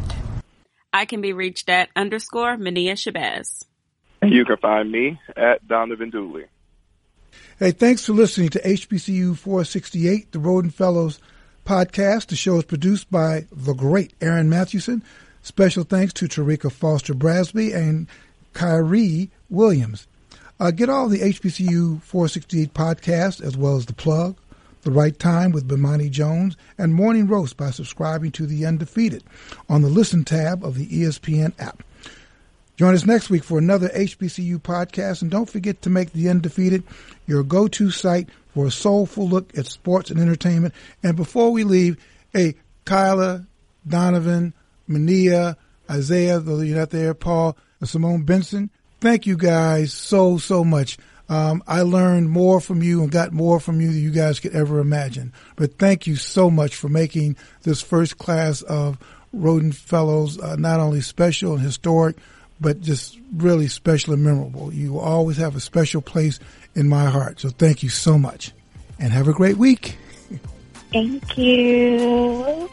I 0.92 1.05
can 1.05 1.20
be 1.20 1.34
reached 1.34 1.68
at 1.68 1.90
underscore 1.94 2.57
Mania 2.57 2.94
Shabazz. 2.94 3.64
You 4.22 4.46
can 4.46 4.57
find 4.57 4.90
me 4.90 5.20
at 5.36 5.66
Donovan 5.68 6.09
Dooley. 6.09 6.46
Hey, 7.61 7.73
thanks 7.73 8.07
for 8.07 8.15
listening 8.15 8.49
to 8.49 8.63
HBCU 8.63 9.37
468, 9.37 10.33
the 10.33 10.39
Rhoden 10.39 10.73
Fellows 10.73 11.21
podcast. 11.67 12.29
The 12.29 12.35
show 12.35 12.57
is 12.57 12.65
produced 12.65 13.11
by 13.11 13.45
the 13.53 13.75
great 13.75 14.15
Aaron 14.23 14.49
Mathewson. 14.49 15.05
Special 15.43 15.85
thanks 15.85 16.15
to 16.15 16.25
Tarika 16.25 16.73
Foster 16.73 17.13
Brasby 17.13 17.77
and 17.77 18.07
Kyrie 18.55 19.31
Williams. 19.51 20.07
Uh, 20.59 20.71
get 20.71 20.89
all 20.89 21.11
the 21.11 21.21
HBCU 21.21 22.01
468 22.01 22.73
podcasts 22.73 23.43
as 23.43 23.59
well 23.59 23.77
as 23.77 23.85
The 23.85 23.93
Plug, 23.93 24.39
The 24.81 24.91
Right 24.91 25.19
Time 25.19 25.53
with 25.53 25.69
Bomani 25.69 26.11
Jones, 26.11 26.57
and 26.79 26.95
Morning 26.95 27.27
Roast 27.27 27.59
by 27.59 27.73
subscribing 27.73 28.31
to 28.33 28.47
The 28.47 28.65
Undefeated 28.65 29.23
on 29.69 29.83
the 29.83 29.91
Listen 29.91 30.25
tab 30.25 30.65
of 30.65 30.77
the 30.77 30.89
ESPN 30.89 31.53
app. 31.59 31.83
Join 32.81 32.95
us 32.95 33.05
next 33.05 33.28
week 33.28 33.45
for 33.45 33.59
another 33.59 33.91
HBCU 33.91 34.59
podcast, 34.62 35.20
and 35.20 35.31
don't 35.31 35.51
forget 35.51 35.83
to 35.83 35.91
make 35.91 36.14
The 36.14 36.31
Undefeated 36.31 36.83
your 37.26 37.43
go-to 37.43 37.91
site 37.91 38.31
for 38.55 38.64
a 38.64 38.70
soulful 38.70 39.28
look 39.28 39.55
at 39.59 39.66
sports 39.66 40.11
and 40.11 40.18
entertainment. 40.18 40.72
And 41.03 41.14
before 41.14 41.51
we 41.51 41.62
leave, 41.62 42.03
hey, 42.33 42.55
Kyla, 42.87 43.45
Donovan, 43.87 44.55
Mania, 44.89 45.59
Isaiah, 45.91 46.41
though 46.41 46.61
you're 46.61 46.78
not 46.78 46.89
there, 46.89 47.12
Paul, 47.12 47.55
Simone 47.85 48.22
Benson, 48.22 48.70
thank 48.99 49.26
you 49.26 49.37
guys 49.37 49.93
so, 49.93 50.39
so 50.39 50.64
much. 50.64 50.97
Um, 51.28 51.62
I 51.66 51.83
learned 51.83 52.31
more 52.31 52.61
from 52.61 52.83
you 52.83 53.03
and 53.03 53.12
got 53.12 53.31
more 53.31 53.61
from 53.61 53.83
you 53.83 53.89
than 53.89 54.03
you 54.03 54.11
guys 54.11 54.41
could 54.41 54.57
ever 54.57 54.78
imagine. 54.78 55.35
But 55.55 55.78
thank 55.78 56.07
you 56.07 56.16
so 56.16 56.51
much 56.51 56.76
for 56.76 56.89
making 56.89 57.37
this 57.62 57.83
first 57.83 58.16
class 58.16 58.62
of 58.62 58.97
Rhoden 59.37 59.74
Fellows 59.74 60.41
uh, 60.41 60.57
not 60.57 60.81
only 60.81 61.03
special 61.03 61.53
and 61.53 61.61
historic, 61.61 62.16
but 62.61 62.81
just 62.81 63.19
really 63.37 63.69
special 63.69 64.13
and 64.13 64.23
memorable. 64.23 64.73
You 64.73 64.99
always 64.99 65.37
have 65.39 65.57
a 65.57 65.61
special 65.61 66.03
place 66.03 66.39
in 66.75 66.89
my 66.89 67.07
heart. 67.07 67.41
So 67.41 67.51
thank 67.51 67.83
you 67.83 67.89
so 67.89 68.19
much 68.19 68.53
and 68.99 69.13
have 69.13 69.29
a 69.29 69.33
great 69.33 69.57
week. 69.57 69.97
Thank 70.93 71.39
you. 71.39 72.71